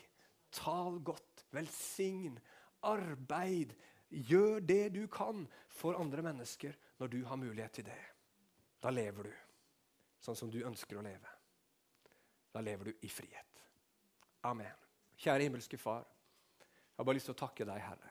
tal 0.54 1.00
godt, 1.02 1.42
velsign, 1.58 2.38
arbeid. 2.86 3.74
Gjør 4.14 4.62
det 4.62 4.94
du 4.94 5.02
kan 5.10 5.42
for 5.74 5.98
andre 5.98 6.22
mennesker 6.22 6.78
når 7.02 7.14
du 7.16 7.20
har 7.26 7.42
mulighet 7.42 7.80
til 7.80 7.90
det. 7.90 8.00
Da 8.78 8.94
lever 8.94 9.26
du 9.26 9.34
sånn 10.22 10.38
som 10.38 10.54
du 10.54 10.60
ønsker 10.62 11.02
å 11.02 11.02
leve. 11.02 11.34
Da 12.54 12.62
lever 12.62 12.94
du 12.94 13.06
i 13.08 13.10
frihet. 13.10 13.66
Amen. 14.46 14.86
Kjære 15.18 15.48
himmelske 15.48 15.82
Far. 15.82 16.06
Jeg 16.94 17.02
har 17.02 17.06
bare 17.08 17.18
lyst 17.18 17.26
til 17.26 17.34
å 17.34 17.42
takke 17.42 17.66
deg, 17.66 17.80
Herre, 17.82 18.10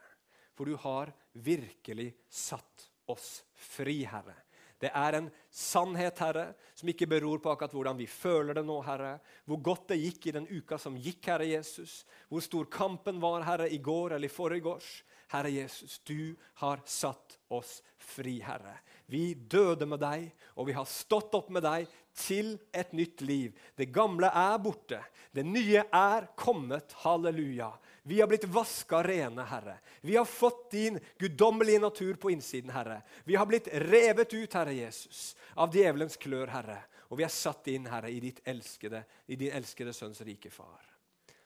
for 0.53 0.67
du 0.67 0.75
har 0.83 1.13
virkelig 1.39 2.09
satt 2.27 2.89
oss 3.07 3.37
fri, 3.55 4.01
Herre. 4.03 4.35
Det 4.83 4.89
er 4.91 5.15
en 5.15 5.29
sannhet, 5.47 6.19
Herre, 6.19 6.49
som 6.75 6.89
ikke 6.91 7.07
beror 7.07 7.39
på 7.39 7.53
akkurat 7.53 7.71
hvordan 7.71 7.95
vi 7.95 8.07
føler 8.11 8.57
det 8.57 8.65
nå, 8.67 8.81
Herre. 8.83 9.13
Hvor 9.47 9.61
godt 9.63 9.93
det 9.93 10.01
gikk 10.01 10.27
i 10.27 10.33
den 10.35 10.49
uka 10.51 10.75
som 10.81 10.97
gikk, 10.99 11.21
Herre 11.31 11.47
Jesus. 11.47 12.01
Hvor 12.27 12.43
stor 12.43 12.67
kampen 12.67 13.21
var, 13.23 13.45
Herre, 13.47 13.69
i 13.71 13.79
går 13.79 14.17
eller 14.17 14.27
i 14.27 14.33
forgårs. 14.33 14.89
Herre 15.31 15.53
Jesus, 15.55 16.01
du 16.03 16.35
har 16.59 16.83
satt 16.83 17.37
oss 17.47 17.77
fri, 17.95 18.41
Herre. 18.43 18.75
Vi 19.07 19.31
døde 19.33 19.87
med 19.87 20.03
deg, 20.03 20.27
og 20.59 20.67
vi 20.67 20.75
har 20.75 20.89
stått 20.89 21.31
opp 21.39 21.47
med 21.55 21.63
deg 21.63 21.87
til 22.13 22.57
et 22.71 22.91
nytt 22.93 23.21
liv. 23.21 23.53
Det 23.75 23.89
gamle 23.93 24.29
er 24.29 24.57
borte. 24.61 24.99
Det 25.33 25.45
nye 25.45 25.83
er 25.87 26.27
kommet. 26.37 26.93
Halleluja. 27.03 27.71
Vi 28.03 28.19
har 28.19 28.27
blitt 28.27 28.43
vaska 28.51 29.03
rene, 29.03 29.45
Herre. 29.47 29.77
Vi 30.01 30.15
har 30.15 30.25
fått 30.25 30.71
din 30.71 30.99
guddommelige 31.17 31.79
natur 31.79 32.13
på 32.13 32.31
innsiden, 32.31 32.69
Herre. 32.69 33.01
Vi 33.23 33.35
har 33.35 33.45
blitt 33.45 33.67
revet 33.71 34.33
ut, 34.33 34.53
Herre 34.53 34.73
Jesus, 34.73 35.35
av 35.55 35.71
djevelens 35.73 36.17
klør, 36.19 36.51
Herre. 36.51 36.81
Og 37.09 37.19
vi 37.19 37.25
er 37.25 37.31
satt 37.31 37.69
inn, 37.71 37.87
Herre, 37.87 38.11
i, 38.11 38.19
ditt 38.19 38.41
elskede, 38.45 39.05
i 39.27 39.37
din 39.39 39.55
elskede 39.55 39.93
sønns 39.95 40.21
rike 40.27 40.51
far. 40.51 40.89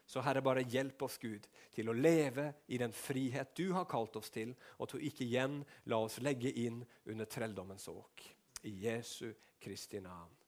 Så 0.08 0.24
Herre, 0.24 0.42
bare 0.42 0.64
hjelp 0.66 1.04
oss, 1.04 1.20
Gud, 1.22 1.46
til 1.76 1.92
å 1.92 1.96
leve 1.96 2.50
i 2.72 2.80
den 2.82 2.96
frihet 2.96 3.54
du 3.60 3.74
har 3.76 3.86
kalt 3.92 4.16
oss 4.16 4.32
til, 4.34 4.56
og 4.80 4.90
til 4.90 5.02
å 5.02 5.06
ikke 5.12 5.26
igjen 5.28 5.60
la 5.92 6.00
oss 6.08 6.18
legge 6.24 6.54
inn 6.64 6.80
under 7.06 7.30
trelldommens 7.30 7.90
åk. 7.92 8.24
I 8.66 8.74
Jesu 8.88 9.30
Kristi 9.62 10.00
navn. 10.02 10.47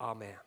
Amen. 0.00 0.42